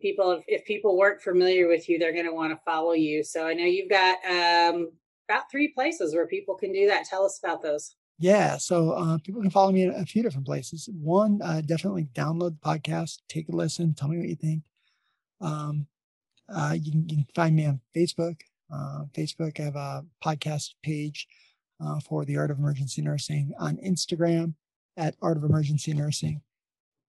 people, 0.00 0.42
if, 0.46 0.64
people 0.66 0.98
weren't 0.98 1.22
familiar 1.22 1.68
with 1.68 1.88
you, 1.88 1.98
they're 1.98 2.12
going 2.12 2.26
to 2.26 2.34
want 2.34 2.52
to 2.52 2.60
follow 2.64 2.92
you. 2.92 3.24
So 3.24 3.46
I 3.46 3.54
know 3.54 3.64
you've 3.64 3.88
got 3.88 4.18
um, 4.26 4.92
about 5.28 5.50
three 5.50 5.68
places 5.68 6.14
where 6.14 6.26
people 6.26 6.54
can 6.54 6.72
do 6.72 6.86
that. 6.88 7.06
Tell 7.06 7.24
us 7.24 7.40
about 7.42 7.62
those. 7.62 7.96
Yeah. 8.18 8.58
So 8.58 8.90
uh, 8.90 9.18
people 9.24 9.40
can 9.40 9.50
follow 9.50 9.72
me 9.72 9.84
in 9.84 9.90
a 9.90 10.04
few 10.04 10.22
different 10.22 10.46
places. 10.46 10.88
One, 10.92 11.40
uh, 11.42 11.62
definitely 11.64 12.08
download 12.14 12.60
the 12.60 12.68
podcast, 12.68 13.20
take 13.28 13.48
a 13.48 13.52
listen, 13.52 13.94
tell 13.94 14.08
me 14.08 14.18
what 14.18 14.28
you 14.28 14.36
think. 14.36 14.62
Um, 15.40 15.86
uh, 16.54 16.76
you, 16.78 16.92
can, 16.92 17.08
you 17.08 17.16
can 17.16 17.26
find 17.34 17.56
me 17.56 17.66
on 17.66 17.80
Facebook. 17.96 18.40
Uh, 18.72 19.04
Facebook, 19.14 19.58
I 19.58 19.64
have 19.64 19.76
a 19.76 20.04
podcast 20.24 20.74
page 20.82 21.26
uh, 21.84 22.00
for 22.00 22.24
the 22.24 22.36
Art 22.36 22.50
of 22.50 22.58
Emergency 22.58 23.02
Nursing 23.02 23.52
on 23.58 23.76
Instagram 23.78 24.54
at 24.96 25.16
Art 25.22 25.36
of 25.36 25.44
Emergency 25.44 25.92
Nursing. 25.94 26.42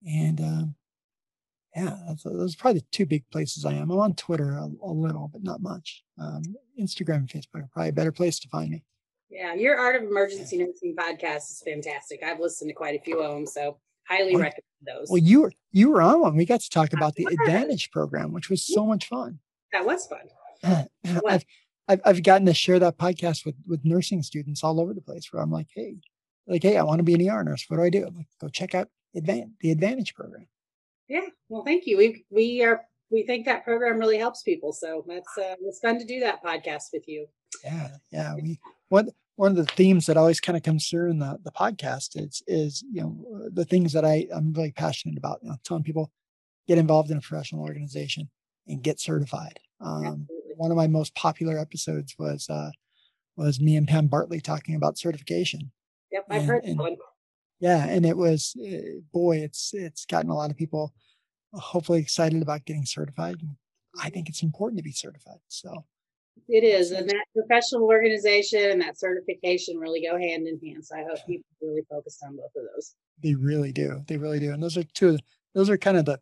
And 0.06 0.40
um, 0.40 0.74
yeah, 1.76 1.96
that's, 2.06 2.22
those 2.24 2.54
are 2.54 2.58
probably 2.58 2.80
the 2.80 2.86
two 2.90 3.06
big 3.06 3.24
places 3.30 3.64
I 3.64 3.72
am. 3.74 3.90
I'm 3.90 3.98
on 3.98 4.14
Twitter 4.14 4.52
a, 4.52 4.68
a 4.82 4.92
little, 4.92 5.28
but 5.32 5.42
not 5.42 5.62
much. 5.62 6.04
Um, 6.20 6.42
Instagram 6.80 7.16
and 7.16 7.28
Facebook 7.28 7.62
are 7.62 7.68
probably 7.72 7.90
a 7.90 7.94
better 7.94 8.12
place 8.12 8.38
to 8.40 8.48
find 8.48 8.70
me. 8.70 8.84
Yeah, 9.30 9.54
your 9.54 9.78
Art 9.78 9.96
of 9.96 10.02
Emergency 10.02 10.58
Nursing 10.58 10.94
podcast 10.94 11.50
is 11.50 11.62
fantastic. 11.64 12.22
I've 12.22 12.40
listened 12.40 12.68
to 12.68 12.74
quite 12.74 13.00
a 13.00 13.02
few 13.02 13.20
of 13.20 13.32
them, 13.32 13.46
so 13.46 13.78
highly 14.06 14.34
Well- 14.34 14.42
recommend 14.42 14.62
those. 14.86 15.08
Well, 15.08 15.22
you 15.22 15.42
were 15.42 15.52
you 15.70 15.90
were 15.90 16.02
on 16.02 16.20
one. 16.20 16.36
We 16.36 16.44
got 16.44 16.60
to 16.60 16.68
talk 16.68 16.92
about 16.92 17.14
the. 17.14 17.26
Advantage 17.26 17.90
program, 17.92 18.32
which 18.32 18.50
was 18.50 18.62
so 18.62 18.84
much 18.84 19.08
fun. 19.08 19.38
that 19.72 19.86
was 19.86 20.06
fun. 20.06 20.88
I've, 21.26 21.44
I've 21.88 22.00
I've 22.04 22.22
gotten 22.22 22.46
to 22.46 22.54
share 22.54 22.78
that 22.80 22.98
podcast 22.98 23.46
with 23.46 23.54
with 23.66 23.84
nursing 23.84 24.22
students 24.22 24.62
all 24.62 24.80
over 24.80 24.92
the 24.92 25.00
place. 25.00 25.32
Where 25.32 25.42
I'm 25.42 25.50
like, 25.50 25.68
hey, 25.74 25.96
like, 26.46 26.62
hey, 26.62 26.76
I 26.76 26.82
want 26.82 26.98
to 26.98 27.04
be 27.04 27.14
an 27.14 27.28
ER 27.28 27.42
nurse. 27.42 27.64
What 27.68 27.78
do 27.78 27.82
I 27.84 27.90
do? 27.90 28.04
I'm 28.06 28.16
like, 28.16 28.26
go 28.40 28.48
check 28.48 28.74
out 28.74 28.88
Advan- 29.16 29.53
the 29.61 29.70
Advantage 29.70 30.14
program. 30.14 30.46
Yeah, 31.09 31.27
well, 31.48 31.64
thank 31.64 31.87
you. 31.87 31.96
We 31.98 32.25
we 32.31 32.62
are 32.62 32.83
we 33.11 33.25
think 33.27 33.44
that 33.46 33.64
program 33.64 33.98
really 33.98 34.18
helps 34.18 34.42
people, 34.42 34.72
so 34.72 35.05
that's 35.07 35.37
uh, 35.38 35.57
it's 35.62 35.81
fun 35.81 35.98
to 35.98 36.05
do 36.05 36.20
that 36.20 36.42
podcast 36.42 36.85
with 36.92 37.07
you. 37.07 37.27
Yeah, 37.65 37.88
yeah. 38.10 38.35
We 38.35 38.58
one 38.88 39.10
one 39.37 39.50
of 39.50 39.56
the 39.56 39.67
themes 39.75 40.06
that 40.06 40.17
always 40.17 40.40
kind 40.40 40.56
of 40.56 40.63
comes 40.63 40.88
through 40.88 41.10
in 41.10 41.19
the 41.19 41.38
the 41.44 41.52
podcast 41.52 42.10
is 42.21 42.42
is 42.46 42.85
you 42.90 43.02
know 43.02 43.48
the 43.52 43.65
things 43.65 43.92
that 43.92 44.04
I 44.04 44.27
I'm 44.35 44.52
really 44.52 44.73
passionate 44.73 45.19
about. 45.19 45.40
You 45.42 45.50
know, 45.50 45.56
telling 45.65 45.83
people 45.83 46.10
get 46.69 46.79
involved 46.79 47.10
in 47.10 47.19
a 47.19 47.21
professional 47.21 47.63
organization 47.63 48.31
and 48.67 48.83
get 48.83 49.00
certified. 49.00 49.58
Um, 49.81 50.29
one 50.56 50.71
of 50.71 50.77
my 50.77 50.87
most 50.87 51.15
popular 51.15 51.58
episodes 51.58 52.15
was 52.19 52.48
uh, 52.48 52.71
was 53.37 53.60
me 53.60 53.77
and 53.77 53.88
Pam 53.88 54.06
Bartley 54.06 54.40
talking 54.40 54.75
about 54.77 54.96
certification. 54.96 55.73
Yep, 56.13 56.25
I've 56.31 56.40
and- 56.40 56.48
heard 56.48 56.65
that 56.65 56.77
one. 56.77 56.96
Yeah, 57.63 57.87
and 57.87 58.04
it 58.04 58.17
was 58.17 58.56
uh, 58.60 58.98
boy, 59.13 59.37
it's 59.38 59.73
it's 59.73 60.04
gotten 60.04 60.31
a 60.31 60.35
lot 60.35 60.50
of 60.50 60.56
people 60.56 60.92
hopefully 61.54 62.00
excited 62.00 62.42
about 62.42 62.65
getting 62.65 62.85
certified. 62.85 63.37
I 64.02 64.10
think 64.10 64.29
it's 64.29 64.42
important 64.42 64.79
to 64.79 64.83
be 64.83 64.90
certified. 64.90 65.38
So 65.46 65.85
It 66.48 66.65
is, 66.65 66.90
and 66.90 67.08
that 67.08 67.25
professional 67.37 67.85
organization 67.85 68.69
and 68.73 68.81
that 68.81 68.98
certification 68.98 69.79
really 69.79 70.02
go 70.02 70.19
hand 70.19 70.48
in 70.48 70.58
hand. 70.67 70.85
So 70.85 70.96
I 70.96 71.04
hope 71.04 71.25
people 71.25 71.44
really 71.60 71.83
focus 71.88 72.19
on 72.27 72.35
both 72.35 72.50
of 72.56 72.65
those. 72.75 72.96
They 73.23 73.35
really 73.35 73.71
do. 73.71 74.02
They 74.08 74.17
really 74.17 74.40
do. 74.40 74.52
And 74.52 74.60
those 74.60 74.77
are 74.77 74.83
two. 74.83 75.19
Those 75.54 75.71
are 75.71 75.79
kind 75.79 75.96
of 75.98 76.04
the 76.04 76.19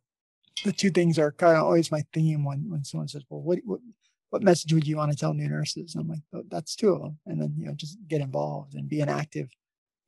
the 0.64 0.72
two 0.72 0.90
things 0.90 1.18
are 1.18 1.32
kind 1.32 1.56
of 1.56 1.64
always 1.64 1.90
my 1.90 2.02
theme 2.12 2.44
when 2.44 2.68
when 2.68 2.84
someone 2.84 3.08
says, 3.08 3.22
"Well, 3.30 3.40
what 3.40 3.60
what 3.64 3.80
what 4.28 4.42
message 4.42 4.74
would 4.74 4.86
you 4.86 4.98
want 4.98 5.10
to 5.10 5.16
tell 5.16 5.32
new 5.32 5.48
nurses?" 5.48 5.94
I'm 5.94 6.06
like, 6.06 6.20
oh, 6.34 6.42
"That's 6.50 6.76
two 6.76 6.90
of 6.90 7.00
them." 7.00 7.18
And 7.24 7.40
then 7.40 7.54
you 7.56 7.64
know, 7.64 7.72
just 7.74 7.96
get 8.08 8.20
involved 8.20 8.74
and 8.74 8.90
be 8.90 9.00
an 9.00 9.08
active, 9.08 9.48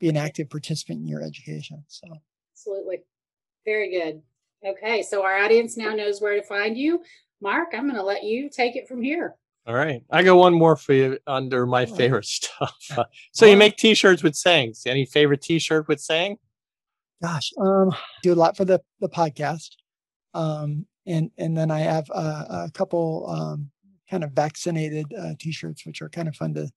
be 0.02 0.08
an 0.08 0.16
active 0.16 0.50
participant 0.50 1.00
in 1.00 1.06
your 1.06 1.22
education. 1.22 1.84
So 1.86 2.08
absolutely, 2.52 2.98
very 3.64 3.90
good. 3.92 4.20
Okay, 4.66 5.00
so 5.02 5.22
our 5.22 5.38
audience 5.38 5.76
now 5.76 5.94
knows 5.94 6.20
where 6.20 6.34
to 6.34 6.42
find 6.42 6.76
you. 6.76 7.02
Mark, 7.40 7.68
I'm 7.72 7.84
going 7.84 7.94
to 7.94 8.02
let 8.02 8.24
you 8.24 8.50
take 8.50 8.74
it 8.74 8.88
from 8.88 9.00
here. 9.00 9.36
All 9.64 9.74
right. 9.74 10.02
I 10.10 10.24
got 10.24 10.34
one 10.34 10.54
more 10.54 10.74
for 10.74 10.92
you 10.92 11.18
under 11.28 11.66
my 11.66 11.86
favorite 11.86 12.24
stuff. 12.26 12.74
so 13.32 13.46
you 13.46 13.56
make 13.56 13.76
t-shirts 13.76 14.24
with 14.24 14.34
sayings. 14.34 14.82
Any 14.86 15.06
favorite 15.06 15.40
t-shirt 15.40 15.86
with 15.86 16.00
saying? 16.00 16.36
Gosh, 17.22 17.52
um, 17.60 17.92
do 18.24 18.32
a 18.32 18.34
lot 18.34 18.56
for 18.56 18.64
the 18.64 18.80
the 18.98 19.08
podcast. 19.08 19.70
Um, 20.34 20.86
and 21.06 21.30
and 21.38 21.56
then 21.56 21.70
I 21.70 21.78
have 21.78 22.08
a 22.10 22.68
couple 22.74 23.28
um, 23.28 23.70
kind 24.10 24.24
of 24.24 24.32
vaccinated 24.32 25.06
uh, 25.16 25.34
t-shirts, 25.38 25.86
which 25.86 26.02
are 26.02 26.08
kind 26.08 26.26
of 26.26 26.34
fun 26.34 26.54
to. 26.54 26.68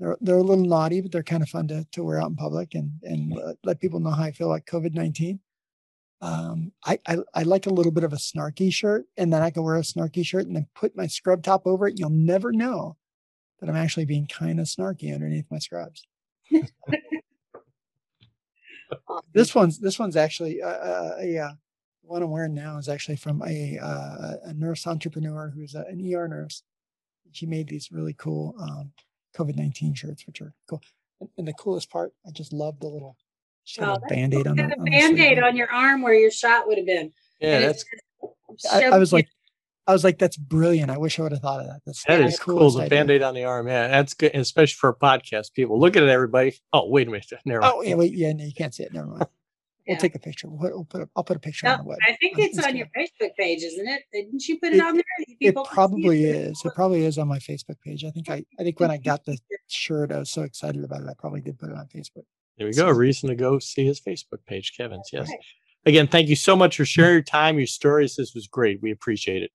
They're 0.00 0.16
they're 0.20 0.38
a 0.38 0.42
little 0.42 0.64
naughty, 0.64 1.02
but 1.02 1.12
they're 1.12 1.22
kind 1.22 1.42
of 1.42 1.48
fun 1.50 1.68
to 1.68 1.86
to 1.92 2.02
wear 2.02 2.20
out 2.20 2.30
in 2.30 2.36
public 2.36 2.74
and 2.74 2.92
and 3.02 3.38
let 3.62 3.80
people 3.80 4.00
know 4.00 4.10
how 4.10 4.24
I 4.24 4.32
feel 4.32 4.48
like 4.48 4.64
COVID 4.64 4.94
nineteen. 4.94 5.40
Um, 6.22 6.72
I, 6.84 6.98
I, 7.08 7.18
I 7.34 7.42
like 7.44 7.66
a 7.66 7.72
little 7.72 7.92
bit 7.92 8.04
of 8.04 8.12
a 8.12 8.16
snarky 8.16 8.70
shirt, 8.72 9.06
and 9.16 9.32
then 9.32 9.40
I 9.42 9.48
can 9.50 9.62
wear 9.62 9.76
a 9.76 9.82
snarky 9.82 10.24
shirt 10.24 10.46
and 10.46 10.54
then 10.54 10.66
put 10.74 10.94
my 10.94 11.06
scrub 11.06 11.42
top 11.42 11.66
over 11.66 11.88
it. 11.88 11.98
You'll 11.98 12.10
never 12.10 12.52
know 12.52 12.98
that 13.58 13.70
I'm 13.70 13.76
actually 13.76 14.04
being 14.04 14.26
kind 14.26 14.60
of 14.60 14.66
snarky 14.66 15.14
underneath 15.14 15.46
my 15.50 15.58
scrubs. 15.58 16.06
this 19.32 19.54
one's 19.54 19.78
this 19.78 19.98
one's 19.98 20.16
actually 20.16 20.62
uh, 20.62 20.68
uh, 20.68 21.16
a 21.20 21.38
uh, 21.38 21.52
one 22.02 22.22
I'm 22.22 22.30
wearing 22.30 22.54
now 22.54 22.78
is 22.78 22.88
actually 22.88 23.16
from 23.16 23.42
a 23.42 23.78
uh, 23.78 24.32
a 24.44 24.52
nurse 24.54 24.86
entrepreneur 24.86 25.50
who's 25.54 25.74
a, 25.74 25.84
an 25.88 26.00
ER 26.14 26.28
nurse. 26.28 26.62
She 27.32 27.46
made 27.46 27.68
these 27.68 27.92
really 27.92 28.14
cool 28.14 28.54
um, 28.60 28.92
COVID 29.36 29.56
nineteen 29.56 29.94
shirts, 29.94 30.26
which 30.26 30.40
are 30.40 30.54
cool. 30.68 30.82
And, 31.20 31.28
and 31.38 31.48
the 31.48 31.52
coolest 31.52 31.90
part, 31.90 32.12
I 32.26 32.30
just 32.30 32.52
love 32.52 32.80
the 32.80 32.88
little 32.88 33.16
oh, 33.80 33.94
a 33.94 34.00
band-aid 34.08 34.46
on, 34.46 34.56
the, 34.56 34.64
a 34.64 34.82
band-aid 34.82 35.38
on 35.38 35.56
your 35.56 35.70
arm 35.70 36.02
where 36.02 36.14
your 36.14 36.30
shot 36.30 36.66
would 36.66 36.78
have 36.78 36.86
been. 36.86 37.12
Yeah, 37.40 37.60
that's 37.60 37.84
I, 38.70 38.84
I, 38.86 38.98
was 38.98 39.12
like 39.12 39.28
I 39.86 39.92
was 39.92 40.04
like, 40.04 40.18
that's 40.18 40.36
brilliant. 40.36 40.90
I 40.90 40.98
wish 40.98 41.18
I 41.18 41.22
would 41.22 41.32
have 41.32 41.40
thought 41.40 41.60
of 41.60 41.66
that. 41.66 41.80
That's 41.86 42.04
that 42.04 42.20
is 42.20 42.38
cool. 42.38 42.70
The 42.70 42.88
band-aid 42.88 43.22
on 43.22 43.34
the 43.34 43.44
arm. 43.44 43.66
Yeah, 43.66 43.88
that's 43.88 44.14
good, 44.14 44.34
especially 44.34 44.76
for 44.78 44.90
a 44.90 44.94
podcast. 44.94 45.52
People 45.52 45.80
look 45.80 45.96
at 45.96 46.02
it, 46.02 46.08
everybody. 46.08 46.56
Oh, 46.72 46.88
wait 46.88 47.08
a 47.08 47.10
minute. 47.10 47.26
Never 47.44 47.60
mind. 47.60 47.72
Oh, 47.74 47.82
yeah, 47.82 47.94
wait, 47.94 48.12
yeah, 48.14 48.32
no, 48.32 48.44
you 48.44 48.54
can't 48.54 48.74
see 48.74 48.84
it. 48.84 48.92
Never 48.92 49.08
mind. 49.08 49.26
We'll 49.86 49.98
take 49.98 50.14
a 50.14 50.18
picture. 50.18 50.48
We'll, 50.48 50.70
we'll 50.70 50.84
put 50.84 51.02
a, 51.02 51.08
I'll 51.16 51.24
put 51.24 51.36
a 51.36 51.40
picture 51.40 51.66
no, 51.66 51.72
on 51.72 51.78
the 51.78 51.84
web. 51.84 51.98
I 52.06 52.16
think 52.20 52.38
it's 52.38 52.58
on, 52.58 52.66
on 52.66 52.76
your 52.76 52.86
Facebook 52.96 53.34
page, 53.36 53.62
isn't 53.62 53.88
it? 53.88 54.02
Didn't 54.12 54.46
you 54.46 54.58
put 54.58 54.72
it, 54.72 54.76
it 54.76 54.82
on 54.82 54.94
there? 54.94 55.04
People 55.40 55.64
it 55.64 55.70
probably 55.70 56.24
is. 56.24 56.60
It 56.64 56.74
probably 56.74 57.04
is 57.04 57.18
on 57.18 57.28
my 57.28 57.38
Facebook 57.38 57.80
page. 57.84 58.04
I 58.04 58.10
think 58.10 58.30
I 58.30 58.44
I 58.58 58.62
think 58.62 58.78
when 58.78 58.90
I 58.90 58.98
got 58.98 59.24
the 59.24 59.38
shirt, 59.68 60.12
I 60.12 60.18
was 60.18 60.30
so 60.30 60.42
excited 60.42 60.84
about 60.84 61.02
it. 61.02 61.08
I 61.08 61.14
probably 61.18 61.40
did 61.40 61.58
put 61.58 61.70
it 61.70 61.76
on 61.76 61.86
Facebook. 61.86 62.24
There 62.58 62.66
we 62.66 62.74
go. 62.74 62.88
A 62.88 62.94
reason 62.94 63.28
to 63.30 63.34
go 63.34 63.58
see 63.58 63.86
his 63.86 64.00
Facebook 64.00 64.44
page, 64.46 64.74
Kevin's. 64.76 65.08
Yes. 65.12 65.30
Again, 65.86 66.06
thank 66.06 66.28
you 66.28 66.36
so 66.36 66.54
much 66.54 66.76
for 66.76 66.84
sharing 66.84 67.14
your 67.14 67.22
time, 67.22 67.56
your 67.56 67.66
stories. 67.66 68.16
This 68.16 68.34
was 68.34 68.46
great. 68.46 68.82
We 68.82 68.90
appreciate 68.90 69.42
it. 69.42 69.50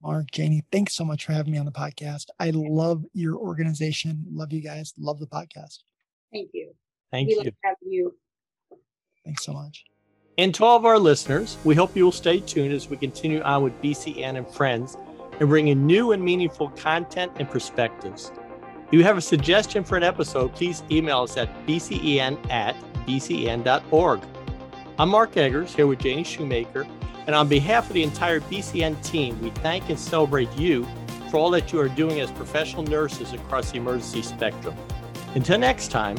Mark, 0.00 0.30
Janie, 0.30 0.62
thanks 0.70 0.94
so 0.94 1.04
much 1.04 1.24
for 1.24 1.32
having 1.32 1.52
me 1.52 1.58
on 1.58 1.64
the 1.64 1.72
podcast. 1.72 2.26
I 2.38 2.50
love 2.54 3.04
your 3.12 3.36
organization. 3.36 4.24
Love 4.30 4.52
you 4.52 4.60
guys. 4.60 4.92
Love 4.98 5.18
the 5.18 5.26
podcast. 5.26 5.78
Thank 6.32 6.50
you. 6.52 6.74
Thank 7.10 7.28
we 7.28 7.34
you. 7.34 7.38
Love 7.38 7.54
having 7.64 7.92
you. 7.92 8.14
Thanks 9.24 9.44
so 9.44 9.52
much. 9.52 9.84
And 10.36 10.54
to 10.56 10.64
all 10.64 10.76
of 10.76 10.84
our 10.84 10.98
listeners, 10.98 11.56
we 11.64 11.74
hope 11.74 11.96
you 11.96 12.04
will 12.04 12.12
stay 12.12 12.40
tuned 12.40 12.72
as 12.72 12.88
we 12.88 12.96
continue 12.96 13.40
on 13.42 13.62
with 13.62 13.80
BCEN 13.80 14.36
and 14.36 14.48
friends 14.48 14.96
and 15.38 15.48
bring 15.48 15.68
in 15.68 15.86
new 15.86 16.12
and 16.12 16.22
meaningful 16.22 16.70
content 16.70 17.32
and 17.36 17.48
perspectives. 17.48 18.32
If 18.86 18.92
you 18.92 19.04
have 19.04 19.16
a 19.16 19.22
suggestion 19.22 19.84
for 19.84 19.96
an 19.96 20.02
episode, 20.02 20.52
please 20.54 20.82
email 20.90 21.22
us 21.22 21.36
at 21.36 21.48
bcen 21.66 22.50
at 22.50 22.76
bcen.org. 23.06 24.20
I'm 24.98 25.08
Mark 25.08 25.36
Eggers 25.36 25.74
here 25.74 25.86
with 25.86 26.00
Janie 26.00 26.24
Schumaker, 26.24 26.86
and 27.26 27.34
on 27.34 27.48
behalf 27.48 27.88
of 27.88 27.94
the 27.94 28.02
entire 28.02 28.40
BCEN 28.40 29.02
team, 29.02 29.40
we 29.40 29.50
thank 29.50 29.88
and 29.88 29.98
celebrate 29.98 30.52
you 30.56 30.86
for 31.30 31.38
all 31.38 31.50
that 31.50 31.72
you 31.72 31.80
are 31.80 31.88
doing 31.88 32.20
as 32.20 32.30
professional 32.30 32.82
nurses 32.84 33.32
across 33.32 33.70
the 33.70 33.78
emergency 33.78 34.22
spectrum. 34.22 34.76
Until 35.34 35.58
next 35.58 35.88
time, 35.88 36.16